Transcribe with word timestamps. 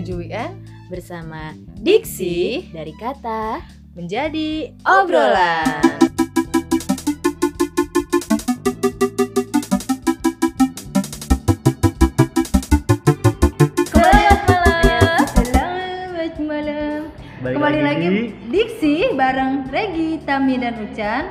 menuju 0.00 0.16
weekend 0.16 0.56
bersama 0.88 1.52
Diksi 1.76 2.72
dari 2.72 2.96
kata 2.96 3.60
menjadi 3.92 4.72
obrolan. 4.80 5.76
Balik 17.44 17.56
Kembali 17.60 17.80
lagi, 17.84 18.08
lagi 18.08 18.32
Diksi 18.48 19.12
bareng 19.12 19.68
Regi, 19.68 20.16
Tami 20.24 20.56
dan 20.64 20.80
Ucan 20.80 21.28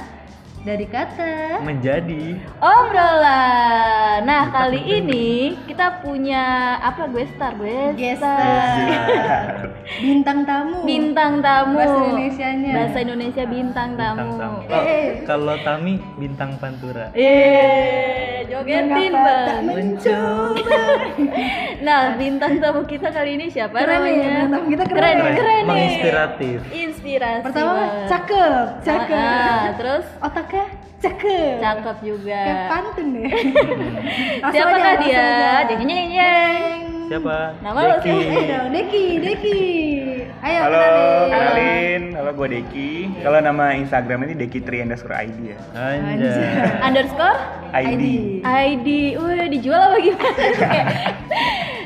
dari 0.63 0.85
kata 0.91 1.63
menjadi. 1.63 2.35
Obrolan. 2.59 4.27
Nah 4.27 4.51
kali 4.51 4.81
ini 4.99 5.55
kita 5.63 6.03
punya 6.03 6.75
apa 6.83 7.07
gue 7.07 7.23
star 7.35 7.55
gue 7.55 7.95
Gestar. 7.95 9.68
Bintang 9.91 10.39
tamu 10.43 10.77
bintang 10.83 11.33
tamu 11.39 11.75
Bahasa 11.75 11.97
Indonesianya. 11.99 12.71
bahasa 12.71 12.97
Indonesia 12.99 13.43
bintang 13.43 13.89
tamu, 13.93 14.17
bintang 14.29 14.37
tamu. 14.37 14.59
Eh, 14.61 14.69
Oh, 14.69 15.25
kalau 15.25 15.55
Tami 15.59 15.93
bintang 16.15 16.51
pantura. 16.55 17.09
eh 17.11 18.45
jogetin 18.45 18.93
bang 19.11 19.63
mencoba? 19.65 20.81
nah 21.85 22.01
bintang 22.13 22.53
tamu 22.57 22.81
kita 22.83 23.09
kali 23.09 23.31
ini 23.33 23.45
siapa 23.47 23.75
Keren 23.75 23.97
namanya 23.97 24.13
ya, 24.13 24.21
bintang 24.21 24.49
tamu 24.51 24.67
kita 24.67 24.83
keren 24.85 24.95
keren, 24.95 25.17
ya. 25.17 25.33
keren 25.33 25.57
nih. 25.57 25.65
Menginspiratif. 25.67 26.59
inspirasi 26.69 27.43
Pertama 27.43 27.71
banget. 27.73 28.07
cakep, 28.07 28.65
cakep. 28.83 29.17
Ah, 29.17 29.57
ah, 29.57 29.71
terus 29.75 30.05
Otaknya 30.19 30.65
cakep. 30.99 31.53
cakep 31.57 31.97
juga 32.03 32.39
Kayak 32.39 32.65
pantun 32.67 33.07
deh. 33.11 33.29
Siapakah 34.51 34.91
aja, 34.91 34.99
dia 34.99 35.29
deng, 35.65 35.81
deng, 35.81 36.09
deng. 36.11 36.81
Siapa? 37.09 37.57
Nama 37.59 37.79
lo 37.79 37.95
Deki. 37.95 38.05
siapa? 38.05 38.21
Eh 38.29 38.45
dong, 38.47 38.67
Deki, 38.69 39.03
Deki. 39.19 39.59
Ayo 40.39 40.57
Halo, 40.61 40.77
kenalin. 40.77 41.27
kenalin. 41.27 42.01
Halo, 42.13 42.29
gue 42.31 42.47
Deki. 42.51 42.91
Kalau 43.19 43.39
nama 43.41 43.65
Instagram 43.73 44.19
ini 44.23 44.33
Deki 44.37 44.59
Tri 44.61 44.77
underscore 44.79 45.17
ID 45.17 45.37
ya. 45.47 45.59
Anjay. 45.73 46.53
underscore 46.79 47.37
ID. 47.71 48.03
ID, 48.39 48.87
wih 49.17 49.45
dijual 49.49 49.81
apa 49.83 49.97
gimana? 49.97 50.45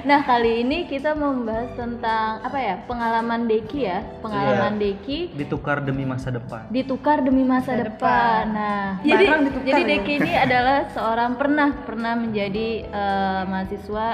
nah 0.03 0.19
kali 0.19 0.59
ini 0.59 0.83
kita 0.83 1.15
mau 1.15 1.31
membahas 1.31 1.71
tentang 1.73 2.43
apa 2.43 2.59
ya 2.59 2.75
pengalaman 2.83 3.47
Deki 3.47 3.79
ya, 3.81 4.03
pengalaman 4.19 4.75
Deki 4.75 5.31
Ditukar 5.33 5.79
demi 5.79 6.03
masa 6.03 6.27
depan. 6.29 6.67
ditukar 6.67 7.23
demi 7.23 7.41
masa 7.41 7.71
Masa 7.71 7.79
depan. 7.81 7.87
depan. 7.87 8.43
Nah, 8.51 8.83
jadi 9.01 9.23
ditukar 9.39 9.63
jadi 9.63 9.81
ya. 9.81 9.87
Deki 9.89 10.13
ini 10.19 10.33
adalah 10.35 10.79
seorang 10.91 11.31
pernah 11.33 11.69
pernah 11.81 12.13
menjadi 12.13 12.67
eh, 12.83 13.41
mahasiswa 13.45 14.07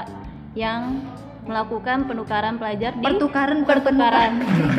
yang 0.52 0.98
melakukan 1.40 2.04
penukaran 2.04 2.60
pelajar 2.60 2.92
di 2.92 3.04
Pertukaran, 3.06 3.64
bukan 3.64 3.80
pertukaran 3.80 4.32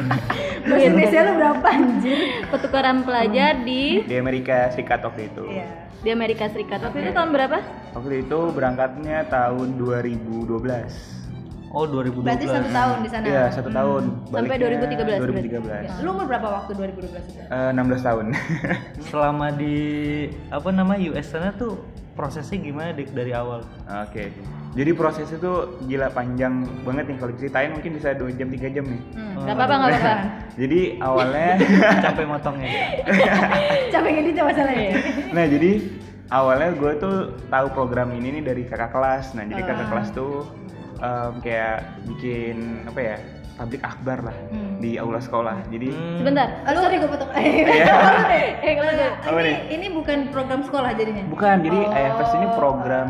Bahasa 0.68 0.86
Indonesia 0.86 1.20
lu 1.26 1.34
berapa 1.36 1.68
anjir? 1.68 2.18
pertukaran 2.48 2.98
pelajar 3.02 3.54
di 3.66 4.06
Di 4.06 4.16
Amerika 4.16 4.70
Serikat 4.70 5.02
waktu 5.02 5.32
itu. 5.32 5.44
Iya. 5.50 5.66
di 6.02 6.10
Amerika 6.10 6.50
Serikat. 6.50 6.82
Waktu 6.82 6.98
itu 7.02 7.12
tahun 7.14 7.30
berapa? 7.30 7.58
Waktu 7.94 8.26
itu 8.26 8.40
berangkatnya 8.54 9.22
tahun 9.30 9.78
2012. 9.78 10.50
Oh 11.72 11.86
2012. 11.86 12.26
Berarti 12.26 12.46
satu 12.46 12.70
tahun 12.70 12.98
di 13.00 13.10
sana. 13.10 13.24
Iya, 13.24 13.44
satu 13.54 13.70
tahun. 13.70 14.04
Sampai 14.28 14.58
Baliknya 14.58 14.82
2013 14.92 16.02
2013. 16.02 16.02
Lu 16.02 16.10
umur 16.12 16.26
berapa 16.26 16.48
waktu 16.52 16.72
2012 16.74 17.22
itu? 17.22 17.42
Eh, 17.48 17.70
16 17.72 18.02
tahun. 18.02 18.26
Selama 19.14 19.48
di 19.54 19.76
apa 20.50 20.70
nama 20.70 20.94
US 21.00 21.26
sana 21.30 21.54
tuh 21.54 21.78
prosesnya 22.12 22.60
gimana 22.60 22.92
Dik 22.92 23.12
dari 23.12 23.32
awal? 23.32 23.64
Oke. 24.04 24.30
Jadi 24.72 24.92
prosesnya 24.92 25.36
tuh 25.36 25.58
gila 25.84 26.08
panjang 26.10 26.64
banget 26.84 27.12
nih 27.12 27.18
kalau 27.20 27.34
ceritain 27.36 27.72
mungkin 27.72 27.92
bisa 27.96 28.16
2 28.16 28.32
jam 28.34 28.48
3 28.48 28.72
jam 28.72 28.86
nih. 28.88 29.02
Hmm, 29.14 29.44
nggak 29.44 29.56
apa-apa, 29.56 29.74
nggak 29.76 29.90
apa-apa. 29.92 30.14
Jadi 30.62 30.80
awalnya 31.00 31.50
Capek 32.06 32.26
motongnya. 32.26 32.72
Capek 33.94 34.10
ngedit 34.12 34.36
coba 34.38 34.52
salah 34.52 34.76
ya? 34.76 34.92
Nah 35.32 35.46
jadi 35.46 35.72
awalnya 36.30 36.70
gue 36.72 36.92
tuh 36.98 37.16
tahu 37.48 37.68
program 37.72 38.12
ini 38.12 38.40
nih 38.40 38.44
dari 38.46 38.64
kakak 38.64 38.92
kelas. 38.92 39.36
Nah 39.36 39.44
jadi 39.44 39.62
kakak 39.62 39.88
Ah. 39.88 39.90
kelas 39.90 40.08
tuh 40.12 40.34
em, 41.00 41.34
kayak 41.40 41.78
bikin 42.06 42.58
apa 42.86 43.00
ya 43.02 43.16
tablik 43.62 43.86
akbar 43.86 44.26
lah 44.26 44.36
Hmm. 44.50 44.82
di 44.82 44.98
aula 44.98 45.22
sekolah. 45.22 45.62
Jadi 45.70 45.94
Hmm. 45.94 46.18
Sebentar. 46.18 46.48
Oh, 46.66 46.74
sorry 46.74 46.98
gue 46.98 47.06
potong. 47.06 47.30
Iya. 47.38 47.86
Eh, 48.66 48.74
ini, 48.74 49.54
ini 49.70 49.88
bukan 49.94 50.34
program 50.34 50.66
sekolah 50.66 50.98
jadinya? 50.98 51.24
bukan 51.30 51.62
jadi 51.62 51.80
Oh. 51.86 51.94
AFS 51.94 52.32
ini 52.34 52.48
program 52.58 53.08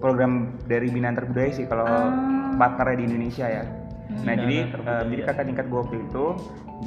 program 0.00 0.32
dari 0.64 0.88
Bina 0.88 1.12
Budaya 1.12 1.52
sih 1.52 1.68
kalau 1.68 1.84
Ah. 1.84 2.08
partnernya 2.56 2.96
di 2.96 3.04
Indonesia 3.04 3.44
ya. 3.44 3.64
Nah 4.24 4.32
Bina 4.32 4.42
jadi 4.42 4.56
em, 4.72 5.04
jadi 5.12 5.22
kakak 5.28 5.44
tingkat 5.44 5.66
gue 5.68 5.78
waktu 5.78 5.96
itu 6.00 6.24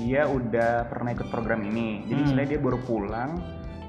dia 0.02 0.26
udah 0.26 0.90
pernah 0.90 1.14
ikut 1.14 1.30
program 1.30 1.62
ini. 1.62 2.06
Jadi 2.10 2.22
Hmm. 2.22 2.30
dia 2.48 2.60
baru 2.62 2.80
pulang 2.82 3.38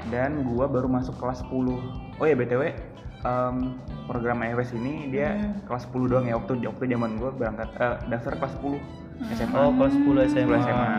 dan 0.08 0.44
gua 0.44 0.64
baru 0.64 0.88
masuk 0.88 1.16
kelas 1.16 1.40
10. 1.44 1.80
Oh 2.16 2.24
ya 2.24 2.32
btw 2.32 2.72
em, 3.20 3.56
program 4.04 4.40
AFS 4.40 4.72
ini 4.72 5.08
dia 5.08 5.32
Hmm. 5.32 5.60
kelas 5.64 5.84
10 5.86 6.08
doang 6.08 6.24
ya 6.24 6.34
waktu 6.34 6.58
waktu 6.60 6.84
zaman 6.86 7.10
gua 7.16 7.30
berangkat 7.30 7.68
eh, 7.74 7.96
daftar 8.08 8.34
kelas 8.36 8.52
10 8.56 8.80
SMA. 9.30 9.54
Oh 9.54 9.70
kelas 9.72 9.94
10 9.94 10.24
SMA. 10.26 10.56
10 10.56 10.62
SMA. 10.62 10.90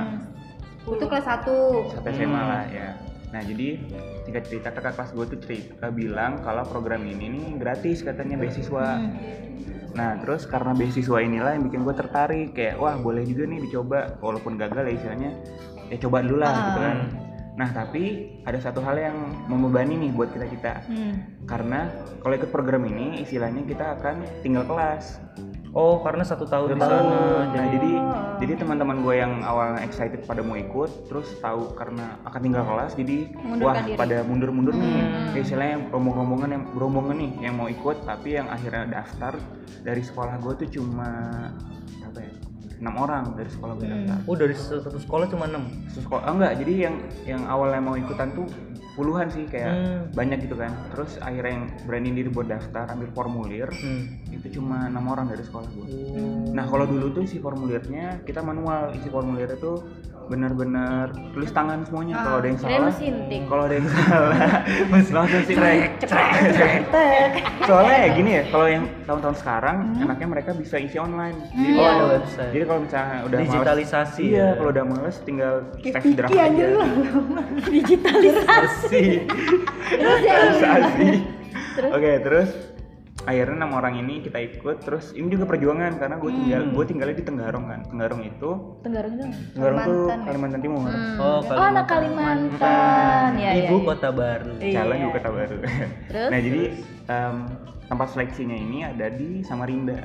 Itu 0.84 1.06
kelas 1.06 1.26
1. 1.26 1.54
Satu 1.92 2.08
SMA 2.08 2.42
lah 2.42 2.64
ya. 2.68 2.90
Nah 3.32 3.42
jadi 3.42 3.80
tingkat 4.22 4.44
cerita 4.46 4.70
kakak 4.70 4.94
kelas 4.94 5.12
gue 5.12 5.26
tuh 5.26 5.40
cerita 5.40 5.88
bilang 5.90 6.40
kalau 6.40 6.62
program 6.64 7.02
ini 7.02 7.32
nih 7.32 7.48
gratis 7.56 8.02
katanya 8.02 8.36
beasiswa. 8.36 9.00
Nah 9.92 10.20
terus 10.20 10.44
karena 10.44 10.72
beasiswa 10.72 11.18
inilah 11.18 11.52
yang 11.54 11.64
bikin 11.64 11.82
gue 11.82 11.96
tertarik 11.96 12.52
kayak 12.52 12.76
wah 12.76 12.96
boleh 12.96 13.24
juga 13.24 13.44
nih 13.46 13.60
dicoba 13.62 14.20
walaupun 14.20 14.56
gagal 14.56 14.84
ya 14.84 14.94
istilahnya 14.94 15.32
ya 15.88 15.98
coba 15.98 16.18
dulu 16.22 16.38
lah 16.38 16.50
Ah. 16.50 16.60
gitu 16.62 16.80
kan. 16.82 16.98
Nah 17.62 17.70
tapi 17.70 18.04
ada 18.42 18.58
satu 18.58 18.82
hal 18.82 18.98
yang 18.98 19.18
membebani 19.46 19.94
nih 19.94 20.12
buat 20.12 20.34
kita 20.34 20.50
kita 20.50 20.74
Hmm. 20.82 21.14
karena 21.46 21.94
kalau 22.18 22.34
ikut 22.34 22.50
program 22.50 22.82
ini 22.84 23.22
istilahnya 23.22 23.62
kita 23.64 24.02
akan 24.02 24.26
tinggal 24.42 24.66
kelas. 24.66 25.22
Oh 25.72 26.02
karena 26.02 26.26
satu 26.26 26.44
tahun 26.44 26.74
di 26.74 26.82
sana. 26.82 27.00
Nah, 27.00 27.46
Jadi 27.54 27.68
jadi 27.72 27.92
jadi 28.42 28.54
teman-teman 28.60 29.06
gue 29.06 29.16
yang 29.16 29.40
awalnya 29.40 29.86
excited 29.86 30.26
pada 30.26 30.42
mau 30.42 30.58
ikut, 30.58 31.08
terus 31.08 31.38
tahu 31.40 31.72
karena 31.78 32.18
akan 32.26 32.42
tinggal 32.42 32.66
kelas, 32.66 32.92
jadi 32.98 33.30
Mengundurkan 33.32 33.64
wah 33.72 33.86
diri. 33.86 33.96
pada 33.96 34.18
mundur-mundur 34.26 34.74
nih. 34.74 34.90
Hmm. 34.92 35.32
Ya, 35.32 35.40
istilahnya 35.40 35.72
yang 35.78 35.84
rombong-rombongan 35.88 36.50
yang 36.52 36.64
berombongan 36.76 37.16
nih 37.16 37.32
yang 37.40 37.56
mau 37.56 37.70
ikut, 37.70 38.04
tapi 38.04 38.36
yang 38.36 38.50
akhirnya 38.50 38.90
daftar 38.90 39.38
dari 39.80 40.02
sekolah 40.02 40.42
gue 40.42 40.54
tuh 40.60 40.70
cuma 40.76 41.08
apa 42.04 42.20
ya 42.20 42.31
enam 42.82 42.96
orang 42.98 43.38
dari 43.38 43.48
sekolah 43.48 43.74
gue 43.78 43.88
daftar. 43.88 44.18
Oh 44.26 44.36
dari 44.36 44.54
satu 44.58 44.98
sekolah 44.98 45.26
cuma 45.30 45.46
6 45.46 45.94
Terus 45.94 46.04
sekolah 46.04 46.24
ah, 46.26 46.34
enggak, 46.34 46.54
jadi 46.58 46.74
yang 46.82 46.96
yang 47.24 47.42
awalnya 47.46 47.78
mau 47.80 47.94
ikutan 47.94 48.34
tuh 48.34 48.50
puluhan 48.92 49.30
sih 49.30 49.48
kayak 49.48 49.72
Hmm. 49.72 50.02
banyak 50.12 50.44
gitu 50.44 50.58
kan. 50.58 50.74
Terus 50.92 51.16
akhirnya 51.18 51.54
yang 51.54 51.66
berani 51.86 52.10
diri 52.12 52.28
buat 52.28 52.50
daftar, 52.50 52.92
ambil 52.92 53.08
formulir, 53.14 53.70
Hmm. 53.72 54.20
itu 54.28 54.60
cuma 54.60 54.90
enam 54.90 55.06
orang 55.08 55.30
dari 55.30 55.46
sekolah 55.46 55.70
gue. 55.70 55.86
Oh. 55.88 56.52
Nah 56.52 56.66
kalau 56.66 56.84
dulu 56.84 57.14
tuh 57.14 57.24
isi 57.24 57.38
formulirnya 57.38 58.20
kita 58.26 58.42
manual 58.42 58.92
isi 58.92 59.08
formulirnya 59.08 59.56
tuh 59.56 59.86
benar-benar 60.28 61.06
tulis 61.32 61.50
tangan 61.50 61.82
semuanya. 61.84 62.22
Kalau 62.22 62.38
ada 62.38 62.48
yang 62.48 62.58
Kirain 62.58 62.80
salah, 62.80 62.94
kalau 63.48 63.64
ada 63.66 63.76
yang 63.76 63.88
salah 63.88 64.38
langsung 65.18 65.42
sih 65.44 65.56
Soalnya 67.62 67.96
ya 67.98 68.08
gini 68.14 68.32
ya, 68.32 68.44
kalau 68.48 68.68
yang 68.68 68.84
tahun-tahun 69.04 69.36
sekarang 69.38 69.78
enaknya 69.98 70.28
mereka 70.28 70.52
bisa 70.54 70.76
isi 70.76 70.98
online. 70.98 71.38
Jadi 71.48 71.72
Oh, 71.72 71.78
kalau 71.78 71.92
ada 71.92 72.06
website. 72.18 72.52
Jadi 72.52 72.64
kalau 72.66 72.80
misalnya 72.82 73.18
udah 73.22 73.38
males- 73.38 73.50
Digitalisasi 73.52 74.24
iya, 74.24 74.38
ya. 74.42 74.50
kalau 74.56 74.70
udah 74.70 74.86
males 74.86 75.18
tinggal 75.22 75.54
text 75.80 76.12
draft 76.16 76.32
aja. 76.32 76.66
Digitalisasi. 77.76 79.06
Terus 79.92 80.20
ya. 80.22 80.36
Digitalisasi. 80.36 81.10
Terus? 81.72 81.92
Oke, 81.92 82.12
terus 82.20 82.50
akhirnya 83.22 83.56
enam 83.56 83.72
orang 83.72 83.94
ini 83.96 84.20
kita 84.20 84.40
ikut 84.42 84.82
terus 84.82 85.14
ini 85.14 85.30
juga 85.30 85.46
perjuangan 85.46 85.94
karena 85.96 86.18
gue 86.18 86.32
tinggal 86.32 86.62
gue 86.68 86.86
tinggalnya 86.86 87.16
di 87.16 87.24
Tenggarong 87.24 87.66
kan 87.66 87.80
Tenggarong 87.86 88.22
itu 88.24 88.50
Tenggarong 88.82 89.14
itu. 89.14 89.26
Tenggarong 89.54 89.78
tuh 89.80 89.94
Kalimantan 90.02 90.18
ya? 90.18 90.26
Kalimantan 90.26 90.60
Timur 90.60 90.80
Hmm. 90.82 91.18
Oh, 91.18 91.40
Oh, 91.44 91.62
anak 91.64 91.86
Kalimantan. 91.86 93.30
Ya, 93.38 93.50
ya, 93.54 93.62
Ibu 93.64 93.76
ya. 93.76 93.86
kota 93.86 94.10
baru. 94.10 94.52
Iya. 94.58 94.74
Jalan 94.76 94.96
ibu 94.98 95.10
kota 95.12 95.30
baru 95.30 95.56
Terus? 96.08 96.30
nah 96.30 96.40
jadi 96.40 96.62
em, 97.08 97.36
tempat 97.86 98.08
seleksinya 98.10 98.58
ini 98.58 98.78
ada 98.84 99.08
di 99.08 99.30
Samarinda 99.42 100.00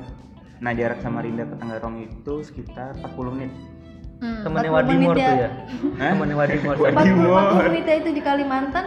nah 0.57 0.71
jarak 0.71 0.99
Samarinda 0.99 1.43
ke 1.43 1.55
Tenggarong 1.55 1.95
itu 1.99 2.33
sekitar 2.41 2.93
40 2.99 3.33
menit 3.33 3.53
Hmm. 4.17 4.41
Temannya 4.41 4.73
40 4.73 4.77
Wadimor 4.81 5.13
tuh 5.13 5.21
ya. 5.21 5.29
ya. 5.37 5.49
Hah? 6.01 6.09
Temannya 6.09 6.35
Wadimor. 6.35 6.75
Wadimor. 6.75 7.37
40 7.37 7.61
40 7.61 7.69
menit 7.69 7.85
itu 8.01 8.09
di 8.11 8.21
Kalimantan 8.25 8.85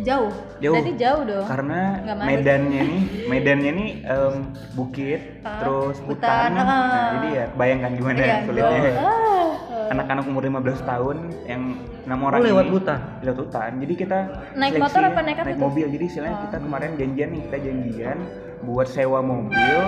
jauh. 0.00 0.30
jauh 0.58 0.74
Berarti 0.74 0.94
jauh 0.96 1.22
dong. 1.22 1.44
karena 1.44 1.80
medannya 2.20 2.80
nih 2.82 3.00
medannya 3.26 3.70
nih 3.72 3.88
em, 4.04 4.34
bukit 4.72 5.20
Ah, 5.40 5.58
terus 5.58 5.96
hutan, 6.00 6.50
hutan, 6.50 6.50
nah 6.52 6.66
ah. 6.66 7.08
jadi 7.14 7.28
ya 7.32 7.44
bayangkan 7.52 7.90
gimana 7.92 8.18
Iya, 8.18 8.36
sulitnya. 8.44 8.80
Ah. 8.96 9.46
anak-anak 9.88 10.24
umur 10.24 10.42
15 10.44 10.82
tahun 10.82 11.16
yang 11.44 11.62
enam 12.04 12.20
orang 12.22 12.40
lewat 12.42 12.64
ini- 12.64 12.74
hutan? 12.74 12.98
lewat 13.20 13.38
hutan 13.40 13.70
jadi 13.78 13.94
kita 13.96 14.18
Naik 14.54 14.72
seleksi 14.72 14.82
motor 14.84 15.02
apa 15.02 15.20
naik 15.22 15.38
apa 15.38 15.46
naik 15.46 15.58
mobil 15.58 15.86
jadi 15.88 16.04
istilahnya 16.06 16.38
kita 16.42 16.56
kemarin 16.58 16.90
janjian 16.94 17.28
nih 17.30 17.42
kita 17.42 17.58
janjian 17.60 18.18
buat 18.60 18.86
sewa 18.86 19.20
mobil 19.20 19.78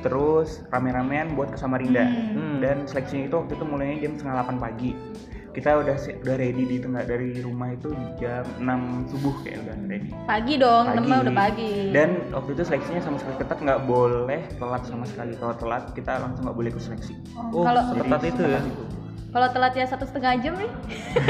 terus 0.00 0.64
rame-ramean 0.68 1.32
buat 1.32 1.50
ke 1.50 1.58
Samarinda 1.58 2.04
Hmm. 2.04 2.56
dan 2.58 2.84
seleksinya 2.84 3.26
itu 3.26 3.36
waktu 3.36 3.52
itu 3.52 3.64
mulainya 3.64 3.96
jam 4.00 4.12
setengah 4.14 4.34
8 4.42 4.56
pagi 4.58 4.92
kita 5.50 5.70
udah 5.76 5.92
udah 6.20 6.36
ready 6.36 6.62
di 6.64 6.76
tengah 6.78 7.02
dari 7.02 7.34
rumah 7.38 7.70
itu 7.70 7.90
jam 8.16 8.46
6 8.56 8.70
subuh 9.08 9.34
kayak 9.40 9.58
udah 9.60 9.74
ready 9.84 10.08
Pagi 10.22 10.54
dong, 10.56 10.84
Pagi. 10.88 11.10
udah 11.10 11.34
pagi. 11.34 11.72
dan 11.90 12.08
waktu 12.30 12.50
itu 12.52 12.62
seleksinya 12.64 13.00
sama 13.00 13.16
sekali 13.16 13.36
ketat 13.36 13.58
nggak 13.58 13.80
boleh 13.82 14.40
telat 14.54 14.82
sama 14.84 15.04
sekali 15.04 15.34
kalau 15.34 15.54
telat 15.54 15.90
kita 15.90 16.12
langsung 16.16 16.42
nggak 16.44 16.54
boleh 16.54 16.68
ikut 16.68 16.82
seleksi 16.82 17.14
Oh, 17.50 17.62
kalau 17.62 17.82
seketat 17.84 18.22
itu 18.24 18.42
ya. 18.44 18.60
Itu. 18.60 18.84
kalau 19.30 19.46
telat 19.48 19.72
ya 19.72 19.86
satu 19.86 20.02
setengah 20.04 20.32
jam 20.40 20.54
nih, 20.54 20.70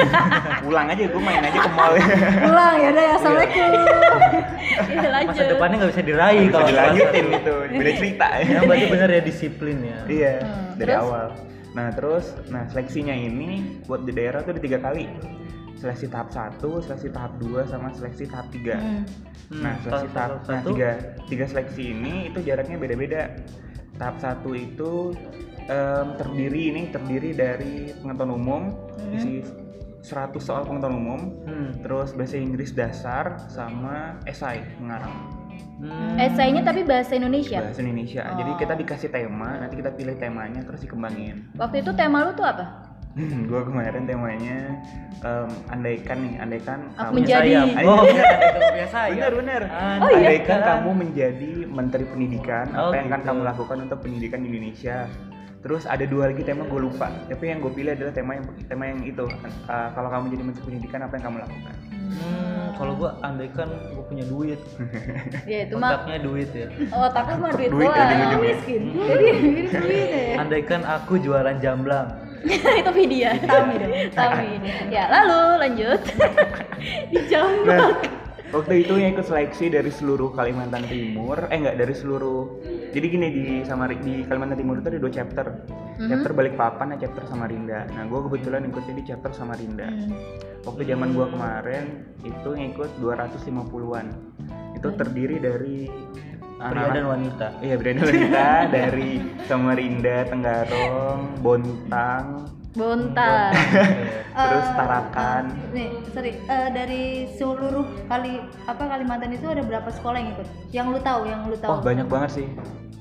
pulang 0.64 0.86
aja 0.86 1.02
gue 1.02 1.20
main 1.20 1.42
aja 1.42 1.58
ke 1.58 1.70
mall 1.70 1.92
pulang 2.44 2.74
ya 2.74 2.88
udah 2.90 3.04
ya 3.04 3.12
assalamualaikum 3.14 3.60
ya 3.60 5.08
lanjut. 5.16 5.32
Masa 5.32 5.44
depannya 5.46 5.76
nggak 5.78 5.92
bisa 5.92 6.02
diraih 6.02 6.44
kalau 6.48 6.66
dilanjutin 6.66 7.26
itu 7.30 7.54
beda 7.70 7.90
cerita 7.94 8.26
Ya 8.42 8.58
berarti 8.62 8.86
bener 8.86 9.08
ya 9.10 9.20
disiplin 9.22 9.76
ya. 9.80 9.96
Iya, 10.06 10.32
Hmm, 10.40 10.68
dari 10.76 10.88
terus? 10.88 11.02
awal. 11.02 11.26
Nah 11.74 11.94
terus, 11.94 12.34
nah 12.50 12.66
seleksinya 12.66 13.14
ini 13.14 13.80
buat 13.86 14.02
di 14.02 14.12
daerah 14.14 14.42
tuh 14.42 14.58
ada 14.58 14.62
tiga 14.62 14.78
kali. 14.82 15.06
Seleksi 15.80 16.12
tahap 16.12 16.28
1, 16.28 16.60
seleksi 16.84 17.08
tahap 17.08 17.40
2, 17.40 17.64
sama 17.64 17.88
seleksi 17.94 18.28
tahap 18.28 18.52
3 18.52 18.76
Hmm. 19.50 19.66
Nah 19.66 19.74
seleksi 19.82 20.08
tahap 20.14 20.46
tahap, 20.46 20.50
nah, 20.50 20.62
tiga, 20.62 20.90
tiga 21.26 21.44
seleksi 21.48 21.82
ini 21.90 22.30
itu 22.30 22.38
jaraknya 22.44 22.76
beda-beda. 22.78 23.22
Tahap 23.98 24.16
1 24.20 24.46
itu 24.54 25.16
em, 25.66 26.06
terdiri 26.20 26.62
ini 26.70 26.82
terdiri 26.92 27.30
dari 27.34 27.74
pengetahuan 27.98 28.30
umum, 28.36 28.62
isi 29.10 29.42
100 30.04 30.36
soal 30.40 30.62
pengetahuan 30.68 30.96
umum, 30.96 31.20
Hmm. 31.48 31.70
terus 31.82 32.12
bahasa 32.12 32.36
Inggris 32.36 32.72
dasar 32.76 33.40
sama 33.48 34.20
esai 34.28 34.64
mengarang 34.80 35.39
Hmm. 35.76 36.16
Esainya 36.16 36.60
tapi 36.60 36.82
bahasa 36.82 37.12
Indonesia. 37.12 37.56
bahasa 37.58 37.80
Indonesia. 37.80 38.22
Jadi 38.30 38.50
kita 38.56 38.74
dikasih 38.74 39.08
tema, 39.08 39.56
nanti 39.56 39.74
kita 39.74 39.90
pilih 39.90 40.12
temanya 40.14 40.60
terus 40.60 40.80
dikembangin. 40.80 41.48
Waktu 41.54 41.80
itu 41.80 41.90
tema 41.92 42.22
lu 42.22 42.32
tuh 42.32 42.44
apa? 42.44 42.66
gue 43.50 43.60
kemarin 43.60 44.04
temanya 44.04 44.58
em, 45.18 45.50
andaikan 45.66 46.16
nih 46.20 46.34
andaikan 46.36 46.78
Aku 46.92 47.10
kamu 47.10 47.14
menjadi- 47.16 47.50
Sayap. 47.50 47.86
Oh, 47.90 48.02
punya 48.70 48.86
saya. 48.94 49.10
bener 49.10 49.32
bener 49.34 49.62
Oh, 49.98 50.08
iya? 50.08 50.18
andaikan 50.20 50.58
kamu 50.62 50.90
menjadi 50.96 51.50
menteri 51.66 52.04
pendidikan 52.06 52.66
Oh, 52.70 52.86
apa 52.86 52.94
yang 52.94 53.06
akan 53.08 53.18
gitu. 53.18 53.28
kamu 53.28 53.40
lakukan 53.42 53.76
untuk 53.82 53.98
pendidikan 54.00 54.38
di 54.40 54.48
Indonesia 54.48 54.96
terus 55.60 55.84
ada 55.84 56.04
dua 56.04 56.24
lagi 56.26 56.40
tema 56.40 56.64
gue 56.64 56.80
lupa 56.80 57.10
tapi 57.26 57.44
yang 57.46 57.58
gue 57.58 57.68
pilih 57.70 57.92
adalah 57.92 58.14
tema 58.14 58.32
yang 58.32 58.46
tema 58.64 58.84
yang 58.86 59.00
itu 59.02 59.26
Eh, 59.66 59.88
kalau 59.90 60.08
kamu 60.08 60.24
jadi 60.30 60.42
menteri 60.42 60.62
pendidikan 60.64 61.00
apa 61.02 61.12
yang 61.12 61.24
kamu 61.26 61.38
lakukan 61.40 61.74
Hmm, 62.10 62.59
kalau 62.80 62.96
gua 62.96 63.10
andaikan 63.20 63.68
gua 63.92 64.04
punya 64.04 64.24
duit. 64.24 64.56
Ya 65.44 65.68
itu 65.68 65.74
mah 65.76 66.00
Otaknya 66.00 66.18
duit 66.20 66.50
ya. 66.50 66.66
otaknya 66.90 67.36
mah 67.36 67.50
duit 67.52 67.68
Duit 67.68 67.86
ya, 67.86 67.92
doang. 67.92 68.08
ujung-ujungnya. 68.08 68.40
miskin 68.56 68.82
jadi 68.96 69.24
ini 69.28 69.38
duit 69.68 70.08
ya 70.08 70.24
Andaikan 70.42 70.82
aku 70.82 71.12
jualan 71.16 71.56
jamblang. 71.58 72.08
itu 72.80 72.90
video. 72.90 73.28
Tami 73.44 73.74
dong. 73.76 73.92
Tami. 74.10 74.48
Ya 74.88 75.04
lalu 75.12 75.40
lanjut. 75.60 76.00
Dijambak. 77.08 77.76
Nah, 77.76 77.92
waktu 78.50 78.86
itu 78.86 78.94
yang 78.98 79.14
ikut 79.14 79.26
seleksi 79.26 79.70
dari 79.70 79.90
seluruh 79.90 80.34
Kalimantan 80.34 80.86
Timur, 80.86 81.50
eh 81.50 81.58
enggak 81.58 81.78
dari 81.78 81.94
seluruh. 81.94 82.62
Jadi 82.90 83.06
gini 83.06 83.28
di 83.30 83.44
Samari 83.62 83.96
di 84.02 84.26
Kalimantan 84.26 84.58
Timur 84.58 84.78
itu 84.82 84.88
ada 84.90 85.00
dua 85.00 85.12
chapter. 85.12 85.46
Chapter 86.00 86.32
Balikpapan 86.32 86.96
dan 86.96 86.98
chapter 87.04 87.28
Samarinda. 87.28 87.84
Nah, 87.92 88.08
gue 88.08 88.20
kebetulan 88.24 88.64
ikutnya 88.64 88.94
di 88.96 89.04
chapter 89.04 89.36
Samarinda. 89.36 89.92
Waktu 90.64 90.88
zaman 90.88 91.12
gua 91.12 91.28
kemarin 91.28 92.08
itu 92.24 92.48
ngikut 92.56 92.88
250-an. 93.04 94.06
Itu 94.80 94.96
terdiri 94.96 95.36
dari 95.36 95.92
Pria 96.60 96.92
dan 96.92 97.08
wanita. 97.08 97.56
Iya, 97.64 97.80
pria 97.80 97.96
dan 97.96 98.04
wanita 98.04 98.48
dari 98.76 99.10
Samarinda, 99.48 100.28
Tenggarong, 100.28 101.40
Bontang, 101.40 102.44
Bontar. 102.70 103.50
terus 104.30 104.66
Eh, 104.70 104.76
Tarakan. 104.78 105.44
eh, 105.50 105.74
nih 105.74 105.88
sorry 106.14 106.32
eh, 106.38 106.68
dari 106.70 107.02
seluruh 107.34 107.82
kali 108.06 108.38
apa 108.64 108.82
Kalimantan 108.86 109.34
itu 109.34 109.50
ada 109.50 109.58
berapa 109.66 109.90
sekolah 109.90 110.16
yang 110.22 110.30
ikut 110.38 110.48
yang 110.70 110.86
lu 110.94 111.00
tahu 111.02 111.26
yang 111.26 111.42
lu 111.50 111.58
tahu 111.58 111.70
Wah, 111.76 111.82
banyak 111.82 112.06
banget 112.06 112.30
sih. 112.42 112.46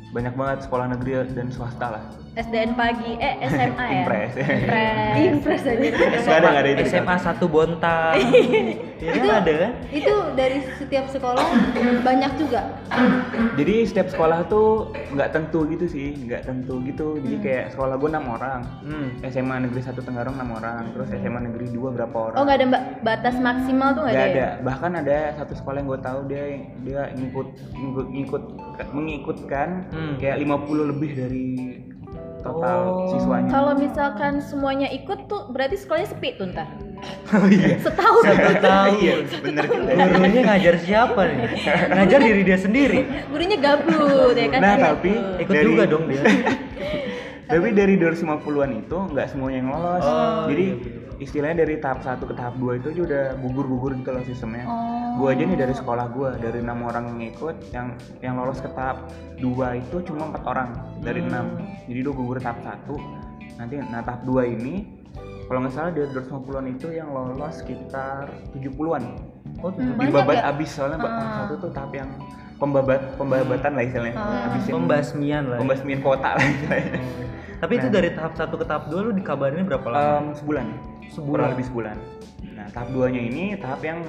Banyak 0.10 0.34
banget 0.34 0.66
sekolah 0.66 0.90
negeri 0.90 1.22
dan 1.38 1.54
swasta 1.54 1.88
lah. 1.94 2.04
SDN 2.40 2.72
pagi 2.74 3.12
eh 3.18 3.36
SMA 3.44 3.86
ya. 3.86 4.00
Impres. 4.00 4.32
Impres. 4.34 5.18
Impres 5.20 5.62
aja 5.62 5.88
Nggak 6.20 6.38
ada, 6.38 6.48
nggak 6.48 6.64
ada 6.64 6.70
itu. 6.72 6.84
SMA 6.88 7.16
1 7.18 7.46
Bontang. 7.48 8.16
Iya 9.00 9.16
kan 9.16 9.32
ada 9.40 9.54
kan? 9.58 9.72
itu 9.96 10.12
dari 10.36 10.60
setiap 10.76 11.08
sekolah 11.08 11.40
banyak 12.04 12.36
juga 12.36 12.68
Jadi 13.56 13.88
setiap 13.88 14.12
sekolah 14.12 14.44
tuh 14.46 14.92
nggak 15.10 15.32
tentu 15.32 15.64
gitu 15.68 15.88
sih, 15.88 16.20
nggak 16.20 16.44
tentu 16.44 16.84
gitu. 16.84 17.16
Jadi 17.16 17.40
kayak 17.40 17.66
sekolah 17.72 17.96
gue 17.96 18.10
enam 18.10 18.28
orang, 18.30 18.60
Hmm. 18.84 19.16
SMA 19.24 19.64
negeri 19.64 19.80
satu 19.80 20.04
Tenggarong 20.04 20.36
enam 20.36 20.52
orang, 20.54 20.92
terus 20.92 21.08
SMA 21.14 21.40
negeri 21.42 21.72
dua 21.72 21.96
berapa 21.96 22.12
orang? 22.12 22.36
Oh 22.36 22.44
nggak 22.44 22.58
ada 22.60 22.66
mbak 22.68 22.84
batas 23.00 23.36
maksimal 23.40 23.90
tuh 23.94 24.04
nggak 24.04 24.12
Nggak 24.14 24.28
ada. 24.28 24.36
ada. 24.36 24.44
ya? 24.44 24.64
Bahkan 24.68 24.92
ada 24.94 25.18
satu 25.38 25.54
sekolah 25.56 25.78
yang 25.80 25.88
gue 25.88 26.02
tahu 26.02 26.20
dia 26.26 26.44
dia 26.82 27.02
ngikut 27.14 27.48
ngikut, 27.72 28.06
ngikut 28.10 28.44
mengikutkan 28.92 29.70
Hmm. 29.90 30.16
kayak 30.18 30.38
50 30.38 30.84
lebih 30.86 31.12
dari 31.16 31.48
total 32.40 32.80
Oh. 32.82 33.10
siswanya. 33.10 33.50
Kalau 33.50 33.74
misalkan 33.74 34.34
semuanya 34.40 34.88
ikut 34.90 35.26
tuh 35.26 35.48
berarti 35.48 35.76
sekolahnya 35.76 36.10
sepi 36.10 36.30
tuh 36.36 36.48
ntar. 36.50 36.68
Oh 37.32 37.48
iya. 37.48 37.80
Setahun. 37.80 38.24
Satu 38.24 38.54
tahun. 38.60 38.98
Iya, 39.00 39.14
bener 39.40 39.66
juga. 39.66 39.92
Gurunya 40.10 40.42
ngajar 40.44 40.76
siapa 40.78 41.22
nih? 41.26 41.38
Ngajar 41.90 42.20
diri 42.22 42.42
dia 42.44 42.58
sendiri. 42.58 43.00
Gurunya 43.28 43.56
gabut 43.56 44.36
ya 44.36 44.48
kan. 44.50 44.60
Nah, 44.60 44.74
Iya 44.74 44.84
tapi 44.86 45.12
tuh. 45.12 45.40
Ikut 45.40 45.54
Dari- 45.54 45.68
juga 45.68 45.84
dong 45.86 46.04
dia. 46.06 46.22
Tapi 47.50 47.74
dari 47.74 47.98
250-an 47.98 48.72
itu 48.78 48.98
nggak 49.10 49.26
semuanya 49.26 49.58
yang 49.58 49.70
lolos. 49.74 50.06
Oh, 50.06 50.46
Jadi 50.46 50.66
iya. 50.70 51.09
Istilahnya 51.20 51.64
dari 51.64 51.76
tahap 51.78 52.00
1 52.00 52.20
ke 52.22 52.34
tahap 52.34 52.56
2 52.56 52.80
itu 52.80 52.88
aja 52.90 53.02
udah 53.04 53.24
gugur-gugur 53.38 53.92
gitu 53.94 54.10
loh 54.10 54.24
sistemnya. 54.24 54.64
Oh. 54.66 55.20
Gua 55.20 55.36
aja 55.36 55.44
nih 55.44 55.58
dari 55.58 55.74
sekolah 55.74 56.06
gua 56.10 56.30
dari 56.34 56.60
enam 56.60 56.80
orang 56.82 57.12
yang 57.14 57.30
ikut 57.30 57.56
yang 57.70 57.88
yang 58.20 58.34
lolos 58.36 58.58
ke 58.58 58.72
tahap 58.72 59.04
2 59.36 59.44
itu 59.78 59.96
cuma 60.04 60.32
empat 60.32 60.44
orang 60.46 60.70
dari 61.00 61.20
Hmm. 61.20 61.30
enam. 61.30 61.46
Jadi 61.86 62.00
udah 62.02 62.14
gugur 62.14 62.38
tahap 62.40 62.60
1. 62.62 62.96
Nanti 63.56 63.76
nah 63.78 64.00
tahap 64.00 64.24
2 64.24 64.48
ini 64.48 64.88
kalau 65.46 65.60
nggak 65.62 65.74
salah 65.74 65.92
dari 65.92 66.08
250-an 66.08 66.66
itu 66.70 66.88
yang 66.90 67.10
lolos 67.10 67.54
sekitar 67.58 68.32
70-an. 68.54 69.04
Oh, 69.60 69.74
Dibabat 69.76 70.40
ya? 70.40 70.50
abis 70.50 70.70
soalnya 70.72 70.98
tahap 70.98 71.20
Ah. 71.20 71.32
satu 71.44 71.54
tuh 71.60 71.72
tahap 71.74 71.92
yang 71.92 72.10
pembabat 72.56 73.00
pembabatan 73.18 73.72
lah 73.74 73.84
istilahnya. 73.84 74.16
Ah. 74.16 74.56
Pembasmian 74.62 75.44
lah. 75.48 75.58
ya. 75.58 75.60
pembasmian 75.60 76.00
kota 76.00 76.40
lah 76.40 76.46
istilahnya. 76.48 76.96
Tapi 77.60 77.74
itu 77.76 77.88
Nah. 77.92 77.94
dari 77.94 78.10
tahap 78.16 78.34
1 78.34 78.56
ke 78.56 78.64
tahap 78.64 78.84
2 78.88 79.04
lu 79.04 79.12
dikabarinnya 79.12 79.68
berapa 79.68 79.88
lama? 79.90 80.00
Em, 80.00 80.26
sebulan. 80.32 80.68
Sebulan. 81.10 81.34
Kurang 81.34 81.50
lebih 81.58 81.66
sebulan. 81.68 81.98
Nah, 82.56 82.68
tahap 82.72 82.90
2-nya 82.92 83.22
ini 83.22 83.44
tahap 83.58 83.82
yang 83.84 84.00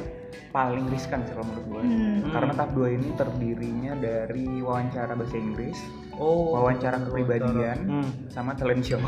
paling 0.51 0.87
riskan 0.91 1.23
sih 1.27 1.33
kalau 1.35 1.47
menurut 1.47 1.67
gue. 1.67 1.83
Hmm. 1.83 2.19
Karena 2.35 2.53
tahap 2.55 2.71
2 2.75 2.97
ini 2.99 3.09
terdirinya 3.15 3.93
dari 3.95 4.47
wawancara 4.61 5.15
bahasa 5.15 5.37
Inggris, 5.39 5.79
oh, 6.19 6.55
wawancara 6.59 6.99
kepribadian, 7.07 7.79
Hmm. 7.87 8.11
sama 8.31 8.55
talent 8.55 8.83
show. 8.83 9.01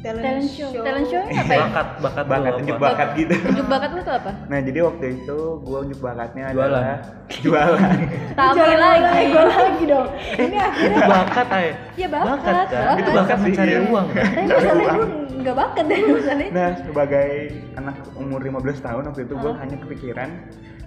Talent 0.00 0.48
show. 0.48 0.72
Talent 0.72 1.06
show 1.12 1.20
apa 1.20 1.52
ya? 1.52 1.60
Bakat, 1.68 1.86
bakat, 2.00 2.24
bakat, 2.24 2.52
tunjuk 2.56 2.78
bakat 2.80 3.08
gitu. 3.20 3.34
Tunjuk 3.36 3.66
bakat 3.68 3.90
lu 3.92 4.00
tuh 4.00 4.14
apa? 4.16 4.30
Nah, 4.48 4.58
jadi 4.64 4.78
waktu 4.88 5.04
itu 5.12 5.38
gue 5.60 5.78
unjuk 5.84 6.00
bakatnya 6.00 6.44
Jualan. 6.56 6.72
adalah 6.72 6.96
jualan. 7.28 7.98
Tami 8.40 8.74
lagi. 8.80 9.24
gue 9.28 9.44
lagi 9.44 9.84
dong 9.84 10.08
ini 10.40 10.56
akhirnya 10.56 10.96
Itu 10.96 11.00
bakat, 11.04 11.46
ay. 11.52 11.68
Ya 12.00 12.08
bakat. 12.08 12.32
Bakat 12.32 12.48
kan? 12.48 12.64
bakat. 12.64 12.96
Itu 12.96 13.10
bakat 13.12 13.36
sih, 13.36 13.44
mencari 13.44 13.72
iya. 13.72 13.80
uang 13.84 14.06
kan? 14.08 14.24
tapi 14.24 14.46
masalahnya 14.48 14.88
gue 14.88 15.06
nggak 15.40 15.56
bakat 15.56 15.84
deh 15.84 15.98
masalahnya 16.08 16.50
Nah, 16.50 16.70
sebagai 16.80 17.28
anak 17.76 17.96
umur 18.16 18.40
15 18.40 18.86
tahun 18.86 19.02
waktu 19.12 19.22
itu 19.28 19.34
gue 19.36 19.52
hanya 19.52 19.76
kepikiran 19.84 20.30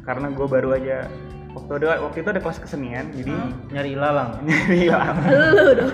karena 0.03 0.27
gue 0.33 0.47
baru 0.49 0.69
aja 0.73 0.97
waktu 1.53 1.71
ada 1.75 2.01
waktu 2.01 2.17
itu 2.19 2.29
ada 2.29 2.41
kelas 2.41 2.57
kesenian 2.59 3.05
jadi 3.11 3.29
Nyari 3.69 3.89
ilalang. 3.91 4.29
nyari 4.47 4.81
lah. 4.87 5.13
Lu 5.53 5.69
dong. 5.71 5.91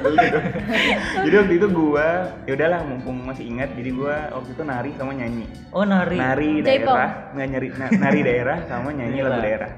jadi 1.19 1.35
waktu 1.37 1.53
itu 1.55 1.67
gue 1.69 2.07
ya 2.45 2.51
udahlah 2.53 2.79
mumpung 2.81 3.17
masih 3.21 3.45
ingat 3.45 3.69
jadi 3.73 3.89
gue 3.89 4.15
waktu 4.29 4.49
itu 4.49 4.63
nari 4.63 4.91
sama 4.95 5.11
nyanyi 5.11 5.45
Oh, 5.69 5.83
nari. 5.83 6.15
nari 6.15 6.51
daerah 6.59 7.11
nggak 7.31 7.47
nyari 7.49 7.67
na- 7.71 7.91
nari 7.93 8.19
daerah 8.21 8.57
sama 8.65 8.89
nyanyi 8.89 9.19
lagu 9.19 9.39
daerah 9.39 9.71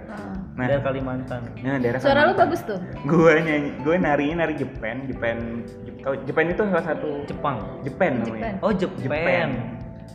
Nah, 0.52 0.68
dari 0.68 0.84
Kalimantan. 0.84 1.42
nah 1.58 1.80
daerah 1.80 1.98
Suara 1.98 2.22
lu 2.24 2.34
bagus 2.36 2.62
tuh. 2.62 2.78
gue 3.02 3.34
nyanyi 3.40 3.70
gue 3.80 3.96
narinya 3.98 4.36
nari 4.42 4.54
Jepen 4.54 4.98
Jepen 5.08 5.38
Jep- 5.82 6.00
tau 6.00 6.14
Jepen 6.22 6.46
itu 6.48 6.62
salah 6.64 6.86
satu 6.86 7.10
Jepang. 7.26 7.58
Jepen 7.82 8.14
namanya 8.22 8.60
Oh, 8.62 8.70
Jepen. 8.70 9.02
Jepen 9.02 9.50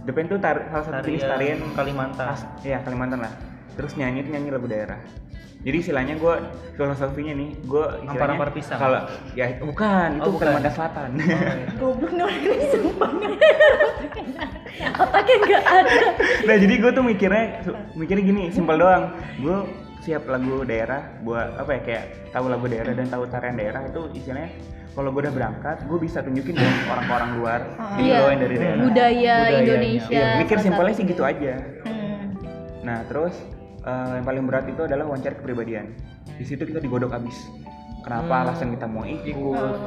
Jepen 0.04 0.24
itu 0.24 0.36
tar- 0.38 0.66
salah 0.68 0.86
satu 0.86 1.02
jenis 1.04 1.24
tarian 1.24 1.58
Kalimantan. 1.72 2.36
ya 2.62 2.78
Kalimantan 2.78 3.18
lah 3.20 3.32
terus 3.74 3.92
nyanyi 3.92 4.22
nyanyi 4.24 4.48
lagu 4.48 4.64
daerah 4.64 4.96
Jadi 5.66 5.76
istilahnya 5.76 6.14
gue 6.14 6.34
filosofinya 6.72 7.34
nih, 7.34 7.50
gue 7.58 7.84
istilahnya 7.98 8.14
Ampar-ampar 8.14 8.48
pisang. 8.54 8.78
Kalau 8.78 9.00
ya 9.34 9.50
bukan, 9.58 10.08
itu 10.14 10.22
Oh, 10.22 10.30
bukan 10.30 10.32
bukan. 10.32 10.46
Kalimantan 10.46 10.72
Selatan. 10.72 11.08
Goblok 11.82 12.12
nih 12.12 12.22
orang 12.22 12.38
ini 12.40 12.66
sumpah. 12.70 13.10
otaknya 14.96 15.36
nggak 15.38 15.64
ada 15.64 15.92
nah 16.44 16.56
jadi 16.56 16.74
gue 16.76 16.90
tuh 16.90 17.00
mikirnya 17.02 17.44
mikirnya 17.94 18.24
gini 18.24 18.42
simpel 18.50 18.76
doang 18.76 19.08
gue 19.36 19.56
siap 20.00 20.24
lagu 20.26 20.62
daerah 20.62 21.00
buat 21.20 21.56
apa 21.56 21.70
ya 21.72 21.80
kayak 21.82 22.04
tahu 22.30 22.46
lagu 22.46 22.66
daerah 22.66 22.92
dan 22.92 23.08
tahu 23.08 23.24
tarian 23.26 23.56
daerah 23.56 23.82
itu 23.82 24.00
istilahnya 24.14 24.52
kalau 24.92 25.08
gue 25.10 25.20
udah 25.22 25.34
berangkat 25.34 25.76
gue 25.82 25.98
bisa 25.98 26.20
tunjukin 26.20 26.54
dong 26.54 26.76
orang-orang 26.86 27.30
luar 27.34 27.60
gitu 27.94 28.04
Iya. 28.06 28.36
dari 28.36 28.54
daerah 28.54 28.76
budaya 28.78 29.34
Budayanya. 29.34 29.60
Indonesia 29.64 30.12
iya 30.12 30.26
mikir 30.38 30.58
simpelnya 30.60 30.94
sih 30.94 31.04
gitu 31.04 31.22
aja 31.24 31.52
Hmm. 31.82 32.22
nah 32.82 32.98
terus 33.08 33.34
eh, 33.86 34.10
yang 34.12 34.24
paling 34.24 34.44
berat 34.44 34.66
itu 34.66 34.82
adalah 34.82 35.06
wawancara 35.06 35.34
kepribadian 35.34 35.94
di 36.28 36.42
situ 36.42 36.62
kita 36.62 36.78
digodok 36.78 37.14
abis 37.14 37.38
kenapa 38.02 38.28
Hmm. 38.30 38.42
alasan 38.44 38.68
kita 38.70 38.86
mau 38.86 39.02
ikut 39.02 39.78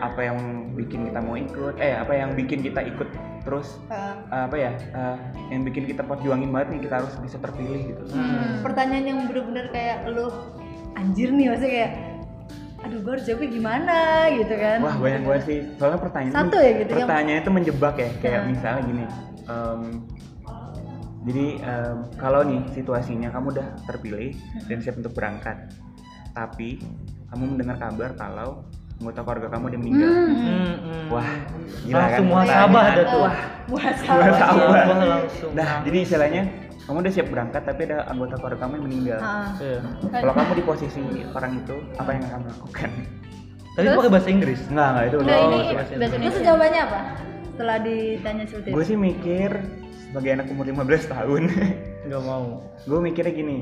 apa 0.00 0.20
yang 0.20 0.38
bikin 0.72 1.00
kita 1.04 1.18
mau 1.18 1.34
ikut 1.34 1.74
eh 1.76 1.94
apa 1.94 2.12
yang 2.12 2.30
bikin 2.32 2.58
kita 2.60 2.80
ikut 2.82 3.06
terus 3.40 3.78
eh, 3.86 4.14
apa 4.40 4.56
ya 4.56 4.70
eh, 4.74 5.16
yang 5.48 5.62
bikin 5.62 5.84
kita 5.84 6.02
perjuangin 6.02 6.48
banget 6.48 6.68
nih 6.72 6.80
kita 6.84 6.94
harus 6.96 7.14
bisa 7.18 7.36
terpilih 7.36 7.80
gitu 7.88 8.02
Hmm. 8.10 8.62
pertanyaan 8.62 9.04
yang 9.06 9.18
bener-bener 9.24 9.66
kayak 9.68 10.06
lu 10.06 10.26
anjir 10.94 11.30
nih 11.30 11.46
maksudnya 11.48 11.72
kayak 11.72 11.92
aduh 12.78 12.98
gue 13.00 13.12
harus 13.12 13.26
jawabnya 13.26 13.50
gimana 13.52 13.98
gitu 14.32 14.54
kan 14.54 14.78
Wah 14.80 14.94
banyak 14.96 15.22
banget 15.24 15.42
sih. 15.44 15.60
Soalnya 15.74 15.98
pertanyaan 15.98 16.30
Satu 16.32 16.46
itu- 16.48 16.62
ya 16.62 16.70
gitu, 16.78 16.90
yang- 16.92 17.00
Pertanyaan 17.04 17.40
itu 17.40 17.50
menjebak 17.50 17.94
ya. 17.96 18.10
Kayak 18.16 18.38
Nah. 18.38 18.46
misalnya 18.48 18.82
gini. 18.84 19.04
em, 19.48 19.80
jadi 21.26 21.46
em, 21.58 21.96
kalau 22.14 22.40
nih 22.42 22.62
situasinya 22.70 23.28
kamu 23.30 23.58
udah 23.58 23.66
terpilih 23.84 24.30
dan 24.70 24.78
siap 24.78 24.98
untuk 24.98 25.12
berangkat, 25.14 25.56
tapi 26.30 26.78
kamu 27.28 27.56
mendengar 27.56 27.76
kabar 27.76 28.14
kalau 28.14 28.62
anggota 28.98 29.20
keluarga 29.22 29.48
kamu 29.50 29.64
udah 29.70 29.80
meninggal. 29.80 30.10
Hmm, 30.10 30.34
hmm. 30.34 31.04
Wah, 31.10 31.30
gila 31.86 31.98
langsung 32.02 32.26
kan? 32.26 32.32
muhasabah 32.34 32.84
ada 32.84 33.02
tuh. 33.02 33.20
Wah, 33.22 33.36
muhasabah. 33.66 34.84
Langsung. 35.06 35.50
Nah, 35.54 35.70
jadi 35.82 35.98
istilahnya 36.02 36.42
kamu 36.86 36.96
udah 37.04 37.12
siap 37.12 37.28
berangkat 37.28 37.62
tapi 37.62 37.80
ada 37.84 37.98
anggota 38.08 38.34
keluarga 38.38 38.58
kamu 38.64 38.72
yang 38.78 38.84
meninggal. 38.86 39.18
Ah. 39.20 39.50
Iya. 39.60 39.78
Kalau 40.08 40.32
kamu 40.34 40.52
di 40.54 40.64
posisi 40.64 41.02
orang 41.30 41.52
itu, 41.60 41.76
apa 41.94 42.10
yang 42.14 42.22
akan 42.26 42.32
kamu 42.32 42.46
lakukan? 42.54 42.90
Tapi 43.78 43.86
pakai 43.94 44.10
bahasa 44.10 44.28
Inggris. 44.34 44.60
Enggak, 44.66 44.88
enggak 44.90 45.04
itu 45.04 45.16
Udah 45.16 45.26
udah- 45.26 45.38
ini 45.38 45.58
bahasa 45.70 45.92
Terus 45.94 46.10
Indonesia 46.10 46.40
jawabannya 46.42 46.80
apa? 46.82 47.00
Setelah 47.58 47.78
ditanya 47.82 48.44
seperti 48.46 48.68
Gue 48.70 48.82
itu. 48.82 48.88
sih 48.90 48.96
mikir 48.98 49.50
sebagai 50.08 50.30
anak 50.32 50.46
umur 50.48 50.64
15 50.64 50.84
tahun 51.08 51.42
Nggak 52.08 52.22
mau. 52.22 52.64
gue 52.80 52.98
mikirnya 52.98 53.32
gini 53.32 53.56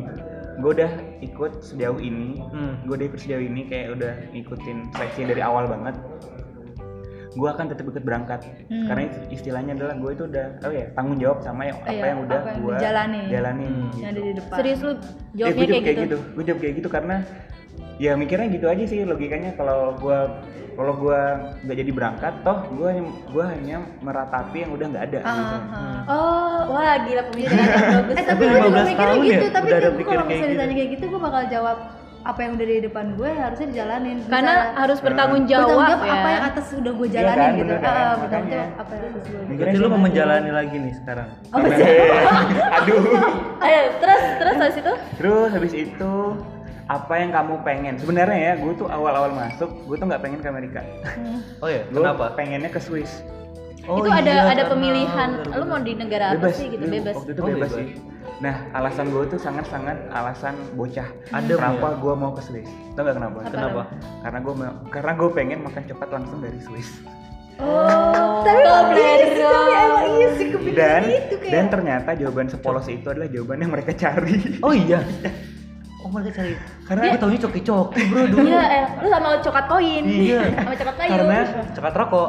gue 0.56 0.70
udah 0.72 0.92
ikut 1.20 1.52
sejauh 1.60 1.98
ini 1.98 2.40
Hmm. 2.46 2.80
gue 2.82 2.94
udah 2.94 3.06
ikut 3.06 3.18
sejauh 3.18 3.42
ini 3.42 3.66
kayak 3.66 3.92
udah 3.92 4.12
ngikutin 4.30 4.76
seleksi 4.90 5.22
dari 5.26 5.42
awal 5.42 5.66
banget 5.66 5.98
gue 7.32 7.44
akan 7.44 7.68
tetap 7.68 7.84
ikut 7.84 8.00
berangkat 8.00 8.40
Hmm. 8.64 8.88
karena 8.88 9.02
istilahnya 9.28 9.72
adalah 9.74 9.94
gue 9.94 10.10
itu 10.10 10.24
udah 10.24 10.46
oh 10.58 10.72
ya 10.72 10.86
tanggung 10.92 11.18
jawab 11.18 11.38
sama 11.40 11.62
yang, 11.64 11.76
apa 11.78 11.90
Iya, 11.90 12.04
yang 12.06 12.20
udah 12.22 12.40
gue 12.56 12.72
dijalani. 12.72 13.20
jalanin 13.28 13.68
Hmm. 13.68 13.82
gitu. 13.84 13.96
Yang 13.98 14.08
ada 14.08 14.20
di 14.22 14.32
depan. 14.32 14.56
serius 14.56 14.80
lu 14.80 14.88
Eh, 14.88 14.96
jawabnya 15.36 15.64
gue 15.66 15.82
kayak 15.82 15.98
gitu, 16.00 16.16
gue 16.32 16.42
jawab 16.42 16.58
kayak 16.58 16.74
gitu 16.74 16.88
karena 16.88 17.16
ya 17.96 18.12
mikirnya 18.14 18.48
gitu 18.50 18.66
aja 18.66 18.84
sih 18.84 18.98
logikanya 19.02 19.50
kalau 19.52 19.92
gue 19.94 20.18
kalau 20.76 20.92
gue 20.94 21.20
nggak 21.64 21.76
jadi 21.78 21.90
berangkat 21.90 22.34
toh 22.40 22.58
gue 22.70 22.84
hanya 22.86 23.02
gue 23.26 23.44
hanya 23.48 23.76
meratapi 23.98 24.56
yang 24.60 24.70
udah 24.70 24.86
nggak 24.86 25.04
ada 25.06 25.18
Ah, 25.18 25.32
gitu. 25.32 25.56
ah. 25.56 26.00
oh 26.06 26.58
wah 26.70 26.94
gila 27.00 27.22
pemikiran 27.26 27.56
yang 27.56 27.94
bagus 27.96 28.14
Eh 28.20 28.24
tapi 28.24 28.42
gue 28.42 28.58
juga 28.58 28.60
15 28.60 28.84
mikirnya 28.84 28.96
tahun 29.00 29.16
gitu, 29.18 29.32
ya, 29.40 29.50
tapi 29.50 29.66
pikir 29.66 29.74
kalau 29.74 29.96
kayak 29.96 30.26
misalnya 30.28 30.36
gitu. 30.38 30.52
ditanya 30.52 30.74
kayak 30.74 30.90
gitu 30.92 31.04
gue 31.06 31.20
bakal 31.22 31.42
jawab 31.48 31.78
apa 32.26 32.42
yang 32.42 32.52
udah 32.52 32.66
di 32.66 32.82
depan 32.82 33.06
gue 33.14 33.30
harusnya 33.30 33.66
dijalanin. 33.68 34.18
karena 34.26 34.50
Bisa- 34.50 34.74
harus 34.76 34.98
bertanggung 34.98 35.42
bertanggung 35.46 35.70
jawab, 35.70 35.86
jawab 35.86 35.98
ya 36.02 36.10
apa 36.12 36.28
yang 36.28 36.44
atas 36.44 36.66
udah 36.74 36.92
gue 36.92 37.06
Iya 37.06 37.14
jalanin 37.16 37.38
kan, 37.38 37.52
gitu. 37.54 37.62
bener 37.62 37.78
kan, 37.78 37.94
Ah, 37.96 38.14
bertanggung 38.18 38.50
jawab 38.50 38.66
apa 38.74 38.90
yang 38.90 39.04
atas 39.06 39.24
gue. 39.24 39.40
Berarti 39.46 39.76
lu 39.76 39.86
mau 39.86 39.94
gitu. 39.94 40.02
menjalani 40.02 40.50
lagi 40.50 40.76
nih 40.76 40.92
sekarang. 40.98 41.28
Apa 41.48 41.66
sih? 41.70 41.86
Aduh. 42.76 43.02
ayo 43.64 43.80
terus 43.96 44.22
terus 44.36 44.56
habis 44.58 44.76
itu 44.76 44.92
Terus 45.16 45.50
habis 45.54 45.74
itu 45.78 46.12
apa 46.86 47.12
yang 47.16 47.30
kamu 47.30 47.54
pengen? 47.60 47.94
Sebenarnya 47.98 48.38
ya, 48.38 48.52
gue 48.56 48.72
tuh 48.74 48.86
awal-awal 48.86 49.30
masuk, 49.30 49.70
gue 49.84 49.96
tuh 49.96 50.06
nggak 50.06 50.22
pengen 50.22 50.38
ke 50.38 50.48
Amerika. 50.48 50.80
Oh 51.58 51.66
ya, 51.66 51.82
kenapa? 51.88 52.30
pengennya 52.32 52.70
ke 52.70 52.78
Swiss. 52.78 53.26
Oh 53.86 54.02
itu 54.02 54.10
ada 54.10 54.26
iya, 54.26 54.42
ada 54.44 54.50
karena- 54.58 54.66
pemilihan 54.68 55.28
lu 55.52 55.64
mau 55.64 55.78
di 55.78 55.94
negara 55.94 56.34
apa 56.34 56.50
sih 56.50 56.66
gitu 56.68 56.82
dulu, 56.82 56.90
bebas 56.92 57.14
Waktu 57.16 57.30
itu 57.30 57.40
Oh, 57.40 57.46
bebas, 57.48 57.70
bebas. 57.70 57.78
sih. 57.78 57.86
Nah, 58.36 58.54
alasan 58.72 59.06
gue 59.08 59.22
tuh 59.26 59.38
sangat-sangat 59.38 59.96
alasan 60.10 60.54
bocah. 60.74 61.06
Adem 61.30 61.54
kenapa 61.54 61.88
ya? 61.88 61.96
gue 61.96 62.14
mau 62.16 62.30
ke 62.34 62.42
Swiss? 62.42 62.66
Tau 62.92 63.02
gak 63.02 63.14
kenapa? 63.14 63.38
Kenapa? 63.46 63.82
Karena 64.20 64.38
gue 64.40 64.54
karena 64.90 65.12
gue 65.14 65.28
pengen 65.32 65.58
makan 65.62 65.82
cepat 65.86 66.08
langsung 66.10 66.38
dari 66.40 66.58
Swiss. 66.60 66.98
oh 67.56 68.42
Tapi 68.42 68.52
iya 68.52 68.66
Toblerone. 68.68 69.38
tapi 69.40 69.72
emang 69.72 70.06
iya 70.12 70.28
sih 70.34 70.46
kepikiran 70.50 70.76
Dan 70.76 71.02
itu 71.08 71.34
kayak. 71.36 71.50
dan 71.50 71.64
ternyata 71.70 72.10
jawaban 72.12 72.46
sepolos 72.46 72.86
itu 72.86 73.06
adalah 73.06 73.28
jawaban 73.28 73.58
yang 73.58 73.70
mereka 73.72 73.90
cari. 73.92 74.36
Oh 74.60 74.70
iya. 74.70 75.00
Oh 76.06 76.10
mereka 76.14 76.38
cari. 76.38 76.54
Karena 76.86 77.02
Gue 77.10 77.18
taunya 77.18 77.40
coki-coki 77.42 78.00
bro 78.06 78.22
dulu. 78.30 78.46
Iya, 78.46 78.62
eh, 78.70 78.86
lu 79.02 79.08
sama 79.10 79.28
coklat 79.42 79.66
koin. 79.66 80.04
Iya. 80.06 80.40
sama 80.54 80.74
coklat 80.78 80.96
kayu. 81.02 81.10
karena 81.10 81.38
Cekat 81.74 81.94
rokok. 81.98 82.28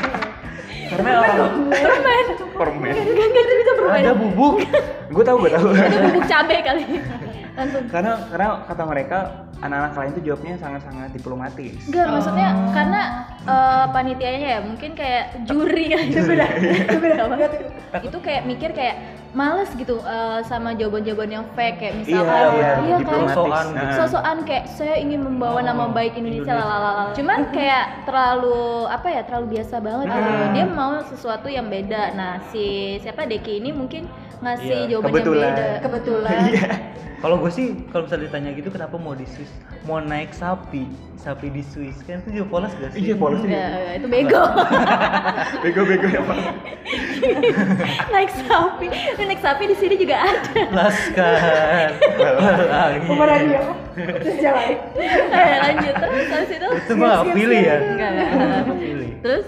karena 0.96 1.10
orang 1.20 1.36
permen. 1.68 2.24
permen. 2.56 2.92
Enggak, 2.96 3.26
enggak 3.28 3.42
itu 3.44 3.54
bisa 3.60 3.72
permen. 3.76 4.00
Ada 4.00 4.12
bubuk. 4.16 4.54
Gue 5.12 5.24
tahu, 5.28 5.36
gue 5.44 5.50
tahu. 5.52 5.68
Itu 5.76 5.98
bubuk 6.08 6.24
cabe 6.24 6.56
kali. 6.64 6.84
Langsung. 7.56 7.84
karena 7.88 8.12
karena 8.28 8.48
kata 8.68 8.82
mereka 8.84 9.18
anak-anak 9.64 9.92
lain 9.96 10.10
tuh 10.12 10.22
jawabnya 10.24 10.54
sangat-sangat 10.56 11.08
diplomatis. 11.12 11.76
Enggak, 11.88 12.06
maksudnya 12.16 12.48
karena 12.72 13.02
eh, 13.44 13.84
panitianya 13.92 14.40
ya 14.40 14.58
mungkin 14.64 14.90
kayak 14.96 15.44
juri 15.44 15.84
kan 15.92 16.00
itu 16.00 16.20
beda. 16.24 16.46
Itu 16.88 16.96
beda 16.96 17.22
banget. 17.28 17.50
Itu 18.08 18.18
kayak 18.24 18.42
mikir 18.48 18.72
kayak 18.72 18.96
males 19.36 19.68
gitu 19.70 20.00
eh, 20.00 20.40
sama 20.42 20.72
jawaban-jawaban 20.72 21.28
yang 21.30 21.44
fake 21.52 21.76
kayak 21.78 21.94
misalkan 21.98 22.56
Iya, 22.56 22.70
iya, 22.80 22.96
kan 22.96 23.04
diplomatis. 23.04 23.36
Sosokan 23.36 23.66
Nah. 23.68 23.92
sosokan 23.94 24.36
kayak 24.42 24.64
saya 24.70 24.96
ingin 24.96 25.20
membawa 25.20 25.60
nama 25.60 25.86
baik 25.88 26.16
Indonesia 26.16 26.48
Indonesia. 26.48 26.64
lalala 26.64 27.12
cuman 27.12 27.38
kayak 27.56 27.84
terlalu 28.02 28.58
apa 28.88 29.08
ya 29.10 29.20
terlalu 29.22 29.46
biasa 29.52 29.74
banget 29.78 30.06
gitu 30.08 30.30
Hmm. 30.32 30.52
dia 30.52 30.64
mau 30.66 30.92
sesuatu 31.02 31.48
yang 31.48 31.68
beda 31.68 32.02
nah 32.12 32.32
si 32.48 32.64
siapa 32.98 33.24
Deki 33.24 33.60
ini 33.60 33.70
mungkin 33.70 34.08
ngasih 34.38 34.78
Iya, 34.82 34.88
jawaban 34.90 35.10
kebetulan. 35.10 35.36
yang 35.38 35.52
beda 35.52 35.68
kebetulan 35.80 36.38
Iya. 36.50 36.68
Kalau 37.16 37.36
gue 37.38 37.48
sih 37.48 37.66
kalau 37.86 38.04
misalnya 38.04 38.24
ditanya 38.26 38.50
gitu 38.52 38.68
kenapa 38.68 38.96
mau 38.96 39.12
di 39.12 39.24
Swiss? 39.24 39.48
Mau 39.82 39.98
naik 39.98 40.30
sapi, 40.30 40.84
sapi 41.16 41.48
di 41.48 41.64
Swiss 41.64 41.96
kan 42.02 42.20
itu 42.20 42.38
juga 42.38 42.46
polos 42.46 42.72
gak 42.74 42.92
sih? 42.92 43.00
Iya, 43.02 43.14
polos 43.16 43.40
sih. 43.40 43.48
Itu 43.96 44.06
bego 44.06 44.42
Bego-bego 45.64 46.06
ya, 46.06 46.20
Pak. 46.22 46.38
naik 48.06 48.30
sapi 48.38 48.86
Naik 49.26 49.40
sapi 49.40 49.64
di 49.66 49.74
sini 49.74 49.94
juga 49.94 50.16
ada 50.18 50.62
Laskar. 50.70 51.90
Lagi. 52.72 52.98
Pemerannya. 53.04 53.60
Terus 53.96 54.36
jalan. 54.38 54.70
eh 55.36 55.56
lanjut 55.58 55.94
terus 55.96 56.26
habis 56.28 56.50
itu 56.52 56.68
Itu 56.76 56.92
mah 56.94 57.24
pilih 57.26 57.60
ya? 57.60 57.76
enggak 57.80 58.10
enggak 58.10 58.28
Gak 58.62 58.76
pilih. 58.76 59.10
terus 59.20 59.46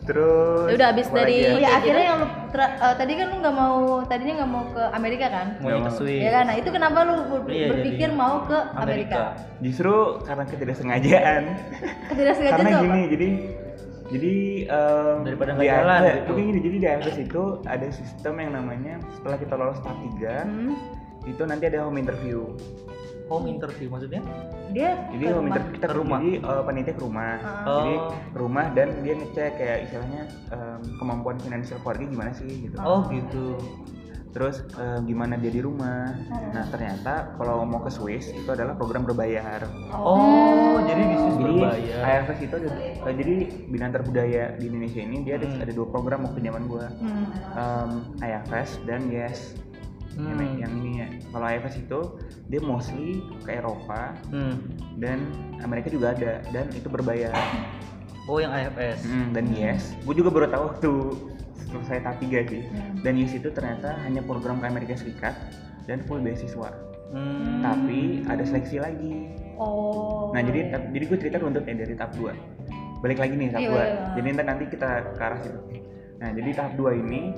Terus 0.00 0.66
Ya 0.66 0.74
udah, 0.74 0.88
abis 0.90 1.06
apa 1.06 1.16
dari- 1.18 1.38
ya? 1.38 1.50
Oh 1.50 1.60
ya 1.60 1.70
akhirnya 1.72 2.04
yang 2.04 2.18
lu 2.18 2.26
tra- 2.50 2.74
eh, 2.74 2.94
tadi 2.96 3.12
kan 3.14 3.26
lu 3.26 3.36
nggak 3.38 3.52
mau 3.54 3.78
tadinya 4.02 4.34
nggak 4.34 4.50
mau 4.50 4.64
ke 4.66 4.82
Amerika 4.90 5.26
kan? 5.28 5.46
Mau 5.56 5.70
ke 5.70 5.78
mau. 5.78 5.92
Swiss. 5.92 6.20
Ya 6.20 6.30
kan? 6.32 6.44
Nah 6.44 6.56
itu 6.56 6.68
kenapa 6.68 6.98
lu 7.04 7.14
ber- 7.22 7.46
Iya, 7.46 7.66
berpikir 7.68 8.08
jadi 8.08 8.16
mau 8.16 8.34
ke 8.42 8.58
Amerika? 8.74 9.20
Justru 9.60 9.94
karena 10.24 10.44
ketidaksengajaan. 10.44 11.42
Ketidaksengajaan 12.08 12.52
karena 12.56 12.68
tuh 12.68 12.76
apa? 12.76 12.86
gini, 12.88 13.02
jadi 13.08 13.28
jadi 14.10 14.34
em, 14.66 15.16
Daripada 15.22 15.50
di 15.50 15.56
nggak 15.56 15.68
jalan 15.72 15.90
AFS 15.96 16.10
gitu. 16.12 16.26
mungkin 16.26 16.44
gini, 16.44 16.60
jadi 16.60 16.76
di 16.76 16.86
AFS 16.88 17.16
itu 17.20 17.42
ada 17.64 17.86
sistem 17.90 18.34
yang 18.36 18.50
namanya 18.52 18.94
setelah 19.12 19.36
kita 19.36 19.54
lolos 19.54 19.78
tahap 19.78 19.98
3 20.12 20.34
Hmm, 20.42 20.74
itu 21.24 21.42
nanti 21.42 21.64
ada 21.66 21.78
home 21.82 21.98
interview. 21.98 22.40
Home 23.26 23.46
interview 23.46 23.86
maksudnya? 23.86 24.22
dia 24.68 24.94
Jadi 25.08 25.22
ke 25.22 25.28
home 25.28 25.38
rumah. 25.40 25.50
interview 25.52 25.74
kita 25.76 25.86
Ke 25.86 25.94
rumah. 25.94 26.18
Jadi 26.18 26.32
eh, 26.36 26.62
panitia 26.64 26.92
ke 26.92 27.00
rumah. 27.00 27.32
Ah. 27.40 27.66
Jadi 27.76 27.94
ke 28.26 28.38
rumah 28.38 28.66
dan 28.70 28.88
dia 29.00 29.14
ngecek 29.14 29.50
kayak 29.54 29.78
istilahnya 29.84 30.22
em, 30.50 30.80
kemampuan 30.96 31.36
finansial 31.38 31.78
keluarga 31.78 32.04
gimana 32.04 32.30
sih 32.32 32.50
gitu. 32.60 32.76
Oh 32.76 33.06
gitu. 33.06 33.54
Terus 34.30 34.62
eh, 34.74 34.98
gimana 35.04 35.34
dia 35.34 35.50
di 35.50 35.58
rumah. 35.58 36.14
Nah 36.54 36.64
ternyata 36.70 37.34
kalau 37.34 37.66
mau 37.66 37.82
ke 37.82 37.90
Swiss 37.90 38.30
itu 38.30 38.46
adalah 38.46 38.78
program 38.78 39.02
berbayar. 39.02 39.66
Oh, 39.90 40.78
jadi 40.86 41.02
di 41.02 41.16
Swiss 41.18 41.36
Jadi 41.36 41.54
berbayar. 41.58 42.02
AFS 42.04 42.38
itu 42.40 42.54
ada, 42.56 42.68
eh, 42.78 43.14
jadi 43.14 43.34
Binantar 43.66 44.00
Budaya 44.02 44.54
di 44.54 44.64
Indonesia 44.66 45.00
ini 45.02 45.16
dia 45.22 45.34
ada, 45.34 45.46
Hmm. 45.46 45.62
ada 45.62 45.72
dua 45.72 45.86
program 45.88 46.20
waktu 46.24 46.38
zaman 46.40 46.62
gua. 46.66 46.86
Hmm. 47.02 47.26
Em, 47.58 47.90
AFS 48.20 48.78
dan 48.84 49.10
Yes. 49.10 49.58
Yang, 50.10 50.36
Hmm. 50.36 50.58
yang 50.58 50.72
ini 50.74 50.90
ya. 50.98 51.08
Kalau 51.30 51.46
AFS 51.46 51.74
itu 51.80 52.00
dia 52.46 52.60
mostly 52.60 53.22
ke 53.42 53.50
Eropa 53.56 54.14
Hmm. 54.30 54.58
dan 54.94 55.26
Amerika 55.58 55.90
juga 55.90 56.14
ada 56.14 56.42
dan 56.50 56.66
itu 56.70 56.86
berbayar. 56.86 57.30
Oh 58.26 58.38
yang 58.38 58.50
AFS. 58.50 59.06
Hmm, 59.06 59.34
dan 59.34 59.50
Yes, 59.50 59.90
gue 60.02 60.14
juga 60.14 60.30
baru 60.30 60.46
tahu 60.46 60.64
waktu 60.70 60.92
selesai 61.70 62.02
tahap 62.02 62.18
3 62.18 62.44
sih. 62.44 62.62
Hmm. 62.66 63.00
Dan 63.00 63.14
Yes 63.16 63.32
itu 63.32 63.48
ternyata 63.48 63.94
hanya 64.02 64.20
program 64.20 64.58
ke 64.58 64.66
Amerika 64.66 64.94
Serikat 64.94 65.34
dan 65.86 66.02
full 66.04 66.18
beasiswa. 66.18 66.70
Hmm. 67.10 67.58
tapi 67.58 68.22
ada 68.30 68.46
seleksi 68.46 68.78
lagi 68.78 69.34
Oh. 69.58 70.30
nah 70.30 70.38
jadi 70.38 70.70
jadi 70.94 71.04
gue 71.10 71.18
cerita 71.18 71.42
runtutnya 71.42 71.82
dari 71.82 71.98
tahap 71.98 72.14
2 72.14 73.02
balik 73.02 73.18
lagi 73.18 73.34
nih 73.34 73.50
tahap 73.50 73.60
Iya, 73.60 73.66
2 73.66 73.74
iya, 73.74 73.82
iya. 73.82 74.06
jadi 74.14 74.26
ntar 74.30 74.46
nanti 74.46 74.64
kita 74.70 74.88
ke 75.10 75.18
arah 75.18 75.40
situ 75.42 75.58
nah 76.22 76.30
jadi 76.30 76.50
tahap 76.54 76.72
2 76.78 77.02
ini 77.02 77.34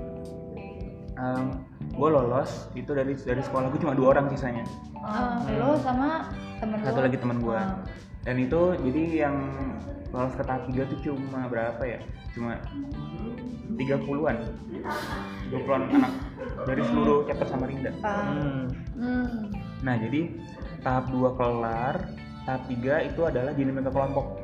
gue 1.93 2.09
lolos 2.09 2.69
itu 2.73 2.93
dari 2.93 3.17
dari 3.17 3.41
sekolah 3.41 3.69
gue 3.69 3.81
cuma 3.81 3.97
dua 3.97 4.13
orang 4.13 4.29
sisanya 4.29 4.61
Ah, 5.01 5.41
lo 5.51 5.81
sama 5.81 6.29
temen 6.61 6.77
satu 6.85 7.01
lo? 7.01 7.05
lagi 7.09 7.17
teman 7.17 7.39
gue 7.41 7.57
Ah. 7.57 7.81
Dan 8.23 8.37
itu 8.37 8.61
jadi 8.81 9.03
yang 9.21 9.37
lolos 10.09 10.35
ke 10.35 10.43
tahap 10.43 10.63
3 10.67 10.87
tuh 10.87 10.99
cuma 11.03 11.47
berapa 11.47 11.83
ya 11.83 11.99
cuma 12.33 12.57
30-an 13.73 14.37
20-an 15.49 15.83
anak 15.91 16.13
dari 16.65 16.83
seluruh 16.83 17.25
chapter 17.25 17.47
Samarinda. 17.47 17.91
Hmm. 17.93 18.69
Nah 19.81 19.95
jadi 19.99 20.21
tahap 20.81 21.09
2 21.09 21.19
kelar 21.33 21.95
tahap 22.43 22.63
3 22.67 22.79
itu 23.05 23.21
adalah 23.23 23.53
dinamika 23.53 23.89
kelompok 23.89 24.39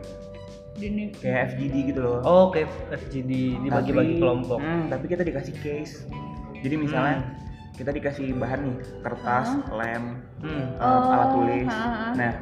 Dini. 0.75 1.11
kayak 1.12 1.52
FGD 1.52 1.75
gitu 1.90 2.00
loh 2.00 2.18
Oh, 2.23 2.44
kayak 2.49 2.70
FGD 2.94 3.30
dibagi-bagi 3.61 4.14
Tapi- 4.14 4.23
kelompok. 4.23 4.58
hmm, 4.58 4.82
tapi 4.87 5.04
kita 5.06 5.23
dikasih 5.23 5.54
case 5.58 6.06
jadi 6.58 6.75
misalnya 6.76 7.16
Hmm. 7.18 7.35
kita 7.75 7.90
dikasih 7.90 8.26
bahan 8.35 8.61
nih 8.62 8.76
kertas 9.02 9.49
lem 9.68 10.04
Hmm. 10.38 10.66
alat 10.78 11.26
Oh, 11.26 11.32
tulis 11.37 11.66
ha, 11.66 11.82
ha. 11.82 12.08
nah 12.14 12.32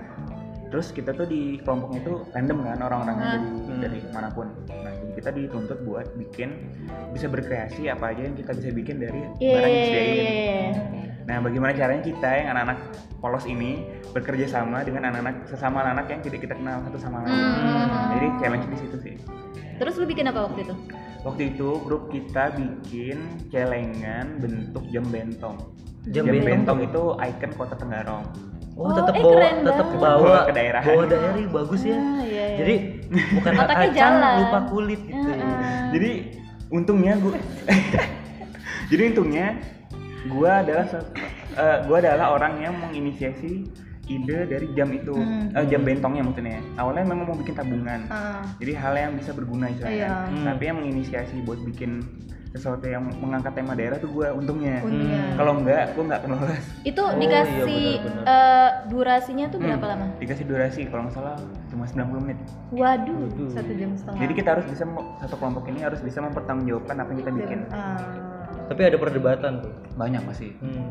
terus 0.67 0.91
kita 0.91 1.15
tuh 1.15 1.25
di 1.25 1.63
kelompoknya 1.63 2.03
itu 2.03 2.13
random 2.35 2.59
kan 2.67 2.81
orang-orangnya 2.83 3.27
dari 3.31 3.47
Hmm. 3.47 3.81
dari 3.81 3.99
mana 4.11 4.29
pun. 4.31 4.47
Nah 4.67 4.93
jadi 4.93 5.13
kita 5.15 5.31
dituntut 5.33 5.79
buat 5.87 6.07
bikin 6.19 6.51
bisa 7.15 7.31
berkreasi 7.31 7.87
apa 7.87 8.11
aja 8.11 8.27
yang 8.27 8.35
kita 8.35 8.51
bisa 8.53 8.69
bikin 8.75 8.97
dari 8.99 9.21
Iya, 9.39 9.53
barang 9.55 9.71
yang 9.71 9.83
disediain. 9.87 10.73
Nah 11.27 11.37
bagaimana 11.43 11.73
caranya 11.75 12.03
kita 12.03 12.31
yang 12.31 12.49
anak-anak 12.55 12.79
polos 13.19 13.45
ini 13.47 13.83
bekerja 14.11 14.47
sama 14.47 14.83
dengan 14.83 15.11
anak-anak 15.11 15.47
sesama 15.47 15.83
anak 15.83 16.07
yang 16.11 16.21
tidak 16.23 16.43
kita 16.43 16.55
kenal 16.55 16.83
satu 16.83 16.99
sama 16.99 17.23
lain. 17.23 17.35
Hmm. 17.35 18.13
jadi 18.19 18.27
challenge 18.43 18.67
di 18.71 18.77
situ 18.79 18.97
sih. 19.03 19.15
Terus 19.77 19.95
lu 19.99 20.07
bikin 20.07 20.27
apa 20.27 20.47
waktu 20.51 20.67
itu? 20.67 20.75
waktu 21.27 21.59
itu 21.59 21.83
grup 21.83 22.07
kita 22.15 22.55
bikin 22.55 23.19
celengan 23.51 24.39
bentuk 24.39 24.87
jam 24.95 25.03
bentong. 25.11 25.59
Jam 26.07 26.23
jam, 26.23 26.39
bentong 26.39 26.79
bentong, 26.79 26.79
itu 26.87 27.03
ikon 27.19 27.51
kota 27.59 27.75
Tenggarong 27.75 28.23
Oh, 28.77 28.85
Oh, 28.85 28.93
tetap 28.93 29.15
eh, 29.15 29.23
bawa 29.23 29.33
keren 29.35 29.57
tetap 29.63 29.87
banget. 29.89 30.01
bawa 30.05 30.37
ke 30.39 30.53
daerah. 30.53 30.83
Bawa 30.85 31.03
daerah 31.07 31.33
bagus 31.51 31.81
ya. 31.83 31.97
Ah, 31.97 32.21
iya, 32.21 32.45
iya. 32.47 32.57
Jadi 32.57 32.75
bukan 33.33 33.53
kacang 33.57 33.93
jalan. 33.95 34.35
lupa 34.39 34.61
kulit 34.69 35.01
gitu. 35.03 35.17
Heeh. 35.27 35.65
jadi 35.89 36.11
untungnya 36.69 37.13
gue 37.17 37.35
jadi 38.91 39.03
untungnya 39.09 39.47
gue 40.27 40.51
adalah 40.53 40.85
se- 40.85 41.09
eh, 41.55 41.79
gua 41.85 41.97
adalah 42.01 42.27
orang 42.33 42.59
yang 42.59 42.75
menginisiasi 42.77 43.65
ide 44.07 44.39
dari 44.45 44.67
jam 44.73 44.91
itu 44.91 45.15
Hmm. 45.15 45.51
Eh, 45.53 45.67
jam 45.67 45.83
bentongnya 45.83 46.23
maksudnya 46.23 46.59
awalnya 46.77 47.03
memang 47.05 47.27
mau 47.27 47.37
bikin 47.37 47.55
tabungan 47.55 48.07
Ah. 48.07 48.43
jadi 48.59 48.75
hal 48.77 48.95
yang 48.95 49.13
bisa 49.15 49.31
berguna 49.31 49.67
istilahnya 49.69 49.95
Iya. 49.97 50.11
Hmm. 50.27 50.45
tapi 50.45 50.63
yang 50.65 50.77
menginisiasi 50.77 51.37
buat 51.43 51.59
bikin 51.65 52.03
sesuatu 52.57 52.83
yang 52.83 53.05
mengangkat 53.15 53.53
tema 53.53 53.73
daerah 53.73 53.97
tuh 53.97 54.09
gue 54.11 54.25
untungnya 54.27 54.81
Untungnya. 54.81 55.21
Hmm. 55.23 55.37
kalau 55.37 55.53
enggak 55.55 55.85
gue 55.93 56.03
nggak 56.03 56.19
akan 56.19 56.31
lolos 56.33 56.65
Itu 56.83 57.01
Oh, 57.03 57.13
dikasih 57.15 57.53
iya, 57.63 58.01
benar-benar. 58.01 58.25
eh, 58.27 58.71
durasinya 58.89 59.45
tuh 59.47 59.59
berapa 59.59 59.79
Hmm, 59.79 59.93
lama? 59.93 60.07
dikasih 60.17 60.45
durasi 60.45 60.81
kalau 60.87 61.03
nggak 61.05 61.15
salah 61.15 61.37
cuma 61.67 61.85
90 61.85 62.25
menit 62.25 62.39
Waduh. 62.71 63.19
Waduh. 63.23 63.49
Satu 63.53 63.73
jam 63.73 63.91
setengah. 63.93 64.19
jadi 64.19 64.33
kita 64.35 64.49
harus 64.51 64.67
bisa 64.67 64.85
satu 65.19 65.35
kelompok 65.37 65.65
ini 65.67 65.81
harus 65.81 66.01
bisa 66.01 66.19
mempertanggungjawabkan 66.19 66.97
apa 66.97 67.09
yang 67.09 67.21
kita 67.21 67.33
bikin 67.35 67.59
Ah. 67.69 68.01
Tapi 68.67 68.83
ada 68.83 68.97
perdebatan 68.97 69.53
tuh. 69.61 69.73
banyak 69.95 70.23
pasti 70.25 70.51
Hmm. 70.59 70.91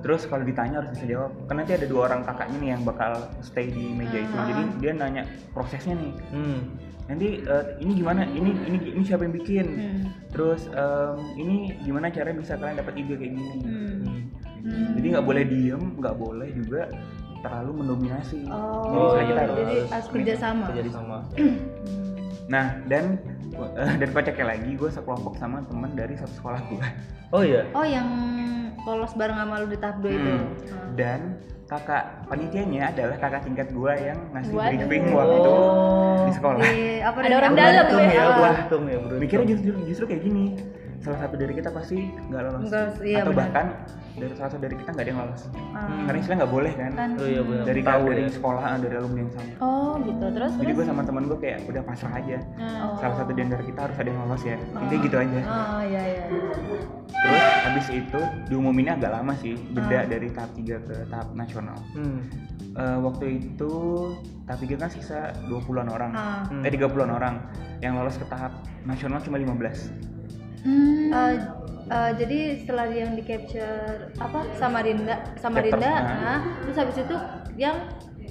Terus 0.00 0.26
kalau 0.26 0.42
ditanya 0.42 0.82
harus 0.82 0.90
bisa 0.90 1.06
jawab. 1.08 1.30
Karena 1.44 1.62
nanti 1.62 1.72
ada 1.72 1.86
dua 1.86 2.00
orang 2.04 2.26
kakaknya 2.26 2.56
nih 2.58 2.70
yang 2.70 2.82
bakal 2.82 3.12
stay 3.38 3.70
di 3.70 3.94
meja 3.94 4.18
itu. 4.18 4.34
Ah. 4.34 4.44
Jadi 4.44 4.62
dia 4.76 4.90
nanya 4.92 5.22
prosesnya 5.52 5.94
nih. 5.94 6.12
Hmm. 6.28 6.60
Nanti 7.12 7.44
eh, 7.44 7.64
ini 7.84 7.92
gimana? 8.00 8.24
Ini 8.24 8.50
ini 8.72 8.78
ini 8.96 9.02
siapa 9.04 9.28
yang 9.28 9.36
bikin? 9.36 9.66
Hmm. 9.68 10.02
Terus 10.32 10.64
em, 10.72 11.16
ini 11.36 11.76
gimana 11.84 12.08
caranya 12.08 12.40
bisa 12.40 12.56
kalian 12.56 12.80
dapat 12.80 12.94
ide 12.96 13.14
kayak 13.20 13.32
gini? 13.36 13.52
Hmm. 13.60 13.68
Hmm. 13.68 14.20
Hmm. 14.64 14.90
Jadi 14.96 15.06
nggak 15.12 15.26
boleh 15.28 15.44
diem, 15.44 15.82
nggak 16.00 16.16
boleh 16.16 16.48
juga 16.56 16.82
terlalu 17.44 17.84
mendominasi. 17.84 18.48
Oh, 18.48 19.12
jadi 19.18 19.24
kita 19.28 19.40
harus 19.44 19.56
jadi 19.60 19.76
harus 19.92 20.08
kerja 20.08 20.34
sama. 20.40 20.64
Kerja 20.72 20.92
sama. 20.96 21.18
Nah 22.48 22.66
dan 22.88 23.04
eh, 23.76 23.92
dan 24.00 24.08
kocaknya 24.08 24.46
lagi 24.56 24.70
gue 24.72 24.88
sekelompok 24.88 25.36
sama 25.36 25.60
teman 25.68 25.92
dari 25.92 26.16
satu 26.16 26.32
sekolah 26.40 26.60
gue. 26.72 26.86
Oh 27.32 27.44
iya. 27.44 27.68
Oh, 27.76 27.84
yang 27.84 28.08
lolos 28.88 29.12
bareng 29.16 29.36
sama 29.36 29.60
lu 29.60 29.68
di 29.68 29.76
tahap 29.76 30.00
2 30.00 30.08
itu. 30.08 30.32
Hmm. 30.32 30.48
Dan 30.96 31.20
kakak 31.72 32.02
panitianya 32.28 32.92
adalah 32.92 33.16
kakak 33.16 33.42
tingkat 33.42 33.68
gue 33.72 33.92
yang 33.96 34.18
ngasih 34.30 34.52
Waduh. 34.52 34.68
briefing 34.84 35.04
waktu 35.10 35.38
Oh. 35.42 36.24
di 36.28 36.32
sekolah. 36.32 36.60
Di, 36.60 36.76
apa 37.00 37.18
Ada 37.18 37.36
orang 37.38 37.52
dalam 37.56 37.84
tuh 37.88 37.98
ya. 37.98 38.10
ya, 38.10 38.22
Ah. 38.22 38.36
beruntung 38.36 38.82
ya, 38.84 38.98
mikirnya 39.16 39.46
justru 39.48 39.70
justru 39.88 40.04
kayak 40.06 40.22
gini 40.22 40.44
salah 41.02 41.18
satu 41.18 41.34
dari 41.34 41.52
kita 41.52 41.68
pasti 41.68 41.98
nggak 42.30 42.42
lolos 42.44 42.62
Nggak, 42.64 42.86
iya, 43.02 43.18
atau 43.20 43.28
benar. 43.28 43.40
bahkan 43.42 43.66
dari 44.12 44.32
salah 44.32 44.50
satu 44.50 44.62
dari 44.62 44.76
kita 44.76 44.88
nggak 44.88 45.02
ada 45.02 45.10
yang 45.10 45.20
lolos 45.20 45.42
Ah. 45.72 45.88
karena 46.04 46.18
istilah 46.18 46.36
nggak 46.38 46.52
boleh 46.52 46.72
kan 46.72 46.90
Kan. 46.92 47.10
Oh 47.12 47.26
iya 47.26 47.42
benar. 47.42 47.64
dari 47.64 47.80
Tahu 47.82 48.02
dari 48.06 48.22
ya. 48.22 48.30
sekolah 48.30 48.62
dari 48.78 48.94
alumni 48.94 49.18
yang 49.18 49.32
sama 49.32 49.50
Oh 49.58 49.92
gitu. 50.00 50.24
Terus 50.28 50.52
jadi 50.54 50.72
gue 50.72 50.86
sama 50.86 51.02
teman 51.02 51.22
gue 51.24 51.38
kayak 51.38 51.58
udah 51.66 51.82
pasrah 51.82 52.12
aja 52.14 52.38
Nah. 52.54 52.94
salah 52.96 53.16
satu 53.18 53.30
di 53.30 53.40
antara 53.40 53.62
kita 53.62 53.80
harus 53.80 53.96
ada 53.96 54.08
yang 54.08 54.20
lolos 54.22 54.42
ya 54.42 54.56
intinya 54.56 55.00
gitu 55.02 55.16
aja 55.18 55.38
Oh, 55.42 55.80
iya 55.82 56.02
iya. 56.08 56.24
terus 57.12 57.42
habis 57.62 57.86
itu 57.88 58.20
diumuminnya 58.46 58.94
agak 58.94 59.10
lama 59.12 59.32
sih 59.34 59.54
jeda 59.68 59.96
Ah. 59.96 60.04
dari 60.04 60.28
tahap 60.28 60.50
3 60.54 60.76
ke 60.80 60.94
tahap 61.06 61.28
nasional 61.34 61.78
Hmm. 61.92 62.20
Eh, 62.72 62.98
waktu 62.98 63.24
itu 63.38 63.72
tahap 64.42 64.58
3 64.58 64.76
kan 64.76 64.88
sisa 64.88 65.18
20-an 65.44 65.88
orang 65.88 66.10
Ah. 66.12 66.40
Hmm. 66.46 66.62
eh 66.62 66.70
30-an 66.70 67.10
orang 67.10 67.34
yang 67.78 67.94
lolos 67.94 68.14
ke 68.14 68.24
tahap 68.24 68.54
nasional 68.82 69.18
cuma 69.18 69.36
15 69.36 69.90
Hmm. 70.62 71.10
Eh, 71.10 71.34
eh, 71.90 72.10
jadi 72.22 72.38
setelah 72.62 72.86
yang 72.90 73.18
di 73.18 73.22
capture 73.26 74.14
apa 74.16 74.46
Samarinda 74.56 75.34
Samarinda 75.42 75.90
nah, 75.90 76.38
terus 76.62 76.76
habis 76.78 76.96
itu 77.02 77.16
yang 77.58 77.76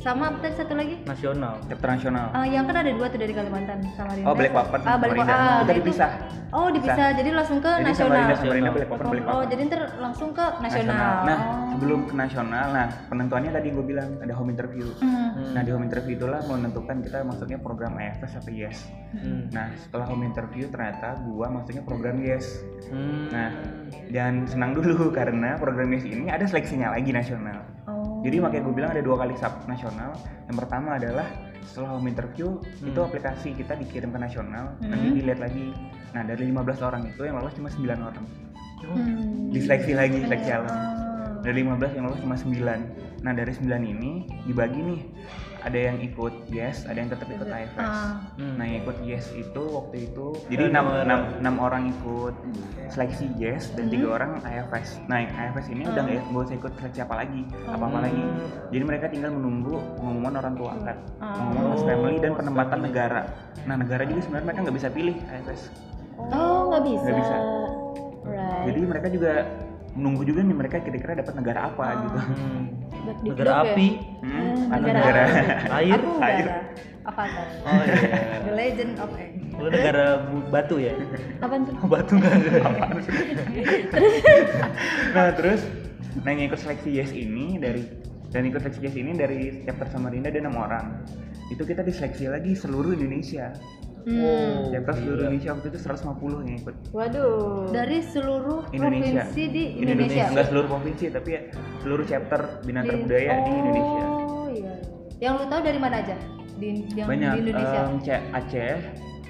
sama 0.02 0.24
apa 0.28 0.42
tadi 0.42 0.56
satu 0.56 0.74
lagi 0.74 0.98
Nasional. 1.04 1.62
chapter 1.64 1.88
nasional 1.88 2.34
Eh, 2.34 2.48
yang 2.50 2.66
kan 2.66 2.76
ada 2.76 2.90
dua 2.90 3.06
tuh 3.06 3.18
dari 3.18 3.32
Kalimantan 3.32 3.86
Samarinda 3.94 4.26
Oh, 4.26 4.34
Balikpapan 4.34 4.80
ah, 4.80 4.86
sama 4.88 4.98
Balikpapan 5.00 5.30
ah, 5.32 5.62
itu- 5.62 5.74
dipisah. 5.78 6.12
oh 6.52 6.68
dipisah 6.68 7.08
jadi 7.14 7.30
langsung 7.32 7.60
ke 7.60 7.70
Jadi 7.72 7.86
nasional 7.86 8.10
Samarinda, 8.12 8.34
Samarinda, 8.34 8.42
Nasional. 8.42 8.74
Balikpapan, 8.74 9.00
oh, 9.00 9.12
Balikpapan. 9.12 9.38
oh, 9.38 9.44
jadi 9.46 9.62
ntar 9.64 9.82
langsung 10.00 10.30
ke 10.32 10.46
nasional, 10.60 11.14
Nah, 11.22 11.38
Oh. 11.38 11.70
sebelum 11.72 12.00
ke 12.04 12.14
nasional, 12.14 12.66
nah 12.68 12.88
penentuannya 13.08 13.52
tadi 13.52 13.68
gue 13.70 13.86
bilang 13.86 14.10
ada 14.18 14.34
home 14.34 14.50
interview. 14.50 14.88
Hmm. 14.98 15.30
Nah, 15.54 15.62
di 15.62 15.70
home 15.70 15.86
interview 15.86 16.14
itulah 16.16 16.42
menentukan 16.44 16.98
kita 17.00 17.18
masuknya 17.22 17.58
program 17.58 17.94
AFS 17.96 18.34
atau 18.36 18.52
yes. 18.52 18.90
Hmm. 19.14 19.48
Nah, 19.50 19.70
setelah 19.78 20.06
home 20.06 20.26
interview 20.26 20.66
ternyata 20.66 21.14
gua 21.24 21.48
masuknya 21.48 21.82
program 21.82 22.18
yes. 22.20 22.66
Hmm. 22.88 23.30
Nah, 23.30 23.50
dan 24.10 24.44
senang 24.44 24.74
dulu 24.74 25.10
karena 25.14 25.56
program 25.56 25.88
yes 25.90 26.04
ini 26.04 26.28
ada 26.28 26.44
seleksinya 26.44 26.92
lagi 26.92 27.12
nasional. 27.12 27.64
Oh. 28.22 28.24
Jadi 28.30 28.38
makanya 28.38 28.64
gue 28.70 28.76
bilang 28.78 28.92
ada 28.94 29.02
dua 29.02 29.18
kali 29.26 29.34
sub 29.34 29.54
nasional. 29.66 30.14
Yang 30.46 30.58
pertama 30.62 30.90
adalah 31.02 31.28
setelah 31.66 31.98
home 31.98 32.14
interview 32.14 32.62
itu 32.86 33.00
Hmm. 33.02 33.10
aplikasi 33.10 33.58
kita 33.58 33.74
dikirim 33.82 34.14
ke 34.14 34.20
nasional, 34.22 34.78
Hmm. 34.78 34.94
nanti 34.94 35.08
dilihat 35.18 35.42
lagi. 35.42 35.74
Nah, 36.14 36.22
dari 36.22 36.44
15 36.54 36.80
orang 36.86 37.02
itu 37.10 37.22
yang 37.26 37.42
lolos 37.42 37.58
cuma 37.58 37.70
9 37.74 38.02
orang. 38.02 38.26
Hmm. 38.86 39.50
Diseleksi 39.50 39.98
lagi, 39.98 40.22
seleksi 40.22 40.52
alam. 40.54 40.78
Dari 41.42 41.66
15 41.66 41.92
yang 41.98 42.06
lolos 42.06 42.22
cuma 42.22 42.38
9 42.38 42.82
nah 43.22 43.38
dari 43.38 43.54
9 43.54 43.86
ini 43.86 44.26
dibagi 44.50 44.82
nih 44.82 45.02
ada 45.62 45.78
yang 45.78 45.98
ikut 46.02 46.34
yes 46.50 46.84
ada 46.90 46.98
yang 46.98 47.10
tetap 47.10 47.30
ikut 47.30 47.46
AFS 47.46 47.78
Ah. 47.82 48.18
Hmm. 48.36 48.58
nah 48.58 48.66
yang 48.66 48.82
ikut 48.86 48.98
yes 49.06 49.30
itu 49.34 49.64
waktu 49.72 50.10
itu 50.10 50.34
jadi 50.50 50.74
6, 50.74 51.06
enam 51.06 51.20
6, 51.40 51.66
orang 51.66 51.84
ikut 51.90 52.36
seleksi 52.90 53.26
yes 53.38 53.72
dan 53.78 53.88
tiga 53.94 54.18
orang 54.20 54.42
AFS 54.42 55.00
nah 55.06 55.22
yang 55.22 55.32
AFS 55.32 55.68
ini 55.70 55.86
udah 55.88 56.02
nggak 56.02 56.24
nggak 56.30 56.44
usah 56.44 56.56
ikut 56.58 56.72
seleksi 56.82 57.00
apa 57.06 57.16
lagi 57.24 57.42
apa 57.70 57.84
apa 57.88 58.00
lagi. 58.04 58.24
Jadi 58.72 58.84
mereka 58.84 59.06
tinggal 59.08 59.32
menunggu 59.32 59.80
pengumuman 59.98 60.34
orang 60.38 60.54
tua 60.58 60.70
angkat 60.76 60.98
pengumuman 61.20 61.66
host 61.72 61.86
family 61.88 62.18
dan 62.20 62.32
penempatan 62.36 62.80
negara. 62.84 63.22
Nah 63.68 63.76
negara 63.78 64.04
juga 64.04 64.20
sebenarnya 64.26 64.46
mereka 64.52 64.60
nggak 64.68 64.78
bisa 64.78 64.90
pilih 64.92 65.16
AFS 65.30 65.62
Oh 66.30 66.70
nggak 66.70 66.84
bisa. 66.86 67.06
Nggak 67.08 67.18
bisa. 67.24 67.38
Right. 68.22 68.64
jadi 68.70 68.80
mereka 68.86 69.08
juga 69.10 69.34
menunggu 69.98 70.24
juga 70.24 70.40
nih 70.46 70.56
mereka 70.56 70.78
kira-kira 70.80 71.20
dapat 71.20 71.34
negara 71.36 71.60
apa 71.68 71.86
gitu. 72.06 72.20
Hmm. 72.22 72.64
Negara 73.02 73.52
ya? 73.52 73.64
api, 73.66 73.88
Hmm, 74.22 74.70
ada 74.70 74.80
negara 74.80 75.00
negara 75.02 75.24
air. 75.74 75.98
Aku 75.98 76.10
Air. 76.16 76.38
negara 76.38 76.56
Avatar. 77.02 77.46
Oh 77.60 77.82
iya. 77.82 77.98
The 78.46 78.54
Legend 78.54 78.94
of 78.96 79.10
Aang. 79.12 79.34
Lu 79.52 79.68
negara 79.68 80.06
bu- 80.24 80.48
batu 80.48 80.76
ya? 80.78 80.94
Apaan 81.44 81.62
tuh? 81.64 81.74
Oh, 81.76 81.88
batu 81.88 82.14
nggak 82.16 82.34
ada. 82.36 82.60
nah 85.12 85.28
terus 85.32 85.62
nah 86.18 86.30
yang 86.30 86.46
ikut 86.46 86.60
seleksi 86.60 86.90
yes 86.92 87.12
ini 87.12 87.56
dari 87.56 87.84
dan 88.30 88.44
ikut 88.44 88.60
seleksi 88.60 88.82
yes 88.84 88.96
ini 88.96 89.12
dari 89.14 89.40
chapter 89.64 89.88
Samarinda 89.88 90.28
ada 90.28 90.40
enam 90.40 90.56
orang 90.56 91.08
itu 91.48 91.64
kita 91.64 91.82
diseleksi 91.82 92.28
lagi 92.28 92.52
seluruh 92.54 92.92
Indonesia 92.92 93.56
Hmm. 94.04 94.68
chapter 94.68 94.94
seluruh 94.96 95.22
Indonesia 95.24 95.50
waktu 95.52 95.68
itu 95.68 95.80
150 95.80 96.42
yang 96.44 96.58
ikut 96.58 96.76
Waduh. 96.90 97.70
Dari 97.70 98.00
seluruh 98.02 98.60
Indonesia 98.70 99.22
provinsi 99.24 99.44
di 99.48 99.64
Indonesia. 99.78 100.24
enggak 100.28 100.48
seluruh 100.48 100.68
provinsi 100.68 101.06
tapi 101.08 101.30
ya 101.30 101.42
seluruh 101.80 102.06
chapter 102.06 102.40
bina 102.62 102.82
Di- 102.82 102.88
terpudaya 102.88 103.32
di 103.40 103.52
Indonesia 103.52 104.04
Oh 104.04 104.48
iya. 104.48 104.74
Yang 105.20 105.34
lu 105.36 105.46
tahu 105.48 105.62
dari 105.62 105.80
mana 105.80 105.96
aja? 105.98 106.16
Di 106.54 106.68
yang 106.92 107.08
banyak 107.08 107.30
di 107.32 107.40
Indonesia. 107.44 107.82
C- 108.00 108.26
Aceh 108.32 108.76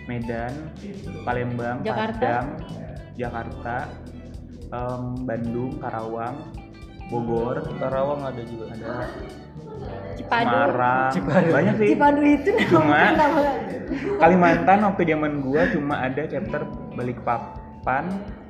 Medan 0.04 0.54
Palembang 1.22 1.78
Jakarta. 1.82 2.18
Padang 2.18 2.48
Jakarta 3.14 3.76
em, 4.68 5.04
Bandung 5.22 5.72
Karawang 5.78 6.38
Bogor 7.08 7.60
Karawang 7.76 8.24
ada 8.24 8.40
juga 8.42 8.72
ada 8.72 9.12
Cipadu. 10.18 10.48
Semarang. 10.48 11.12
Banyak 11.52 11.74
sih. 11.80 11.88
Cipadu 11.96 12.22
itu 12.24 12.52
cuma 12.72 13.16
nama 13.16 13.42
Kalimantan 14.22 14.80
waktu 14.88 15.02
zaman 15.12 15.44
gua 15.44 15.68
cuma 15.72 15.96
ada 16.00 16.24
chapter 16.24 16.64
Balikpapan 16.96 18.06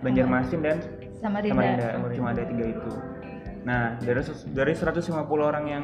Banjarmasin 0.06 0.60
dan 0.62 0.78
Samarinda. 1.22 1.98
Samarinda. 1.98 2.14
Cuma 2.18 2.30
ada 2.34 2.44
tiga 2.46 2.66
itu. 2.70 2.92
Nah 3.62 3.94
dari 4.02 4.22
dari 4.58 4.74
150 4.74 5.22
orang 5.38 5.66
yang 5.70 5.84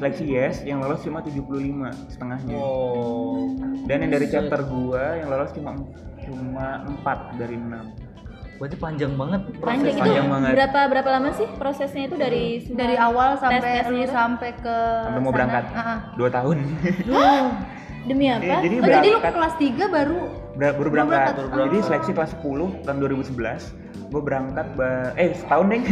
seleksi 0.00 0.24
yes 0.24 0.64
yang 0.64 0.80
lolos 0.80 1.04
cuma 1.04 1.20
75 1.20 2.12
setengahnya. 2.12 2.56
Oh. 2.56 3.52
Dan 3.84 4.08
yang 4.08 4.12
dari 4.12 4.26
chapter 4.28 4.60
gua 4.64 5.20
yang 5.20 5.28
lolos 5.28 5.52
cuma 5.52 5.76
cuma 6.22 6.84
4 7.04 7.40
dari 7.40 7.56
6 7.56 8.11
berarti 8.62 8.78
panjang 8.78 9.12
banget 9.12 9.42
Panjang 9.58 9.90
itu 9.90 9.98
Panjang 9.98 10.26
banget. 10.30 10.50
berapa 10.54 10.80
berapa 10.86 11.08
lama 11.10 11.30
sih 11.34 11.50
prosesnya 11.52 12.06
itu 12.06 12.14
dari 12.14 12.62
Dari 12.62 12.94
awal 12.94 13.34
sampai 13.34 13.82
lu 13.90 14.06
sampai 14.06 14.54
ke 14.54 14.76
sampai 15.02 15.18
mau 15.18 15.26
sana. 15.26 15.34
berangkat 15.34 15.64
Ah, 15.68 15.82
ah. 15.82 15.98
dua 16.14 16.28
tahun 16.30 16.56
demi 18.02 18.26
apa? 18.28 18.38
Iya, 18.40 18.56
jadi 18.60 18.74
Oh, 18.76 18.86
jadi 18.88 19.08
lu 19.08 19.18
berangkat 19.18 19.34
kelas 19.34 19.54
3 19.56 19.84
baru 19.88 20.18
Ber- 20.52 20.74
baru 20.74 20.88
berangkat. 20.90 21.32
berangkat. 21.32 21.58
Jadi 21.58 21.76
seleksi 21.82 22.10
kelas 22.12 22.30
10 22.36 22.70
tahun 22.82 22.96
2011. 22.98 23.62
Gue 24.10 24.20
berangkat 24.20 24.66
ba- 24.74 25.10
eh 25.16 25.34
setahun 25.34 25.66
deh. 25.66 25.82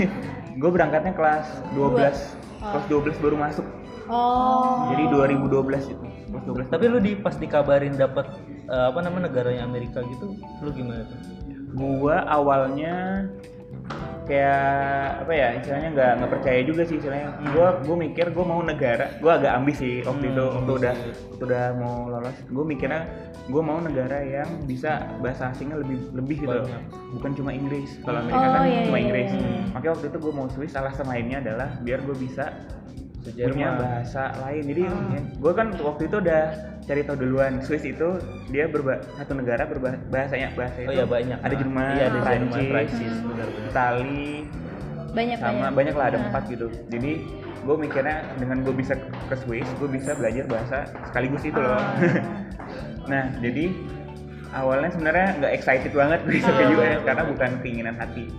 gue 0.52 0.70
berangkatnya 0.70 1.12
kelas 1.12 1.46
12. 1.72 2.16
Kelas 2.60 2.84
12 2.86 3.16
baru 3.18 3.34
masuk. 3.36 3.66
Oh. 4.06 4.90
Jadi 4.90 5.04
2012 5.08 5.84
itu. 5.88 6.04
Kelas 6.28 6.44
12. 6.44 6.66
tapi 6.68 6.84
lu 6.86 6.98
di 6.98 7.14
pas 7.16 7.34
dikabarin 7.34 7.94
dapat 7.94 8.26
eh, 8.64 8.84
apa 8.86 8.98
namanya 9.00 9.26
negaranya 9.26 9.62
Amerika 9.64 9.98
gitu 10.04 10.34
lu 10.60 10.70
gimana 10.70 11.02
tuh 11.04 11.18
gua 11.72 12.26
awalnya 12.26 13.26
kayak 14.22 14.62
apa 15.26 15.32
ya 15.32 15.48
istilahnya 15.58 15.88
nggak 15.90 16.10
nggak 16.16 16.30
percaya 16.30 16.60
juga 16.62 16.82
sih 16.84 16.96
istilahnya 16.96 17.34
gua 17.50 17.82
gua 17.82 17.96
mikir 17.98 18.30
gua 18.30 18.44
mau 18.46 18.60
negara 18.62 19.10
gua 19.18 19.36
agak 19.36 19.52
ambis 19.52 19.76
sih 19.76 20.00
waktu 20.00 20.24
Hmm, 20.24 20.32
itu 20.32 20.44
waktu 20.46 20.72
udah 20.76 20.94
sih. 20.94 21.12
waktu 21.26 21.44
udah 21.44 21.64
mau 21.74 21.96
lolos 22.06 22.36
gua 22.46 22.64
mikirnya 22.64 23.00
gua 23.46 23.62
mau 23.64 23.78
negara 23.78 24.18
yang 24.20 24.46
bisa 24.64 24.90
bahasa 25.18 25.50
asingnya 25.50 25.76
lebih 25.76 25.98
lebih 26.12 26.36
gitu 26.38 26.52
loh. 26.52 26.62
Banyak. 26.62 26.84
bukan 27.10 27.30
cuma 27.34 27.50
Inggris 27.50 27.90
kalau 28.00 28.18
Amerika 28.20 28.38
Oh, 28.40 28.52
kan 28.52 28.62
iya, 28.64 28.80
cuma 28.84 28.96
iya, 28.96 29.04
Inggris 29.04 29.30
iya. 29.32 29.50
makanya 29.68 29.92
waktu 29.92 30.06
itu 30.06 30.18
gua 30.20 30.32
mau 30.32 30.46
Swiss 30.48 30.74
alasan 30.74 31.06
lainnya 31.06 31.38
adalah 31.40 31.68
biar 31.80 31.98
gua 32.00 32.14
bisa 32.14 32.44
punya 33.20 33.34
Jerman. 33.36 33.76
bahasa 33.76 34.22
lain 34.40 34.62
jadi 34.64 34.82
gue 35.36 35.52
kan 35.52 35.76
waktu 35.76 36.08
itu 36.08 36.16
udah 36.16 36.44
cari 36.86 37.00
tahu 37.04 37.16
duluan. 37.20 37.60
Swiss 37.62 37.84
itu 37.84 38.18
dia 38.48 38.66
berba 38.66 39.00
satu 39.16 39.32
negara 39.36 39.68
berba 39.68 39.96
bahasanya 40.08 40.52
bahasa 40.56 40.78
itu 40.82 40.90
oh 40.90 40.94
iya 40.96 41.06
banyak. 41.06 41.38
ada 41.40 41.54
Jerman 41.54 41.92
iya 41.94 42.04
ada 42.08 42.18
Jerman 42.18 42.40
Prancis, 42.50 42.70
Prancis 42.70 43.14
benar-benar. 43.22 43.70
Itali 43.70 44.28
Banyak 45.10 45.36
sama 45.42 45.50
banyak. 45.50 45.72
banyak 45.74 45.94
lah 45.98 46.06
ada 46.14 46.18
empat 46.22 46.42
gitu. 46.54 46.66
Jadi 46.86 47.12
gue 47.60 47.76
mikirnya 47.76 48.16
dengan 48.38 48.62
gue 48.62 48.72
bisa 48.72 48.94
ke 49.28 49.36
Swiss 49.42 49.66
gue 49.76 49.88
bisa 49.90 50.14
belajar 50.14 50.44
bahasa 50.46 50.78
sekaligus 51.10 51.42
itu 51.44 51.58
loh. 51.58 51.78
Nah 53.10 53.26
jadi 53.42 53.74
awalnya 54.54 54.90
sebenarnya 54.94 55.28
nggak 55.42 55.52
excited 55.58 55.90
banget 55.90 56.20
bisa 56.26 56.46
ke 56.46 56.62
US 56.78 57.02
karena 57.02 57.22
bukan 57.26 57.50
keinginan 57.62 57.96
hati 57.98 58.30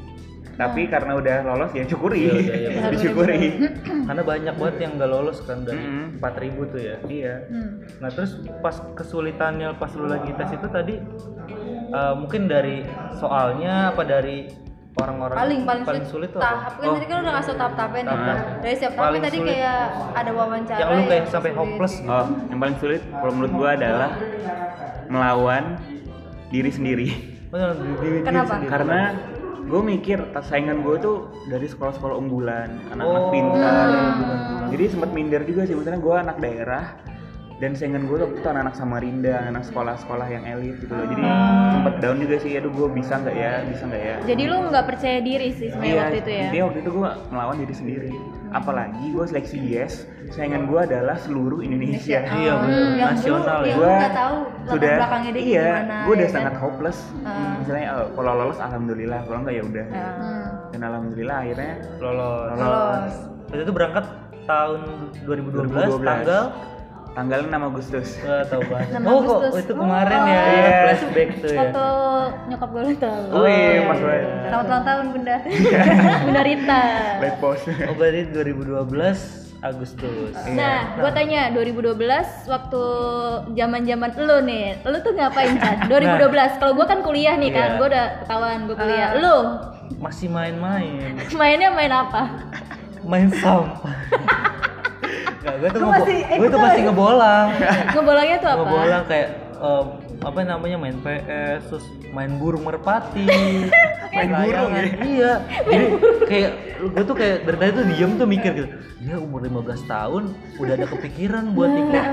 tapi 0.62 0.82
karena 0.86 1.18
udah 1.18 1.36
lolos 1.42 1.72
ya 1.74 1.84
syukuri 1.84 2.22
iya, 2.22 2.34
iya, 2.38 2.70
benar. 2.78 2.92
disyukuri 2.94 3.40
karena 4.08 4.22
banyak 4.22 4.54
banget 4.54 4.76
yang 4.78 4.92
nggak 4.94 5.10
lolos 5.10 5.38
kan 5.42 5.66
dari 5.66 5.82
Mm-mm. 5.82 6.22
4000 6.22 6.72
tuh 6.72 6.80
ya 6.80 6.96
iya 7.10 7.36
Hmm. 7.42 7.82
Nah 7.98 8.10
terus 8.14 8.32
pas 8.62 8.76
kesulitannya 8.94 9.74
pas 9.76 9.90
lu 9.98 10.06
lagi 10.06 10.30
tes 10.32 10.54
itu 10.54 10.68
tadi 10.70 10.96
eh, 11.90 12.14
mungkin 12.14 12.46
dari 12.46 12.86
soalnya 13.18 13.90
apa 13.90 14.06
dari 14.06 14.46
orang-orang 14.94 15.38
paling 15.40 15.62
paling, 15.66 16.04
sulit, 16.04 16.30
tuh 16.30 16.44
tahap 16.44 16.76
kan 16.78 16.90
tadi 16.94 17.08
kan 17.08 17.18
udah 17.24 17.34
ngasih 17.34 17.54
tahap-tahapnya 17.56 18.02
nih 18.02 18.12
Tahap. 18.12 18.38
dari 18.60 18.74
setiap 18.76 18.94
tahap 18.94 19.06
Paling 19.08 19.22
tadi 19.24 19.38
sulit. 19.40 19.50
kayak 19.50 19.80
ada 20.12 20.32
wawancara 20.32 20.78
yang 20.78 20.90
lu 20.92 21.02
kayak 21.02 21.16
yang 21.16 21.28
sampai 21.32 21.50
sulit. 21.50 21.60
hopeless 21.64 21.94
gitu. 21.96 22.12
oh 22.12 22.28
yang 22.52 22.60
paling 22.60 22.78
sulit 22.78 23.02
kalau 23.10 23.32
menurut 23.32 23.54
gue 23.56 23.70
adalah 23.72 24.10
melawan 25.08 25.64
diri 26.52 26.72
sendiri 26.72 27.08
Kenapa? 27.50 27.74
sendiri. 28.60 28.68
karena 28.68 29.00
gue 29.62 29.82
mikir 29.84 30.18
tas 30.32 30.46
saingan 30.46 30.82
gue 30.82 30.96
tuh 30.98 31.18
dari 31.46 31.66
sekolah-sekolah 31.66 32.16
unggulan 32.16 32.70
anak-anak 32.90 33.24
Oh. 33.24 33.32
pintar 33.32 33.88
Hmm. 33.88 34.70
jadi 34.70 34.84
sempat 34.90 35.10
minder 35.12 35.42
juga 35.44 35.64
sih 35.64 35.74
misalnya 35.74 36.00
gue 36.00 36.16
anak 36.18 36.38
daerah 36.38 36.86
dan 37.58 37.72
saingan 37.72 38.04
gue 38.04 38.18
waktu 38.18 38.36
itu 38.36 38.48
anak-anak 38.48 38.74
Samarinda 38.74 39.36
anak 39.46 39.64
sekolah-sekolah 39.64 40.28
yang 40.28 40.44
elit 40.46 40.76
gitu 40.80 40.92
loh 40.92 41.06
jadi 41.06 41.22
Hmm. 41.22 41.70
sempet 41.76 41.94
down 42.00 42.18
juga 42.18 42.36
sih 42.38 42.52
aduh 42.54 42.72
gue 42.72 42.88
bisa 42.92 43.14
nggak 43.16 43.36
ya 43.36 43.52
bisa 43.64 43.84
nggak 43.86 44.02
ya 44.02 44.16
Jadi 44.26 44.44
lu 44.44 44.58
nggak 44.66 44.86
percaya 44.88 45.18
diri 45.20 45.50
sih 45.52 45.68
sebenarnya 45.70 46.02
waktu 46.02 46.18
itu 46.18 46.32
ya? 46.32 46.48
Dia 46.50 46.62
waktu 46.66 46.80
itu 46.80 46.90
gue 46.92 47.10
melawan 47.28 47.58
diri 47.58 47.74
sendiri. 47.74 48.10
Apalagi 48.52 49.16
gue 49.16 49.26
seleksi 49.26 49.58
yes, 49.58 50.04
saingan 50.30 50.68
gue 50.68 50.76
adalah 50.76 51.16
seluruh 51.16 51.64
Indonesia. 51.64 52.20
iya 52.36 52.52
bener 52.60 52.80
Hmm, 52.84 53.00
yang 53.00 53.10
nasional 53.16 53.60
ya 53.64 53.76
latar 53.80 54.32
sudah 54.68 54.92
belakangnya 55.00 55.32
dia 55.32 55.44
iya, 55.44 55.64
gue 56.04 56.14
udah 56.14 56.20
ya 56.20 56.28
kan? 56.28 56.36
sangat 56.36 56.54
hopeless. 56.60 57.00
Ah. 57.24 57.56
Misalnya 57.64 57.88
oh, 57.96 58.08
kalau 58.12 58.32
lolos 58.36 58.60
alhamdulillah, 58.60 59.20
kalau 59.24 59.38
enggak 59.42 59.56
ya 59.56 59.64
udah. 59.64 59.86
Hmm. 59.88 60.46
Dan 60.72 60.80
alhamdulillah 60.84 61.38
akhirnya 61.40 61.74
lolos 62.04 62.52
lolos. 62.60 63.16
Waktu 63.52 63.64
itu 63.64 63.74
berangkat 63.76 64.06
tahun 64.44 64.80
2012, 65.24 66.02
2012. 66.02 66.04
tanggal 66.04 66.44
Tanggal 67.12 67.44
6 67.44 67.52
Agustus. 67.52 68.08
Gak 68.18 68.48
tau 68.48 68.64
banget. 68.66 68.88
6 68.96 69.04
Oh 69.04 69.20
kok 69.20 69.40
Agustus. 69.42 69.54
itu 69.62 69.74
kemarin 69.76 70.20
ya, 70.22 70.40
Oh. 70.40 70.48
Iya. 70.48 70.72
flashback 70.82 71.30
tuh 71.36 71.50
ya. 71.50 71.60
Foto 71.60 71.86
nyokap 72.48 72.70
gue 72.72 72.84
tahu. 72.98 73.24
Oh 73.32 73.46
iya, 73.46 73.80
pas 73.84 74.00
banget. 74.00 74.26
Selamat 74.42 74.66
ulang 74.66 74.86
tahun 74.86 75.06
bunda. 75.12 75.36
Bunda 76.26 76.42
Rita. 76.42 76.84
Light 77.20 77.38
post. 77.38 77.64
Oh 77.68 77.94
berarti 77.94 78.22
2012 78.32 79.42
Agustus. 79.62 80.34
Iya. 80.34 80.56
Nah, 80.56 80.78
gue 80.98 81.12
tanya 81.12 81.42
2012 81.52 81.94
waktu 82.48 82.84
zaman-zaman 83.52 84.10
lu 84.18 84.38
nih, 84.42 84.66
lu 84.82 84.98
tuh 84.98 85.12
ngapain 85.12 85.54
Chan? 85.54 85.78
2012. 85.86 86.58
Kalau 86.58 86.74
gue 86.74 86.86
kan 86.86 87.00
kuliah 87.02 87.36
nih 87.36 87.50
Nah. 87.50 87.56
kan, 87.56 87.68
Iya. 87.68 87.78
gue 87.78 87.88
udah 87.88 88.06
ketahuan 88.20 88.60
gue 88.66 88.76
kuliah. 88.76 89.10
Ah. 89.10 89.20
Lu 89.20 89.36
Masih 89.94 90.28
main-main, 90.28 91.14
mainnya 91.38 91.70
main 91.70 91.92
apa? 91.92 92.24
main 93.04 93.28
sampah. 93.30 93.92
Gue 95.58 95.70
tuh 95.70 95.80
ngebo- 95.80 95.94
masih 95.94 96.18
gue 96.30 96.48
tuh 96.48 96.60
masih 96.60 96.82
ngebolang. 96.86 97.48
Ngebolangnya 97.94 98.38
tuh 98.38 98.50
apa? 98.50 98.62
Ngebolang 98.62 99.04
kayak 99.06 99.28
em, 99.58 99.86
apa 100.22 100.38
namanya 100.44 100.78
main 100.78 100.98
PS, 101.02 101.62
terus 101.68 101.86
main 102.12 102.32
burung 102.38 102.62
merpati, 102.62 103.26
main 104.16 104.30
burung 104.30 104.70
layangan. 104.70 104.84
Iya. 105.02 105.34
Jadi 105.66 105.86
kayak 106.26 106.52
gue 106.92 107.04
tuh 107.04 107.16
kayak 107.16 107.36
dari 107.44 107.58
tadi 107.58 107.72
tuh 107.74 107.86
diem 107.88 108.12
tuh 108.16 108.28
mikir 108.28 108.52
gitu. 108.54 108.70
Dia 109.02 109.18
umur 109.18 109.42
15 109.42 109.66
tahun 109.88 110.24
udah 110.58 110.74
ada 110.76 110.88
kepikiran 110.88 111.44
buat 111.52 111.72
ikut. 111.72 112.06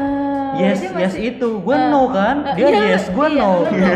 yes, 0.57 0.81
yes 0.89 1.15
itu. 1.15 1.61
Gue 1.61 1.77
no 1.77 2.09
kan? 2.09 2.41
Eh, 2.49 2.55
Dia 2.57 2.67
iya, 2.67 2.81
yes, 2.97 3.13
gue 3.13 3.27
iya, 3.29 3.37
no. 3.37 3.51
lu 3.61 3.69
no. 3.69 3.89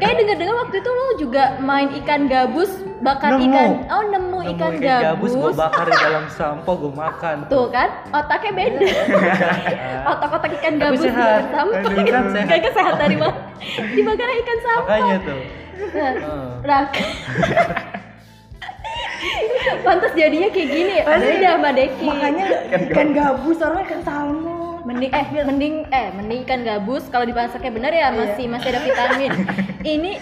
Kayak 0.00 0.14
denger-dengar 0.16 0.56
waktu 0.58 0.76
itu 0.78 0.90
lu 0.90 1.06
juga 1.20 1.42
main 1.60 1.92
ikan 2.00 2.24
gabus, 2.24 2.72
bakar 2.98 3.30
Nemu. 3.32 3.44
ikan. 3.46 3.70
Oh, 3.86 4.02
nemu, 4.04 4.38
Nemu 4.38 4.50
ikan, 4.54 4.72
gabus. 4.76 5.32
gue 5.32 5.52
bakar 5.52 5.86
di 5.86 5.96
dalam 5.96 6.24
sampah, 6.36 6.74
gue 6.74 6.92
makan. 6.92 7.36
Tuh 7.46 7.66
kan, 7.68 7.88
otaknya 8.10 8.52
beda. 8.52 8.80
Otak-otak 10.10 10.50
ikan 10.56 10.72
Tapi 10.74 10.82
gabus 10.84 11.00
sehat. 11.00 11.14
dibakar 11.14 11.44
sampah. 11.50 11.78
Aduh, 11.78 11.94
ikan 12.00 12.24
sehat. 12.30 12.48
Kagak 12.48 12.72
sehat 12.72 12.94
dari 12.96 13.16
mana? 13.16 13.38
Dibakar 13.96 14.28
ikan 14.36 14.58
sampah. 14.60 14.86
Makanya 14.88 15.16
tuh. 15.22 15.40
Nah, 15.78 16.12
Heeh. 16.12 16.48
Nah, 16.60 16.82
pantas 19.80 20.12
jadinya 20.14 20.48
kayak 20.48 20.68
gini 20.68 20.92
ya. 20.98 21.04
Beda 21.06 21.50
sama 21.54 21.70
Deki. 21.72 22.06
Makanya 22.06 22.46
ikan 22.88 23.08
gabus 23.12 23.58
orang 23.60 23.80
ikan 23.84 24.00
salmon. 24.02 24.47
Mending 24.88 25.12
eh 25.12 25.44
mending 25.44 25.74
eh 25.92 26.08
mending 26.10 26.38
ikan 26.42 26.64
gabus 26.64 27.04
kalau 27.06 27.22
dimasaknya 27.22 27.68
benar 27.70 27.92
ya 27.92 28.08
masih 28.10 28.48
masih 28.48 28.68
ada 28.70 28.80
vitamin. 28.80 29.30
ini 29.86 30.16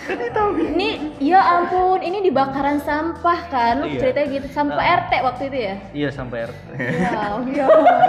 ini 0.66 0.88
ya 1.22 1.38
ampun, 1.38 2.02
ini 2.02 2.18
di 2.18 2.30
bakaran 2.30 2.82
sampah 2.82 3.46
kan. 3.46 3.78
Lu 3.78 3.86
Iya. 3.86 4.00
ceritanya 4.02 4.26
gitu 4.32 4.46
sampah 4.50 4.82
RT 4.98 5.12
waktu 5.22 5.42
itu 5.46 5.58
ya. 5.62 5.74
Iya 5.94 6.08
sampai 6.10 6.38
RT. 6.44 6.58
Wow, 7.06 7.36
ya 7.48 7.66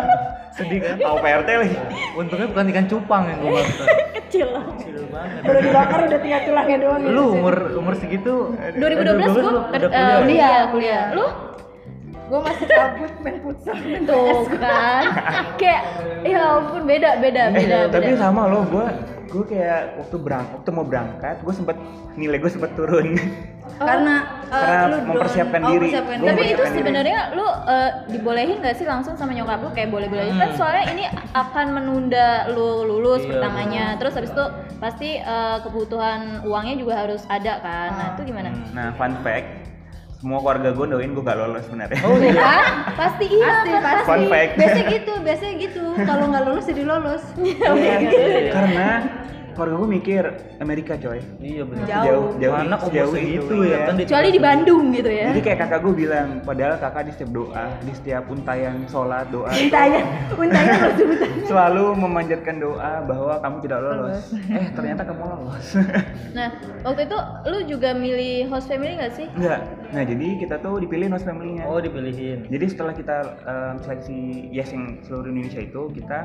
Sedih 0.57 0.81
kan? 0.81 0.97
Tahu 0.97 1.17
PRT 1.21 1.49
lagi. 1.53 1.77
Untungnya 2.17 2.47
bukan 2.49 2.65
ikan 2.67 2.85
cupang 2.89 3.23
yang 3.29 3.37
gue 3.37 3.51
makan. 3.53 3.85
kecil. 4.17 4.47
Kecil 4.73 4.97
banget. 5.07 5.41
Udah 5.45 5.61
dibakar 5.61 5.99
udah 6.03 6.19
tinggal 6.19 6.41
tulangnya 6.41 6.77
doang. 6.81 7.01
Lu 7.05 7.23
umur 7.37 7.55
umur 7.77 7.93
segitu 7.93 8.57
2012 8.73 8.81
gua 9.29 9.41
lu 9.45 9.61
ke- 9.61 9.77
udah 9.77 9.89
eh, 9.93 9.93
kuliah. 9.93 10.17
kuliah, 10.17 10.61
kuliah. 10.73 11.03
Lu 11.13 11.25
Gue 12.27 12.39
masih 12.43 12.65
kabut 12.67 13.13
main 13.21 13.37
futsal. 13.39 13.75
main 13.77 14.03
tuh 14.03 14.43
kan 14.59 15.03
kayak 15.55 15.81
ya 16.21 16.59
ampun 16.59 16.83
beda 16.83 17.09
beda 17.17 17.43
beda. 17.49 17.77
Eh, 17.77 17.89
tapi 17.89 18.11
beda. 18.11 18.19
sama 18.19 18.45
lo, 18.45 18.67
gue 18.67 18.87
gue 19.27 19.43
kayak 19.45 19.99
waktu 19.99 20.15
berang 20.17 20.47
waktu 20.53 20.69
mau 20.71 20.83
berangkat 20.83 21.43
gue 21.43 21.51
sempet 21.51 21.75
nilai 22.15 22.39
gue 22.39 22.47
sempet 22.47 22.71
turun 22.73 23.19
karena 23.75 24.23
eh, 24.47 24.55
Karena 24.55 24.83
lu 24.87 24.95
down- 24.95 25.07
mempersiapkan 25.11 25.59
oh, 25.59 25.67
diri. 25.67 25.87
mempersiapkan 25.91 26.17
Tapi 26.23 26.43
itu 26.47 26.63
sebenarnya 26.71 27.19
lu 27.35 27.43
eh, 27.43 27.91
dibolehin 28.07 28.63
gak 28.63 28.75
sih 28.75 28.87
langsung 28.87 29.19
sama 29.19 29.35
nyokap 29.35 29.59
lu 29.59 29.69
kayak 29.75 29.91
boleh-boleh 29.91 30.23
aja 30.25 30.35
kan 30.37 30.49
soalnya 30.55 30.83
ini 30.89 31.03
akan 31.33 31.65
menunda 31.75 32.47
lu 32.49 32.87
lulus 32.87 33.27
Iya, 33.27 33.29
pertamanya. 33.35 33.85
Terus 33.99 34.13
habis 34.15 34.31
itu 34.31 34.45
pasti 34.79 35.09
eh, 35.19 35.57
kebutuhan 35.59 36.47
uangnya 36.47 36.75
juga 36.79 36.93
harus 36.97 37.27
ada 37.27 37.59
kan. 37.59 37.89
Nah, 37.91 38.07
itu 38.15 38.21
gimana? 38.25 38.49
nah 38.71 38.95
fun 38.95 39.11
fact 39.21 39.47
semua 40.17 40.39
keluarga 40.39 40.69
gue 40.71 40.85
doain 40.87 41.11
gue 41.11 41.21
gak 41.21 41.37
lolos 41.37 41.63
sebenarnya 41.63 42.01
Oh 42.01 42.17
iya. 42.17 42.53
Pasti 42.99 43.25
iya 43.27 43.45
pasti 43.47 43.69
kan? 43.69 43.81
pasti 43.83 44.03
Fun 44.03 44.21
fact. 44.27 44.51
biasanya 44.55 44.85
gitu 44.91 45.13
biasanya 45.21 45.53
gitu 45.59 45.83
kalau 46.03 46.25
nggak 46.27 46.43
lulus 46.43 46.65
jadi 46.65 46.83
lolos 46.83 47.23
Iya, 47.37 47.69
karena 48.55 48.87
keluarga 49.57 49.75
gue 49.75 49.89
mikir 49.89 50.23
Amerika 50.61 50.93
coy 50.95 51.17
Iya 51.41 51.63
benar. 51.65 51.85
Jauh. 51.89 52.25
jauh 52.37 52.55
Anak 52.55 52.79
umur 52.85 52.93
jauh 52.93 53.15
itu, 53.17 53.55
ya 53.65 53.77
kan 53.83 53.93
di- 53.97 54.05
Kecuali 54.05 54.29
di 54.29 54.37
Bandung 54.37 54.83
gitu 54.93 55.09
ya. 55.09 55.33
Jadi 55.33 55.41
kayak 55.41 55.57
kakak 55.65 55.79
gue 55.81 55.93
bilang, 55.97 56.27
padahal 56.45 56.77
kakak 56.77 57.03
di 57.03 57.11
setiap 57.11 57.31
doa, 57.33 57.65
di 57.81 57.93
setiap 57.93 58.23
untayan 58.29 58.85
sholat 58.85 59.25
doa, 59.33 59.49
harus 60.77 60.95
sebutan 60.95 61.29
selalu 61.49 61.85
memanjatkan 61.97 62.55
doa 62.57 63.01
bahwa 63.01 63.33
kamu 63.41 63.57
tidak 63.65 63.79
lolos. 63.81 64.23
Eh 64.57 64.67
ternyata 64.71 65.01
kamu 65.03 65.23
lolos. 65.25 65.67
Nah, 66.31 66.49
waktu 66.83 67.01
itu 67.05 67.17
lu 67.47 67.59
juga 67.65 67.89
milih 67.91 68.47
host 68.47 68.67
family 68.67 68.95
gak 68.95 69.13
sih? 69.13 69.27
Enggak. 69.33 69.59
Nah 69.87 70.03
jadi 70.03 70.27
kita 70.37 70.55
tuh 70.59 70.77
dipilih 70.77 71.09
host 71.09 71.25
family-nya. 71.25 71.63
Oh 71.65 71.79
dipilihin. 71.79 72.45
Jadi 72.47 72.65
setelah 72.67 72.93
kita 72.93 73.15
em, 73.41 73.75
seleksi 73.81 74.17
Yes 74.51 74.69
yang 74.69 74.99
seluruh 75.01 75.27
Indonesia 75.27 75.59
itu 75.59 75.81
kita 75.93 76.19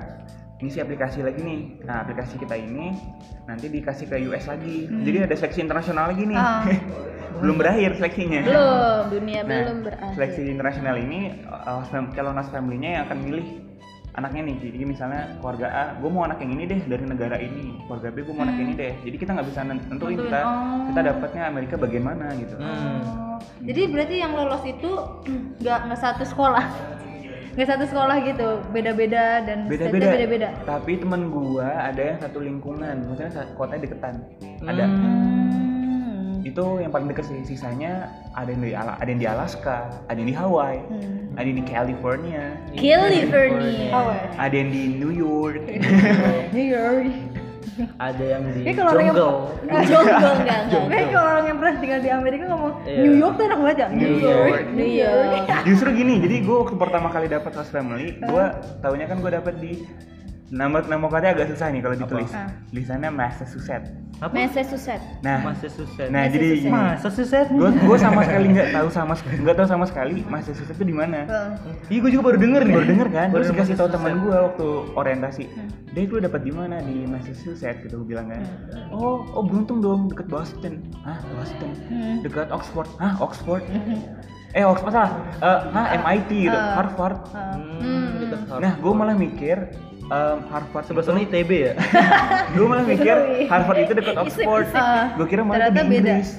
ngisi 0.63 0.79
aplikasi 0.79 1.21
lagi 1.21 1.43
nih. 1.43 1.61
Nah 1.83 2.07
aplikasi 2.07 2.39
kita 2.39 2.55
ini 2.55 2.95
nanti 3.45 3.67
dikasih 3.67 4.07
ke 4.07 4.17
US 4.31 4.47
lagi. 4.47 4.87
Jadi 4.87 5.17
ada 5.21 5.35
seleksi 5.35 5.61
internasional 5.61 6.15
lagi 6.15 6.23
nih. 6.23 6.39
Ah. 6.39 6.63
Belum 7.43 7.59
berakhir 7.59 7.99
seleksinya. 7.99 8.45
Belum, 8.45 9.03
dunia 9.11 9.41
Nah, 9.43 9.51
belum 9.67 9.79
berakhir. 9.83 10.15
seleksi 10.15 10.41
internasional 10.47 10.95
ini 10.95 11.43
uh, 11.43 11.83
fam- 11.89 12.13
calon 12.13 12.37
host 12.37 12.53
family-nya 12.53 12.91
yang 12.93 13.03
akan 13.09 13.19
milih 13.19 13.47
anaknya 14.13 14.43
nih. 14.47 14.57
Jadi 14.61 14.85
misalnya 14.85 15.41
keluarga 15.41 15.67
A, 15.73 15.85
gue 15.97 16.07
mau 16.07 16.23
anak 16.23 16.39
yang 16.39 16.53
ini 16.55 16.69
deh 16.69 16.81
dari 16.87 17.03
negara 17.03 17.41
ini. 17.41 17.81
Keluarga 17.89 18.13
B, 18.13 18.23
gue 18.23 18.35
mau 18.37 18.45
anak 18.45 18.61
ini 18.61 18.73
deh. 18.77 18.93
Jadi 19.01 19.17
kita 19.17 19.31
nggak 19.33 19.49
bisa 19.49 19.61
nen- 19.65 19.81
nentuin 19.89 20.15
Nentuin, 20.15 20.29
kita 20.29 20.39
oh. 20.45 20.81
kita 20.93 21.01
dapatnya 21.03 21.43
Amerika 21.49 21.75
bagian 21.75 22.05
mana 22.05 22.27
gitu. 22.37 22.55
Hmm. 22.61 23.01
Oh, 23.01 23.39
jadi 23.65 23.83
berarti 23.89 24.15
yang 24.21 24.33
lolos 24.37 24.63
itu 24.63 24.91
nggak 25.65 25.79
nggak 25.89 25.99
satu 25.99 26.23
sekolah 26.23 26.65
nggak 27.53 27.69
satu 27.69 27.85
sekolah 27.85 28.17
gitu 28.23 28.49
beda-beda 28.69 29.45
dan 29.45 29.69
Beda-beda. 29.69 30.09
beda-beda 30.09 30.49
Tapi 30.65 30.97
temen 30.97 31.29
gua 31.29 31.69
ada 31.85 32.03
yang 32.03 32.19
satu 32.19 32.41
lingkungan, 32.41 33.05
maksudnya 33.05 33.45
kotanya 33.53 33.83
deketan. 33.83 34.15
Ada. 34.63 34.85
Hmm. 34.85 36.41
Itu 36.43 36.81
yang 36.81 36.91
paling 36.91 37.07
deket 37.07 37.25
sih. 37.25 37.41
Sisanya 37.47 38.09
ada 38.33 38.49
yang 38.49 38.61
di 38.61 38.73
Ala- 38.73 38.97
ada 38.97 39.07
yang 39.07 39.21
di 39.21 39.29
Alaska, 39.29 39.79
ada 40.09 40.17
yang 40.17 40.27
di 40.27 40.35
Hawaii, 40.35 40.81
Hmm. 40.83 41.37
ada 41.37 41.45
yang 41.45 41.59
di 41.59 41.67
California, 41.67 42.45
California. 42.73 43.89
ada 44.35 44.55
yang 44.55 44.71
di 44.71 44.83
New 44.97 45.13
York. 45.13 45.63
New 46.57 46.67
York 46.67 47.32
Ada 47.97 48.25
yang 48.25 48.43
di 48.49 48.61
Kayak 48.63 48.77
kalau 48.77 48.91
orang 48.93 49.05
yang-. 49.05 49.17
Jonggol 49.17 50.33
enggak 50.43 50.59
enggak. 50.67 50.83
Kayak 50.89 51.07
kalau 51.09 51.29
orang 51.31 51.47
yang 51.47 51.59
pernah 51.59 51.75
tinggal 51.79 52.01
di 52.01 52.11
Amerika 52.11 52.45
ngomong 52.49 52.73
Iya. 52.83 53.01
New 53.01 53.15
York 53.17 53.35
tuh 53.35 53.45
enak 53.47 53.59
banget 53.59 53.77
ya 53.79 53.89
New 53.89 54.15
York. 54.19 54.65
New 54.73 54.91
York. 54.91 55.47
Justru 55.63 55.89
gini, 55.93 56.15
jadi 56.19 56.37
gue 56.43 56.57
waktu 56.59 56.77
pertama 56.77 57.09
kali 57.09 57.27
dapat 57.27 57.53
host 57.53 57.71
family, 57.71 58.19
gue 58.19 58.45
taunya 58.81 59.07
kan 59.07 59.17
gue 59.19 59.31
dapat 59.31 59.55
di 59.59 59.73
nama 60.53 60.85
nama 60.85 61.09
kotanya 61.09 61.33
agak 61.33 61.49
susah 61.57 61.73
nih 61.73 61.81
kalau 61.81 61.97
ditulis. 61.97 62.29
Ah. 62.37 62.53
Tulisannya 62.69 63.09
Massachusetts. 63.09 63.89
Apa? 64.21 64.33
Massachusetts. 64.37 65.07
Nah, 65.25 65.39
Massachusetts. 65.49 66.13
nah 66.13 66.29
jadi 66.29 66.49
gini, 66.61 66.69
Massachusetts. 66.69 67.49
gue 67.49 67.71
gue 67.73 67.97
sama 67.97 68.21
sekali 68.21 68.47
nggak 68.53 68.69
tahu 68.77 68.89
sama 68.93 69.15
sekali 69.17 69.37
nggak 69.41 69.57
tahu 69.57 69.67
sama 69.73 69.85
sekali 69.89 70.21
Massachusetts 70.29 70.77
itu 70.77 70.85
di 70.85 70.93
mana. 70.93 71.25
Iya 71.89 71.99
gue 72.05 72.11
juga 72.13 72.23
baru 72.29 72.39
denger 72.39 72.63
nih. 72.69 72.75
Baru 72.77 72.87
denger 72.87 73.09
kan, 73.09 73.29
Baru 73.33 73.43
terus 73.43 73.49
dikasih 73.57 73.75
tahu 73.81 73.89
teman 73.97 74.13
gue 74.21 74.37
waktu 74.37 74.69
orientasi. 74.93 75.45
Dek 75.97 76.09
lu 76.13 76.21
dapat 76.21 76.41
di 76.45 76.53
mana 76.53 76.77
di 76.85 76.97
Massachusetts 77.09 77.81
gitu 77.81 78.05
gue 78.05 78.09
bilang 78.13 78.29
kan. 78.29 78.45
Oh, 78.93 79.25
oh 79.33 79.43
beruntung 79.49 79.81
dong 79.81 80.13
deket 80.13 80.29
Boston. 80.29 80.85
Hah, 81.01 81.17
Boston. 81.33 81.73
Dekat 82.21 82.53
Oxford. 82.53 82.93
Hah, 83.01 83.17
Oxford. 83.25 83.65
Eh, 84.53 84.69
Oxford 84.69 84.93
salah. 84.93 85.17
Eh, 85.41 85.61
hah, 85.73 85.87
MIT 85.97 86.31
gitu, 86.45 86.59
Harvard. 86.77 87.25
Hmm, 87.33 88.21
dekat 88.21 88.41
Harvard. 88.53 88.61
Nah, 88.61 88.73
gue 88.77 88.93
malah 88.93 89.17
mikir 89.17 89.57
em, 90.13 90.39
Harvard 90.47 90.85
sebelah 90.85 91.05
sana 91.05 91.19
ITB 91.21 91.51
ya. 91.51 91.73
gue 92.55 92.67
malah 92.67 92.85
mikir 92.85 93.17
Harvard 93.47 93.79
itu 93.81 93.93
dekat 93.93 94.17
Oxford. 94.23 94.69
Gue 95.15 95.27
kira 95.27 95.43
malah 95.43 95.69
di 95.69 95.81
beda. 95.81 96.21
Inggris. 96.21 96.31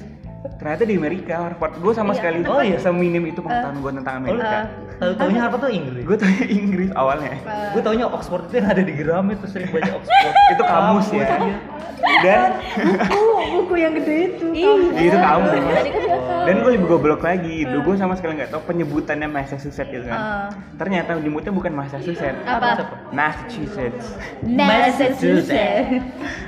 Ternyata 0.54 0.84
di 0.84 0.94
Amerika 0.94 1.34
Harvard. 1.42 1.72
Gue 1.78 1.92
sama 1.92 2.12
sekali 2.12 2.44
Oh, 2.44 2.60
iya. 2.60 2.76
seminim 2.76 3.24
itu 3.24 3.40
pengetahuan 3.40 3.80
gue 3.80 3.92
tentang 3.96 4.14
Oh, 4.14 4.22
Amerika. 4.22 4.58
tahu 4.94 5.12
taunya 5.16 5.40
Harvard 5.40 5.60
tuh 5.60 5.72
Inggris. 5.72 6.02
Gue 6.04 6.16
tuh 6.16 6.28
Inggris 6.46 6.90
awalnya. 6.94 7.34
Gue 7.72 7.82
taunya 7.82 8.06
Oxford 8.06 8.44
itu 8.46 8.54
yang 8.56 8.68
ada 8.68 8.82
di 8.82 8.92
Gramet 8.92 9.36
tuh 9.40 9.48
sering 9.48 9.68
baca 9.68 9.90
Oxford. 9.94 10.34
itu 10.46 10.62
kamus 10.62 11.06
ya. 11.10 11.26
iya. 11.40 11.56
Dan 12.24 12.56
buku 12.76 13.20
buku 13.60 13.74
yang 13.80 13.92
gede 13.96 14.16
itu 14.32 14.46
itu 14.52 15.16
kamus. 15.16 15.50
Tadi 15.52 15.90
kan 15.92 16.02
gak 16.04 16.22
tahu. 16.24 16.44
Dan 16.44 16.54
gue 16.60 16.70
lebih 16.76 16.88
goblok 16.88 17.22
lagi. 17.24 17.56
Dulu 17.64 17.80
gue 17.92 17.94
sama 18.00 18.14
sekali 18.16 18.40
nggak 18.40 18.50
tahu 18.52 18.62
penyebutannya 18.68 19.28
Massachusetts 19.28 19.90
itu 19.92 20.06
kan. 20.08 20.20
Ah. 20.20 20.48
Ternyata 20.76 21.16
nyebutnya 21.16 21.52
bukan 21.52 21.72
Massachusetts. 21.72 22.40
Apa? 22.44 22.70
Massachusetts. 23.12 24.06
Massachusetts. 24.44 25.48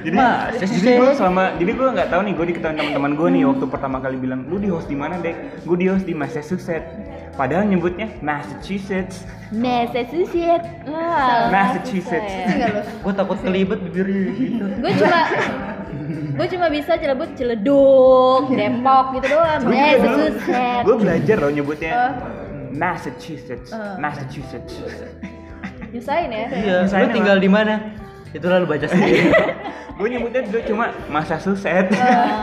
jadi 0.05 0.16
Massachusetts. 0.16 0.83
jadi 0.83 1.01
gue 1.01 1.11
selama 1.16 1.44
jadi 1.57 1.72
gue 1.72 1.88
nggak 1.96 2.09
tahu 2.12 2.20
nih 2.25 2.33
gue 2.37 2.46
diketahui 2.55 2.77
teman-teman 2.77 3.12
gue 3.16 3.29
nih 3.33 3.42
waktu 3.49 3.64
pertama 3.66 3.96
kali 3.99 4.16
bilang 4.20 4.40
lu 4.46 4.57
di 4.61 4.68
host 4.70 4.87
di 4.87 4.96
mana 4.96 5.18
dek 5.18 5.64
gue 5.64 5.77
di 5.77 5.87
host 5.90 6.05
di 6.07 6.14
Massachusetts 6.14 6.88
padahal 7.37 7.68
nyebutnya 7.68 8.09
Massachusetts 8.25 9.29
Massachusetts. 9.55 10.66
Wah. 10.90 11.55
Massachusetts. 11.55 12.35
lo 12.59 12.83
Gue 13.07 13.12
takut 13.14 13.38
kelibet 13.38 13.79
bibirnya 13.79 14.35
gitu. 14.35 14.64
Gue 14.83 14.92
cuma 14.99 15.20
gue 16.37 16.46
cuma 16.53 16.66
bisa 16.68 16.92
celebut 16.99 17.31
celeduk, 17.38 18.51
Depok 18.51 19.07
gitu 19.16 19.27
doang. 19.31 19.61
Massachusetts. 19.62 20.83
gue 20.83 20.96
belajar 20.99 21.37
loh 21.38 21.53
nyebutnya 21.55 21.92
Massachusetts 22.75 23.70
Uh. 23.70 23.94
Massachusetts 24.03 24.75
Nyusahin 25.94 26.29
ya. 26.35 26.46
Iya, 26.51 26.77
lu 26.90 27.07
tinggal 27.14 27.38
di 27.38 27.46
mana? 27.46 27.75
Itu 28.37 28.46
lalu 28.53 28.64
baca 28.68 28.87
sendiri. 28.87 29.33
gue 29.96 30.09
nyebutnya 30.12 30.44
dulu 30.44 30.61
cuma 30.68 30.92
Massachusetts 31.09 31.96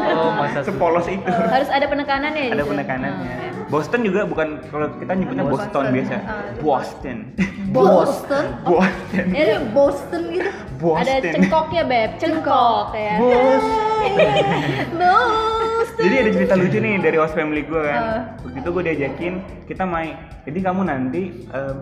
oh, 0.09 0.33
masa 0.41 0.65
sepolos 0.65 1.05
itu 1.05 1.21
Harus 1.21 1.69
ada 1.69 1.85
penekanannya 1.85 2.49
di 2.49 2.49
ada 2.49 2.65
situ. 2.65 2.71
penekanannya 2.73 3.33
Boston 3.69 4.01
juga 4.01 4.25
bukan 4.25 4.57
kalau 4.73 4.89
kita 4.97 5.13
nyebutnya 5.13 5.45
Boston, 5.45 5.69
Boston. 5.69 5.85
biasa 5.93 6.15
Ah. 6.17 6.41
Boston 6.65 7.17
Boston 7.69 8.45
Boston 8.65 9.25
Ya, 9.37 9.41
ini 9.45 9.55
Boston 9.69 10.21
gitu 10.33 10.49
Boston 10.81 11.05
ada 11.05 11.29
cengkoknya 11.29 11.83
beb, 11.85 12.09
cengkok 12.17 12.87
ya. 12.91 13.15
Bos. 13.21 13.65
Boston. 14.97 16.01
Jadi 16.03 16.15
ada 16.19 16.29
cerita 16.33 16.53
lucu 16.57 16.77
nih 16.81 16.93
dari 16.99 17.17
host 17.21 17.35
family 17.37 17.61
gue 17.63 17.81
kan. 17.85 18.01
Waktu 18.43 18.57
itu 18.59 18.69
gue 18.73 18.83
diajakin 18.83 19.33
kita 19.69 19.83
main. 19.85 20.17
Jadi 20.43 20.59
kamu 20.59 20.81
nanti 20.83 21.21
em, 21.47 21.75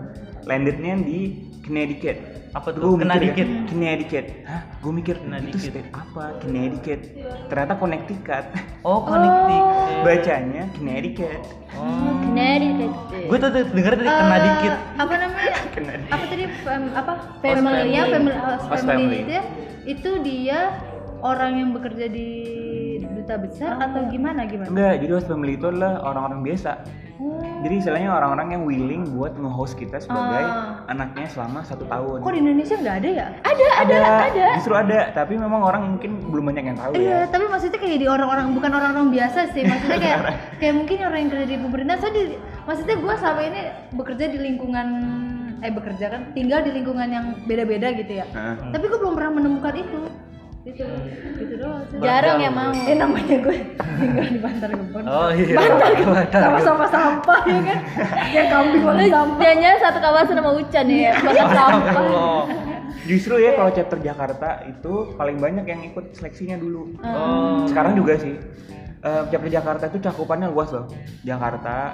landednya 0.46 0.94
di 1.00 1.20
Connecticut. 1.66 2.16
Apa 2.52 2.68
tuh? 2.68 2.80
Gua 2.82 2.92
mikir 2.94 3.08
Connecticut? 3.08 3.48
ya, 3.48 3.64
Connecticut. 3.66 4.26
Hah? 4.44 4.60
Gue 4.78 4.92
mikir 4.92 5.14
itu 5.14 5.24
Connecticut. 5.24 5.60
state 5.62 5.88
apa? 5.90 6.22
Connecticut. 6.38 7.00
Ternyata 7.48 7.74
Connecticut. 7.74 8.44
Oh, 8.82 8.98
Connecticut. 9.02 9.64
Bacanya 10.04 10.62
Connecticut. 10.70 11.40
Oh. 11.72 12.12
Connecticut. 12.22 12.92
Gue 13.24 13.36
tuh 13.38 13.48
tuh 13.48 13.62
denger 13.70 13.92
tadi 13.94 14.10
kena 14.10 14.20
Eh, 14.30 14.40
dikit. 14.42 14.74
apa 14.94 15.14
namanya 15.16 15.52
Connecticut. 15.74 16.12
apa 16.12 16.24
tadi 16.26 16.44
fam- 16.60 16.92
apa 16.92 17.12
Family. 17.38 17.56
family-nya 17.56 18.02
family 18.06 18.36
host 18.38 18.64
family 18.66 18.86
family. 18.86 19.18
itu 19.18 19.30
ya 19.30 19.42
itu 19.84 20.10
dia 20.20 20.58
orang 21.20 21.52
yang 21.56 21.70
bekerja 21.72 22.06
di 22.06 22.28
duta 23.02 23.34
besar 23.36 23.80
atau 23.80 24.06
gimana 24.06 24.44
gimana 24.44 24.68
Enggak, 24.68 24.94
jadi 25.00 25.12
host 25.12 25.26
family 25.26 25.54
itu 25.54 25.66
adalah 25.66 26.02
orang-orang 26.02 26.42
biasa. 26.44 26.70
Oh. 27.22 27.38
Jadi 27.62 27.74
istilahnya 27.78 28.10
orang-orang 28.10 28.48
yang 28.50 28.62
willing 28.66 29.06
buat 29.14 29.38
nge-host 29.38 29.78
kita 29.78 30.02
sebagai 30.02 30.42
Ah. 30.42 30.82
anaknya 30.90 31.30
selama 31.30 31.62
satu 31.62 31.86
tahun. 31.86 32.18
kok 32.18 32.32
di 32.34 32.40
Indonesia 32.42 32.74
nggak 32.74 32.96
ada 32.98 33.08
ya 33.08 33.26
Ada, 33.40 33.66
ada, 33.78 33.96
ada. 34.26 34.46
Justru 34.58 34.74
ada, 34.74 34.98
tapi 35.14 35.38
memang 35.38 35.62
orang 35.62 35.82
mungkin 35.88 36.18
belum 36.26 36.50
banyak 36.50 36.64
yang 36.66 36.76
tahu 36.76 36.92
Iya, 36.92 37.06
ya. 37.06 37.30
tapi 37.30 37.44
maksudnya 37.46 37.78
kayak 37.78 37.98
di 37.98 38.08
orang-orang 38.10 38.46
bukan 38.50 38.70
orang-orang 38.72 39.08
biasa 39.14 39.54
sih. 39.54 39.62
Maksudnya 39.62 39.98
kayak 40.00 40.20
kayak 40.58 40.74
mungkin 40.74 40.96
orang 41.00 41.18
yang 41.20 41.30
kerja 41.30 41.46
di 41.46 41.56
pemerintah. 41.56 41.96
Saya 41.96 42.10
di, 42.10 42.22
maksudnya 42.66 42.96
gue 42.98 43.14
selama 43.14 43.40
ini 43.44 43.60
bekerja 43.94 44.24
di 44.26 44.38
lingkungan 44.40 44.88
eh 45.62 45.70
bekerja 45.70 46.06
kan 46.10 46.22
tinggal 46.34 46.58
di 46.58 46.74
lingkungan 46.74 47.06
yang 47.06 47.26
beda-beda 47.46 47.94
gitu 47.94 48.12
ya. 48.18 48.26
Nah. 48.34 48.58
Tapi 48.74 48.82
gue 48.82 48.98
belum 48.98 49.14
pernah 49.14 49.32
menemukan 49.32 49.74
itu. 49.78 50.00
Gitu, 50.62 50.86
gitu 51.42 51.54
doang 51.58 51.82
sih. 51.90 51.98
Jarang 51.98 52.38
yang 52.38 52.54
mau. 52.54 52.70
Eh 52.70 52.94
namanya 52.94 53.34
gue 53.42 53.56
tinggal 53.98 54.26
di 54.30 54.38
Bantar 54.38 54.70
Gebon. 54.70 55.02
Oh 55.10 55.30
iya. 55.34 55.58
Bantar. 55.58 56.38
Sama-sama 56.38 56.86
sampah 56.86 57.40
ya 57.50 57.60
kan. 57.66 57.78
Yang 58.30 58.46
kambing 58.46 58.82
makan 58.86 59.06
sampah. 59.10 59.42
Jangan 59.58 59.78
satu 59.82 59.98
kawasan 59.98 60.36
sama 60.38 60.50
Ucan 60.54 60.86
ya, 60.86 61.12
makan 61.18 61.48
sampah. 61.50 61.98
Allah. 61.98 62.42
Justru 63.02 63.34
ya 63.42 63.58
kalau 63.58 63.70
chapter 63.74 63.98
Jakarta 63.98 64.62
itu 64.70 64.92
paling 65.18 65.42
banyak 65.42 65.66
yang 65.66 65.82
ikut 65.82 66.14
seleksinya 66.14 66.54
dulu. 66.54 66.94
Oh. 67.02 67.66
Sekarang 67.66 67.98
juga 67.98 68.14
sih. 68.22 68.38
Eh, 69.02 69.22
chapter 69.34 69.50
Jakarta 69.50 69.90
itu 69.90 69.98
cakupannya 69.98 70.46
luas 70.46 70.70
loh. 70.70 70.86
Jakarta, 71.26 71.90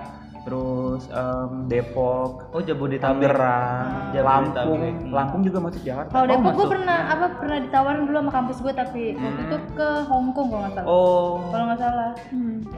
terus 0.49 1.03
em, 1.13 1.69
Depok, 1.69 2.49
Oh 2.57 2.61
Jabodetabek. 2.65 3.05
Tangerang, 3.05 4.17
Jabodetabek. 4.17 4.25
Lampung, 4.25 4.81
Lampung 5.13 5.43
juga 5.45 5.59
masuk 5.61 5.83
Jakarta. 5.85 6.11
Kalau 6.11 6.27
Depok 6.27 6.53
gue 6.57 6.67
pernah 6.73 6.99
apa 7.13 7.27
pernah 7.37 7.59
ditawarin 7.61 8.03
dulu 8.09 8.17
sama 8.25 8.33
kampus 8.33 8.59
gue 8.65 8.73
tapi 8.73 9.03
waktu 9.21 9.41
itu 9.45 9.57
ke 9.77 9.89
Hong 10.09 10.33
Kong 10.33 10.47
kalau 10.49 10.63
nggak 10.65 10.75
salah. 10.75 10.89
Oh. 10.89 11.31
Kalau 11.53 11.65
nggak 11.69 11.81
salah. 11.85 12.11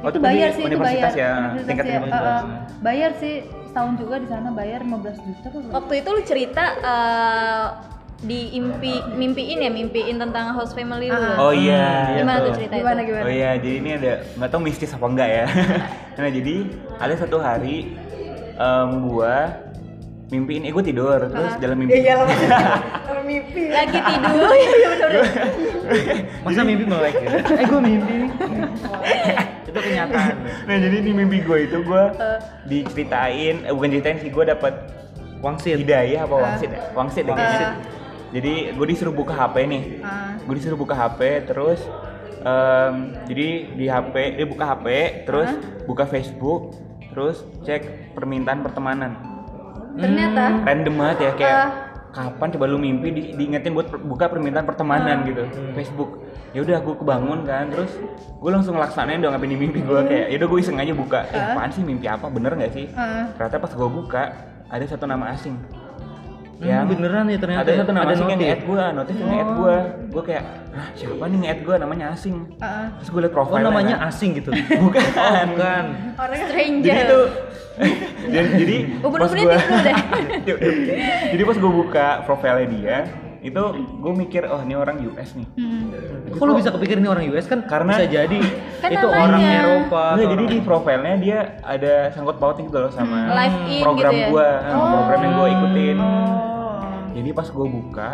Oh, 0.02 0.08
itu 0.10 0.18
bayar 0.18 0.48
sih 0.50 0.62
itu 0.66 0.68
universitas 0.74 1.14
bayar. 1.14 1.22
ya, 1.22 1.32
Universitas 1.38 1.68
tingkat 1.70 1.86
ya. 1.86 1.98
Uh, 2.02 2.16
uh, 2.18 2.42
bayar 2.82 3.10
sih 3.22 3.34
setahun 3.70 3.94
juga 4.02 4.18
di 4.18 4.26
sana 4.26 4.48
bayar 4.50 4.82
15 4.82 5.26
juta? 5.30 5.48
Waktu 5.70 5.92
itu 6.02 6.08
lu 6.10 6.22
cerita 6.26 6.64
eh, 6.82 7.66
di 8.20 8.52
impi 8.52 9.00
mimpiin 9.16 9.64
ya 9.64 9.70
mimpiin 9.72 10.20
tentang 10.20 10.52
house 10.52 10.76
family 10.76 11.08
lu. 11.08 11.16
ya? 11.16 11.40
Oh 11.40 11.52
iya. 11.56 12.20
Gimana 12.20 12.36
iya 12.36 12.44
tuh 12.44 12.44
tuh. 12.44 12.56
cerita 12.60 12.74
Gimana 12.76 13.00
itu? 13.00 13.08
gimana? 13.08 13.24
Oh 13.24 13.32
iya, 13.32 13.50
jadi 13.56 13.76
ini 13.80 13.90
ada 13.96 14.12
nggak 14.36 14.50
tahu 14.52 14.60
mistis 14.60 14.92
apa 14.92 15.06
enggak 15.08 15.28
ya. 15.32 15.44
nah 16.20 16.28
jadi 16.28 16.54
ada 17.00 17.14
satu 17.16 17.36
hari 17.40 17.96
em, 18.60 18.90
gua 19.08 19.36
mimpiin, 20.28 20.68
eh 20.68 20.72
gua 20.72 20.84
tidur 20.84 21.20
terus 21.32 21.52
dalam 21.56 21.76
mimpi. 21.80 21.96
Iya 21.96 22.12
lah 22.20 22.28
mimpi. 23.24 23.62
Lagi 23.72 23.98
tidur. 23.98 24.52
Iya 24.60 24.88
benar. 24.92 25.10
Masa 26.44 26.60
mimpi 26.62 26.84
melek 26.84 27.14
ya? 27.24 27.30
Eh 27.40 27.66
gue 27.66 27.80
mimpi. 27.80 28.16
Itu 29.64 29.78
kenyataan. 29.80 30.34
nah 30.68 30.76
jadi 30.76 30.96
di 31.00 31.12
mimpi 31.16 31.40
gua 31.40 31.58
itu 31.62 31.78
gua 31.82 32.12
diceritain, 32.68 33.64
eh, 33.64 33.72
bukan 33.72 33.88
ceritain 33.96 34.18
sih 34.20 34.28
gua 34.28 34.44
dapat 34.44 34.74
Wangsit. 35.40 35.80
hidayah 35.80 36.28
apa 36.28 36.36
wangsit 36.36 36.68
ya? 36.68 36.80
Wangsit 36.92 37.24
ya 37.24 37.32
kayaknya. 37.32 37.68
Jadi 38.30 38.52
gue 38.70 38.86
disuruh 38.86 39.10
buka 39.10 39.32
HP 39.32 39.56
nih. 39.64 39.82
Ah. 40.00 40.38
Gue 40.38 40.54
disuruh 40.54 40.76
buka 40.76 40.94
HP 40.94 41.20
terus 41.44 41.82
em, 42.40 42.94
jadi 43.24 43.46
di 43.74 43.84
HP 43.84 44.14
dia 44.34 44.46
buka 44.46 44.64
HP 44.66 44.86
terus 45.24 45.50
buka 45.84 46.04
Facebook 46.04 46.78
terus 47.06 47.36
cek 47.62 48.14
permintaan 48.14 48.62
pertemanan. 48.62 49.18
Ternyata 49.92 50.62
Random 50.62 50.94
banget 50.96 51.18
ya 51.20 51.32
kayak 51.34 51.56
Ah. 51.56 51.70
kapan 52.10 52.50
coba 52.50 52.66
lu 52.66 52.74
mimpi 52.76 53.08
di, 53.10 53.22
diingetin 53.34 53.70
buat 53.70 53.86
per- 53.86 54.00
buka 54.00 54.26
permintaan 54.26 54.62
pertemanan 54.64 55.22
gitu 55.22 55.46
Facebook. 55.72 56.22
Ya 56.50 56.62
udah 56.62 56.78
gue 56.80 56.94
kebangun 56.96 57.42
kan 57.42 57.66
terus 57.66 57.94
gue 58.16 58.50
langsung 58.50 58.74
ngelaksanain 58.74 59.18
dong 59.18 59.30
apa 59.30 59.42
di 59.42 59.54
mimpi 59.54 59.78
gue 59.80 60.00
kayak 60.04 60.26
ya 60.26 60.36
udah 60.36 60.48
gue 60.48 60.58
iseng 60.60 60.74
aja 60.76 60.90
buka. 60.92 61.26
Eh, 61.28 61.34
apaan 61.36 61.70
sih 61.70 61.82
mimpi 61.82 62.06
apa 62.06 62.26
bener 62.26 62.54
nggak 62.54 62.72
sih? 62.72 62.86
Ah. 62.94 63.26
Ternyata 63.32 63.58
pas 63.58 63.72
gue 63.72 63.88
buka 63.88 64.22
ada 64.66 64.84
satu 64.84 65.04
nama 65.04 65.30
asing. 65.30 65.54
Hmm, 66.60 66.84
beneran 66.86 67.24
nih 67.24 67.38
ternyata 67.40 67.64
ada 67.64 67.72
nama 67.88 68.04
ada 68.04 68.12
asing 68.12 68.28
yang 68.28 68.36
notif. 68.36 68.44
nge-add 68.52 68.62
gue, 68.68 68.84
notif 68.92 69.14
yang 69.16 69.28
nge-add 69.32 69.50
gue 69.56 69.76
Gue 70.12 70.22
kayak, 70.28 70.44
ah 70.70 70.86
siapa 70.92 71.24
nih 71.24 71.38
nge-add 71.40 71.60
gue 71.64 71.76
namanya 71.80 72.06
asing 72.12 72.36
Ah. 72.60 72.86
Terus 73.00 73.08
gue 73.08 73.20
liat 73.24 73.32
Oh 73.32 73.36
profile 73.40 73.64
namanya 73.64 73.96
asing 74.04 74.30
gitu. 74.36 74.50
Bukan 74.84 75.00
Oh, 75.16 75.42
bukan. 75.48 75.84
Stranger. 76.20 76.84
Jadi 76.92 77.00
itu 77.00 77.20
Jadi 78.60 78.76
Oh, 79.00 79.08
pas 79.08 79.32
gue 79.32 79.40
deh. 79.80 79.96
Jadi 81.32 81.42
pas 81.42 81.56
gue 81.56 81.72
buka 81.72 82.06
profilnya 82.28 82.66
dia 82.68 82.98
Itu 83.40 83.62
gue 83.74 84.12
mikir, 84.14 84.44
oh 84.44 84.60
ini 84.60 84.74
orang 84.74 85.00
US 85.02 85.32
nih 85.32 85.48
Hmm. 85.50 85.88
Kok 86.30 86.44
lu 86.44 86.54
bisa 86.54 86.70
kepikir 86.70 86.96
ini 86.96 87.06
orang 87.06 87.24
US 87.26 87.44
kan? 87.44 87.64
Karena- 87.64 87.94
bisa 87.94 88.06
jadi 88.06 88.38
Kan 88.78 88.90
itu 88.90 89.02
namanya. 89.02 89.24
orang 89.24 89.40
Eropa. 89.42 90.04
Nggak, 90.10 90.26
jadi 90.26 90.34
orang- 90.38 90.52
di 90.52 90.58
profilnya 90.60 91.14
dia 91.16 91.38
ada 91.60 91.94
sangkut 92.10 92.36
pautnya 92.36 92.64
gitu 92.64 92.78
loh 92.78 92.90
sama 92.90 93.18
Live 93.30 93.58
in 93.66 93.80
program 93.80 94.12
gitu 94.12 94.20
ya? 94.20 94.28
gue 94.28 94.48
Program 94.70 95.20
yang 95.20 95.34
gue 95.34 95.48
ikutin 95.50 95.96
Oh. 95.98 96.78
Jadi 97.10 97.28
pas 97.30 97.46
gue 97.46 97.66
buka, 97.66 98.10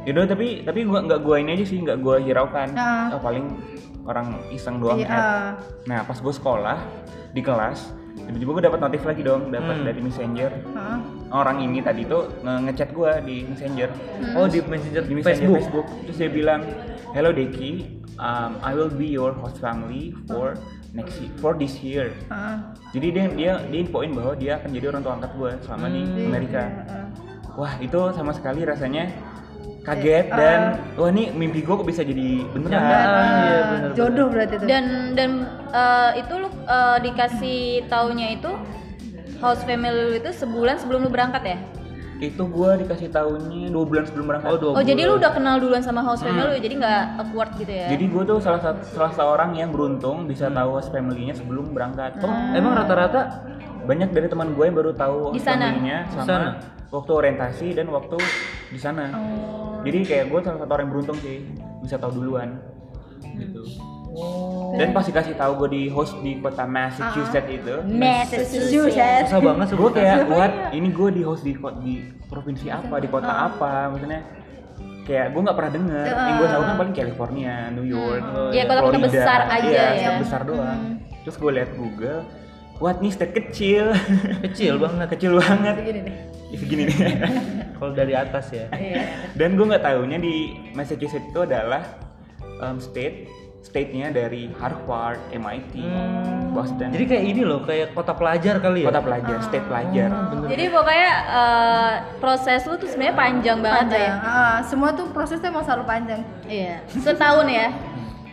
yaudah 0.00 0.24
tapi 0.26 0.46
tapi 0.60 0.80
gua 0.82 1.00
nggak 1.00 1.20
gua 1.20 1.36
ini 1.36 1.52
aja 1.52 1.64
sih 1.64 1.78
nggak 1.78 1.98
gua 1.98 2.16
hiraukan. 2.16 2.72
Ah. 2.72 3.12
Oh, 3.12 3.20
paling 3.20 3.60
orang 4.02 4.32
iseng 4.48 4.80
doang 4.80 4.96
add. 4.98 5.60
Nah 5.84 6.00
pas 6.02 6.16
gue 6.16 6.32
sekolah 6.32 6.78
di 7.30 7.40
kelas, 7.40 7.92
tiba-tiba 8.16 8.50
gue 8.52 8.64
dapat 8.64 8.80
notif 8.80 9.02
lagi 9.04 9.20
dong, 9.20 9.50
dapat 9.50 9.76
Hmm. 9.76 9.84
dari 9.84 10.00
messenger. 10.00 10.50
Orang 11.30 11.62
ini 11.62 11.78
tadi 11.78 12.02
tuh 12.02 12.26
nge- 12.40 12.60
ngechat 12.66 12.90
gue 12.90 13.10
di 13.22 13.36
messenger, 13.44 13.88
Oh 14.34 14.44
di 14.44 14.58
messenger 14.60 15.02
di 15.02 15.14
messenger 15.14 15.38
Facebook. 15.38 15.54
Facebook. 15.56 15.86
Terus 16.04 16.16
dia 16.18 16.30
bilang, 16.32 16.60
hello 17.10 17.30
Deki, 17.30 17.72
um, 18.16 18.58
I 18.60 18.74
will 18.74 18.90
be 18.90 19.06
your 19.06 19.30
host 19.32 19.56
family 19.56 20.10
for 20.26 20.58
next 20.90 21.16
year, 21.16 21.30
for 21.38 21.54
this 21.54 21.78
year. 21.78 22.10
Ah. 22.28 22.74
Jadi 22.90 23.06
dia 23.08 23.24
dia 23.30 23.52
dia 23.64 23.80
infoin 23.80 24.10
bahwa 24.10 24.34
dia 24.34 24.58
akan 24.58 24.68
jadi 24.70 24.86
orang 24.88 25.00
tua 25.00 25.12
angkat 25.16 25.32
gue 25.32 25.50
selama 25.62 25.86
di 25.86 26.02
Amerika. 26.20 26.62
Ah. 26.84 27.06
Wah 27.54 27.72
itu 27.78 27.98
sama 28.10 28.30
sekali 28.30 28.62
rasanya 28.62 29.06
kaget 29.80 30.26
Eh, 30.26 30.34
dan 30.34 30.60
wah 30.92 31.08
ini 31.08 31.30
mimpi 31.30 31.62
gue 31.62 31.72
kok 31.72 31.86
bisa 31.86 32.02
jadi 32.02 32.42
beneran. 32.44 32.74
Kenyataan, 32.74 33.06
iya, 33.06 33.30
Ah, 33.30 33.62
bener-bener. 33.64 33.90
Jodoh 33.94 34.26
berarti 34.28 34.54
tuh. 34.58 34.66
Dan 34.66 34.84
dan 35.14 35.30
eh, 35.70 36.10
itu 36.18 36.32
lu 36.36 36.48
eh, 36.66 36.98
dikasih 37.00 37.60
taunya 37.86 38.34
itu 38.34 38.50
house 39.40 39.64
family 39.64 39.96
lu 39.96 40.12
itu 40.16 40.30
sebulan 40.30 40.76
sebelum 40.78 41.08
lu 41.08 41.10
berangkat 41.10 41.42
ya? 41.42 41.58
Itu 42.20 42.44
gue 42.52 42.84
dikasih 42.84 43.08
tahunnya 43.08 43.72
dua 43.72 43.84
bulan 43.88 44.04
sebelum 44.04 44.26
berangkat. 44.28 44.48
Oh, 44.52 44.58
dua 44.60 44.70
Oh 44.76 44.84
jadi 44.84 45.08
lu 45.08 45.16
bulan. 45.16 45.20
udah 45.24 45.30
kenal 45.32 45.56
duluan 45.56 45.80
sama 45.80 46.04
house 46.04 46.20
family 46.20 46.44
lu 46.44 46.56
jadi 46.60 46.74
nggak 46.76 47.00
awkward 47.16 47.50
gitu 47.56 47.72
ya? 47.72 47.88
Jadi 47.88 48.04
gue 48.12 48.22
tuh 48.28 48.38
salah 48.38 48.60
satu 48.60 48.84
salah 48.92 49.12
seorang 49.16 49.50
yang 49.56 49.72
beruntung 49.72 50.28
bisa 50.28 50.52
tahu 50.52 50.76
host 50.76 50.92
family-nya 50.92 51.32
sebelum 51.32 51.72
berangkat. 51.72 52.20
Oh, 52.20 52.30
emang 52.52 52.76
rata-rata 52.76 53.48
Banyak 53.80 54.12
dari 54.12 54.28
teman 54.28 54.52
gue 54.52 54.64
yang 54.68 54.76
baru 54.76 54.92
tahu 54.92 55.32
sana? 55.40 55.72
family-nya 55.72 56.04
sama 56.12 56.20
Di 56.20 56.28
sana? 56.28 56.48
waktu 56.92 57.10
orientasi 57.16 57.66
dan 57.72 57.86
waktu 57.88 58.16
di 58.68 58.78
sana. 58.78 59.04
Oh. 59.16 59.80
Jadi 59.80 59.98
kayak 60.04 60.28
gue 60.28 60.40
salah 60.44 60.60
satu 60.60 60.70
orang 60.76 60.84
yang 60.84 60.92
beruntung 60.92 61.18
sih 61.24 61.48
bisa 61.80 61.96
tahu 61.96 62.12
duluan. 62.20 62.60
Gitu. 63.24 63.64
Oh. 64.10 64.74
Dan 64.74 64.90
pas 64.90 65.02
dikasih 65.02 65.34
tahu 65.34 65.66
gue 65.66 65.68
di 65.70 65.82
host 65.86 66.18
di 66.18 66.38
kota 66.38 66.66
Massachusetts 66.66 67.46
itu, 67.46 67.74
Massachusetts. 67.86 69.30
susah 69.30 69.38
banget 69.38 69.66
gue 69.70 69.76
sebut 69.76 69.92
kayak 69.94 70.18
what? 70.30 70.52
Ini 70.74 70.88
gue 70.90 71.08
di 71.14 71.22
host 71.22 71.42
di 71.42 71.52
di 71.82 71.94
provinsi 72.26 72.66
apa? 72.70 72.98
Di 72.98 73.08
kota 73.10 73.30
apa? 73.50 73.90
Maksudnya 73.90 74.20
kayak 75.06 75.26
gue 75.34 75.40
nggak 75.42 75.56
pernah 75.58 75.72
denger. 75.74 76.04
Yang 76.06 76.34
gue 76.38 76.48
tahu 76.48 76.62
kan 76.62 76.74
paling 76.78 76.94
California 76.94 77.54
New 77.70 77.86
York 77.86 78.22
Ya, 78.50 78.62
kota-kota 78.66 78.98
Florida. 78.98 79.06
besar 79.10 79.40
aja 79.46 79.68
iya, 79.70 79.82
ya. 79.82 79.98
state 79.98 80.20
besar 80.22 80.40
doang. 80.46 80.80
Terus 81.22 81.36
gue 81.38 81.50
liat 81.54 81.70
Google 81.74 82.20
what? 82.80 82.96
Nih 82.98 83.12
state 83.12 83.34
kecil. 83.36 83.84
Kecil 84.50 84.74
banget. 84.80 85.06
kecil 85.12 85.32
banget. 85.36 85.74
Begini 85.76 86.00
nih. 86.02 86.16
Ya, 86.50 86.56
segini 86.58 86.82
nih 86.88 86.96
Kalau 87.78 87.92
dari 87.94 88.14
atas 88.18 88.50
ya. 88.50 88.66
dan 89.38 89.54
gue 89.54 89.66
nggak 89.70 89.84
tahunya 89.86 90.18
di 90.18 90.34
Massachusetts 90.74 91.30
itu 91.30 91.40
adalah 91.46 91.82
um, 92.58 92.76
state 92.82 93.30
state-nya 93.60 94.08
dari 94.08 94.48
Harvard, 94.56 95.20
MIT, 95.30 95.84
Boston, 96.50 96.90
Jadi 96.90 97.04
kayak 97.06 97.24
ini 97.24 97.42
loh, 97.44 97.60
kayak 97.62 97.92
kota 97.92 98.16
pelajar 98.16 98.56
kali 98.58 98.82
ya. 98.82 98.88
kota 98.88 99.00
pelajar, 99.00 99.36
state 99.44 99.66
pelajar. 99.68 100.08
Jadi 100.48 100.64
pokoknya 100.66 101.10
eh, 101.28 101.92
proses 102.18 102.60
lu 102.64 102.74
tuh 102.74 102.88
sebenarnya 102.88 103.14
panjang 103.14 103.58
banget 103.60 103.84
Panjang. 103.86 104.02
ya. 104.02 104.12
Ah, 104.24 104.58
semua 104.64 104.90
tuh 104.90 105.06
prosesnya 105.12 105.48
emang 105.48 105.62
selalu 105.62 105.84
panjang. 105.84 106.20
Iya. 106.48 106.80
Setahun 106.88 107.46
ya. 107.46 107.68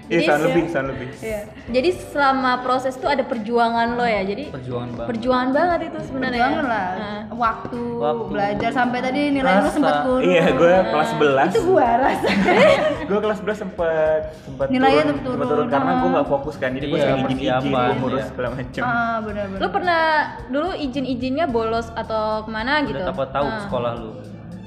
Iya, 0.09 0.19
tahun 0.25 0.39
se- 0.39 0.45
lebih, 0.45 0.63
tahun 0.67 0.87
lebih. 0.87 1.07
Iya. 1.19 1.41
Jadi 1.67 1.89
selama 2.07 2.51
proses 2.59 2.93
tuh 2.93 3.07
ada 3.07 3.21
perjuangan 3.21 3.87
lo 3.93 4.03
ya. 4.03 4.21
Jadi 4.21 4.43
Perjuangan 4.49 4.89
banget. 4.89 5.07
perjuangan 5.07 5.49
banget 5.51 5.79
itu 5.85 5.99
sebenarnya. 6.03 6.39
Perjuangan 6.41 6.65
lah. 6.65 6.87
Nah. 6.93 7.19
Waktu, 7.29 7.81
Waktu. 7.93 8.23
belajar 8.29 8.69
sampai 8.71 8.99
tadi 8.99 9.21
nilai 9.29 9.53
Rasa. 9.53 9.69
sempat 9.69 9.95
turun. 10.01 10.21
Iya, 10.23 10.45
gue 10.49 10.73
kelas 10.87 11.09
11 11.11 11.49
Itu 11.49 11.61
gua 11.67 11.89
rasa. 11.97 12.27
gue 13.09 13.19
kelas 13.19 13.37
11 13.39 13.57
sempet 13.59 14.21
sempet 14.41 14.67
Nilainya 14.67 15.03
turun, 15.03 15.11
tuh 15.13 15.21
turun. 15.21 15.33
sempet 15.33 15.47
turun 15.49 15.67
karena 15.67 15.91
gue 15.93 16.09
nggak 16.09 16.27
fokus 16.27 16.55
kan 16.55 16.69
jadi 16.71 16.85
gue 16.85 16.95
Iya, 16.95 17.03
sering 17.03 17.17
izin 17.17 17.27
izin 17.27 17.37
persiapan, 17.37 17.83
gue 17.83 17.95
ngurus 17.97 18.17
iya. 18.17 18.27
segala 18.27 18.47
macem 18.49 18.81
ah, 18.81 19.17
benar-benar. 19.21 19.59
Lu 19.59 19.67
pernah 19.69 20.03
dulu 20.47 20.69
izin-izinnya 20.73 21.45
bolos 21.47 21.87
atau 21.93 22.23
ke 22.41 22.49
mana 22.49 22.73
gitu? 22.81 22.97
Udah 22.97 23.27
tahu 23.27 23.45
Nah. 23.45 23.61
sekolah 23.61 23.91
lu. 23.93 24.11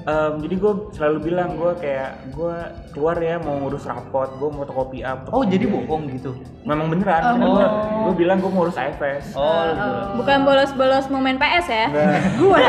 Em, 0.00 0.32
jadi 0.40 0.54
gue 0.56 0.72
selalu 0.90 1.18
bilang 1.22 1.54
gue 1.54 1.72
kayak 1.76 2.10
gue 2.30 2.54
keluar 2.90 3.16
ya 3.16 3.36
mau 3.36 3.58
ngurus 3.58 3.84
rapot 3.84 4.32
gue 4.32 4.48
mau 4.48 4.60
fotokopi 4.60 5.00
up 5.02 5.28
Oh, 5.28 5.44
jadi 5.44 5.64
bohong 5.64 6.08
gitu. 6.10 6.32
memang 6.62 6.88
beneran 6.88 7.36
Oh. 7.36 7.52
gue 7.52 7.66
gue 8.02 8.14
bilang 8.18 8.40
gue 8.40 8.48
mau 8.48 8.64
ngurus 8.64 8.76
AFS 8.76 9.34
Oh, 9.34 9.60
lu 9.66 9.92
Bukan 10.16 10.38
bolos-bolos 10.42 11.04
mau 11.06 11.20
main 11.20 11.36
PS 11.36 11.66
ya? 11.68 11.86
Enggak. 11.86 12.64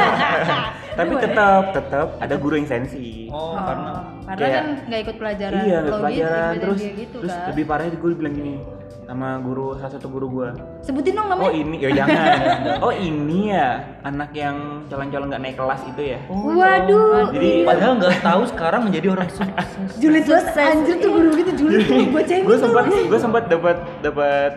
tapi 1.00 1.14
tetap 1.18 1.72
tetap 1.72 2.08
ada 2.20 2.36
guru 2.36 2.56
yang 2.56 2.68
sensi 2.68 3.32
Oh, 3.32 3.56
karena 3.56 3.92
Karena 4.32 4.48
Kayak- 4.48 4.56
kan 4.56 4.68
nggak 4.88 5.02
ikut 5.02 5.16
pelajaran. 5.18 5.62
iya 5.62 5.78
logis, 5.82 6.00
pelajaran 6.00 6.54
terus 6.56 6.80
dia 6.80 6.92
gitu 6.96 7.18
terus 7.20 7.34
kan. 7.34 7.48
lebih 7.52 7.64
parahnya 7.68 7.92
gue 7.94 8.12
bilang 8.16 8.32
gini 8.34 8.56
sama 9.02 9.30
guru 9.38 9.68
salah 9.76 9.92
satu 9.92 10.08
guru 10.08 10.28
gue 10.32 10.50
Sebutin 10.82 11.12
dong 11.12 11.28
Oh 11.28 11.36
namanya. 11.36 11.52
ini 11.54 11.76
ya 11.78 11.90
jangan. 11.94 12.32
oh 12.88 12.94
ini 12.94 13.40
ya 13.52 13.68
anak 14.02 14.32
yang 14.32 14.56
calon-calon 14.88 15.28
nggak 15.28 15.42
naik 15.42 15.56
kelas 15.56 15.82
itu 15.86 16.02
ya. 16.08 16.20
Waduh. 16.30 17.28
Jadi 17.30 17.50
padahal 17.62 17.94
nggak 18.00 18.16
tahu 18.22 18.42
sekarang 18.48 18.82
menjadi 18.88 19.08
orang 19.12 19.28
sukses. 19.28 19.68
Julid 20.02 20.24
banget 20.24 20.56
anjir 20.56 20.96
tuh 20.98 21.12
guru 21.12 21.30
gitu 21.36 21.52
julid 21.58 21.84
tuh 21.84 22.00
gua 22.08 22.24
cengin 22.24 22.44
gue 22.48 22.56
tuh. 22.56 22.64
sempat 22.64 22.84
gue 22.88 23.20
sempat 23.20 23.44
dapat 23.46 23.78
dapat 24.00 24.52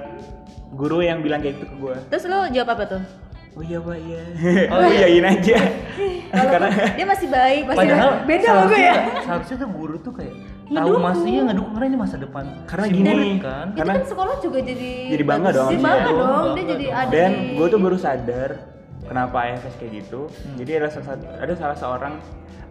guru 0.70 0.98
yang 1.00 1.18
bilang 1.18 1.38
kayak 1.38 1.58
gitu 1.58 1.66
ke 1.66 1.76
gue. 1.76 1.96
Terus 2.08 2.24
lu 2.24 2.38
jawab 2.54 2.68
apa 2.72 2.84
tuh? 2.88 3.02
Oh 3.54 3.62
iya 3.62 3.78
pak 3.78 3.96
iya. 3.98 4.22
Oh 4.68 4.80
iyain 4.82 5.24
aja. 5.24 5.58
Karena 6.34 6.68
Dia 6.92 7.06
masih 7.06 7.28
baik, 7.30 7.62
masih 7.64 7.78
Padahal 7.78 8.10
beda 8.26 8.48
loh 8.50 8.64
gue 8.66 8.80
ya. 8.80 8.94
seharusnya- 9.22 9.58
tuh 9.62 9.68
guru 9.70 9.96
tuh 9.98 10.12
kayak 10.12 10.34
tahu 10.66 10.92
masih 10.98 11.30
ya 11.30 11.42
ngedukung. 11.46 11.72
Karena 11.72 11.86
ini 11.86 11.98
masa 12.00 12.16
depan. 12.18 12.44
Karena 12.66 12.84
si 12.84 12.92
gini, 12.92 13.12
kan. 13.38 13.66
itu 13.70 13.78
Karena 13.78 13.92
kan 13.94 14.04
sekolah 14.04 14.34
juga 14.42 14.58
jadi 14.60 14.92
jadi 15.14 15.24
bangga 15.24 15.50
dong. 15.52 15.70
Jadi 15.70 15.78
bangga 15.80 16.10
Dong, 16.10 16.18
dong. 16.18 16.46
Dia 16.52 16.64
jadi 16.66 16.86
ada 16.90 17.08
dan 17.08 17.30
gue 17.54 17.66
tuh 17.68 17.78
baru 17.78 17.96
sadar 17.96 18.50
kenapa 19.04 19.36
IFS 19.46 19.74
kayak 19.78 19.92
gitu. 19.94 20.20
Jadi 20.58 20.70
ada 20.74 20.88
salah 20.90 21.06
satu- 21.08 21.30
ada 21.38 21.52
salah 21.54 21.76
seorang 21.76 22.14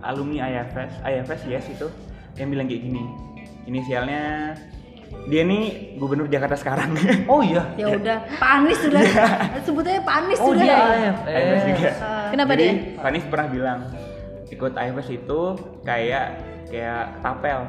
alumni 0.02 0.38
IFS 0.46 0.92
IFS 1.02 1.42
yes 1.48 1.66
itu. 1.70 1.88
Yang 2.36 2.48
bilang 2.50 2.68
kayak 2.68 2.84
gini. 2.84 3.04
Inisialnya 3.64 4.24
dia 5.24 5.42
nih 5.42 5.64
gubernur 5.96 6.28
Jakarta 6.28 6.56
sekarang. 6.56 6.92
Oh 7.32 7.40
iya. 7.40 7.64
ya 7.74 7.88
udah 7.90 8.18
Pak 8.36 8.50
Anies 8.60 8.80
sudah. 8.80 9.02
Sebutnya 9.64 10.04
Pak 10.04 10.16
Anies 10.20 10.40
Oh 10.40 10.52
sudah. 10.52 10.64
dia 10.64 10.76
IFS 10.76 11.24
AFS. 11.24 11.64
juga. 11.70 11.92
Kenapa 12.30 12.52
jadi 12.54 12.64
dia? 12.64 12.74
Fanis 13.00 13.24
pernah 13.26 13.48
bilang 13.48 13.80
ikut 14.48 14.72
IFS 14.72 15.10
itu 15.10 15.42
kayak 15.82 16.26
kayak 16.68 17.04
tapel 17.22 17.60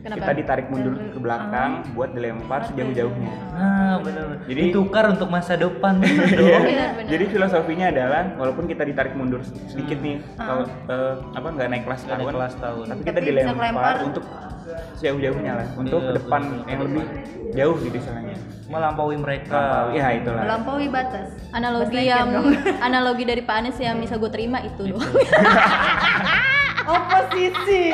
Kenapa? 0.00 0.16
kita 0.18 0.32
ditarik 0.34 0.66
mundur 0.66 0.96
ke 0.96 1.18
belakang 1.18 1.70
buat 1.92 2.10
dilempar 2.10 2.64
sejauh-jauhnya 2.64 3.32
Nah 3.50 4.00
benar. 4.00 4.26
Jadi- 4.42 4.60
ditukar 4.66 5.04
untuk 5.10 5.28
masa 5.28 5.54
depan 5.54 6.00
Iya. 6.40 6.96
Jadi 7.04 7.24
filosofinya 7.28 7.86
adalah 7.88 8.32
walaupun 8.34 8.64
kita 8.64 8.80
ditarik 8.82 9.12
mundur 9.12 9.40
sedikit 9.66 9.98
nih, 9.98 10.24
kalau 10.34 10.64
eh, 10.64 11.14
apa 11.30 11.48
nggak 11.50 11.68
naik 11.68 11.84
kelas 11.84 12.00
Nggak 12.00 12.10
naik 12.10 12.20
tahun, 12.22 12.34
kelas 12.34 12.54
tahun. 12.56 12.84
tapi 12.86 13.00
kita 13.02 13.12
Tapi 13.12 13.20
bisa 13.20 13.32
dilempar 13.52 13.94
untuk 14.00 14.24
jauh-jauhnya 14.96 15.52
lah, 15.54 15.66
untuk 15.74 16.00
Iya, 16.00 16.06
ke 16.06 16.12
depan 16.16 16.40
yang 16.64 16.80
lebih 16.82 17.04
jauh 17.50 17.76
gitu 17.78 17.96
istilahnya. 17.98 18.36
Melampaui 18.66 19.16
mereka. 19.16 19.90
ya 19.90 20.06
itulah. 20.14 20.42
melampaui 20.42 20.86
batas 20.88 21.28
Analogi 21.50 22.00
yang 22.00 22.30
dong. 22.30 22.54
analogi 22.86 23.24
dari 23.26 23.42
Pak 23.42 23.56
Anies 23.58 23.76
yang 23.76 23.98
bisa 23.98 24.14
gue 24.14 24.30
terima 24.30 24.62
itu 24.62 24.86
loh. 24.90 25.02
oposisi 26.82 27.92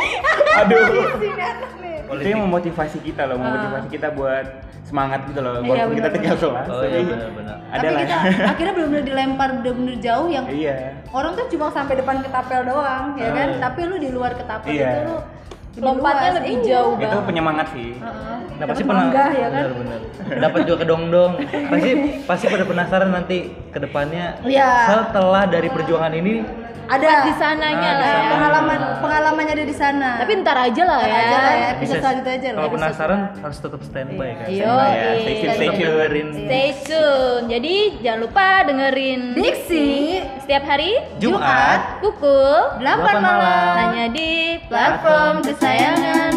Aduh. 0.54 0.76
oposisi 0.78 1.28
nih 1.30 1.48
nih 2.08 2.22
Itu 2.22 2.28
yang 2.28 2.42
memotivasi 2.44 2.98
kita 3.00 3.22
loh, 3.24 3.36
memotivasi 3.36 3.86
kita 3.88 4.08
buat 4.10 4.46
semangat 4.82 5.20
gitu 5.26 5.40
loh, 5.40 5.54
Iya, 5.56 5.66
walaupun 5.66 5.94
kita 5.94 6.02
benar, 6.04 6.16
tinggal 6.16 6.36
kelas. 6.38 6.66
Oh 6.68 6.82
iya 6.82 7.00
benar-benar. 7.02 7.56
ada 7.66 7.82
tapi 7.82 7.90
lah. 7.90 8.02
kita 8.06 8.16
akhirnya 8.54 8.72
benar-benar 8.72 9.04
dilempar 9.04 9.48
benar-benar 9.58 9.96
jauh 9.98 10.26
yang 10.28 10.44
Iya. 10.46 10.76
orang 11.10 11.32
tuh 11.34 11.46
cuma 11.50 11.66
sampai 11.68 11.94
depan 11.96 12.16
ketapel 12.20 12.60
doang 12.64 13.04
ya 13.14 13.28
kan 13.28 13.48
Ah. 13.48 13.60
tapi 13.60 13.80
lu 13.84 13.96
di 13.96 14.10
luar 14.10 14.32
ketapel 14.32 14.70
Iya. 14.70 14.86
itu 14.86 15.00
lu 15.04 15.16
Lompatnya 15.76 16.40
lebih 16.40 16.52
Iya. 16.54 16.64
jauh 16.64 16.92
Itu 16.94 17.04
banget. 17.04 17.24
penyemangat 17.26 17.66
sih. 17.68 17.88
Heeh. 17.92 18.36
Nah, 18.48 18.56
Dapat 18.56 18.68
pasti 18.72 18.82
pernah 18.82 19.04
ya 19.12 19.20
kan 19.44 19.50
bener-bener. 19.52 20.00
Dapat 20.40 20.58
juga 20.64 20.76
kedong-dong. 20.80 21.32
Pasti 21.68 21.90
pasti 22.24 22.44
pada 22.48 22.64
penasaran 22.64 23.10
nanti 23.12 23.36
ke 23.68 23.78
depannya 23.78 24.40
Iya. 24.40 24.70
setelah 24.88 25.44
dari 25.44 25.68
perjuangan 25.68 26.12
ini 26.14 26.32
ada 26.88 27.08
Di 27.22 27.34
sananya 27.34 27.74
Nah, 27.86 27.92
lah 27.92 27.96
di 27.96 28.06
ya. 28.06 28.14
sana. 28.16 28.30
pengalaman 28.30 28.78
pengalamannya 28.98 29.52
ada 29.52 29.64
di 29.64 29.76
sana 29.76 30.08
Tapi 30.18 30.32
ntar 30.38 30.56
aja 30.60 30.82
lah 30.82 30.98
Ntar 30.98 31.08
ya. 31.08 31.18
aja 31.18 31.36
lah 31.36 31.52
ya 31.52 31.66
episode 31.68 31.82
bisa- 31.82 32.00
selanjutnya 32.00 32.32
aja 32.32 32.48
Kalau 32.52 32.70
penasaran 32.70 33.20
harus 33.36 33.58
tetap 33.58 33.80
standby 33.82 34.28
kan. 34.32 34.46
Yo, 34.48 34.74
ya, 34.76 35.08
stay 35.16 35.34
tune, 35.36 35.52
stay 35.52 35.68
tune. 35.72 36.28
Stay 36.46 36.68
tune. 36.82 37.42
Jadi 37.46 37.74
jangan 38.00 38.20
lupa 38.22 38.46
dengerin 38.62 39.20
Diksi 39.32 39.88
setiap 40.38 40.62
hari 40.64 40.92
Jumat 41.18 41.98
pukul 41.98 42.78
8 42.78 42.80
Delapan 42.80 43.14
malam 43.18 43.74
hanya 43.76 44.06
di 44.08 44.30
platform 44.66 45.42
kesayangan 45.42 46.32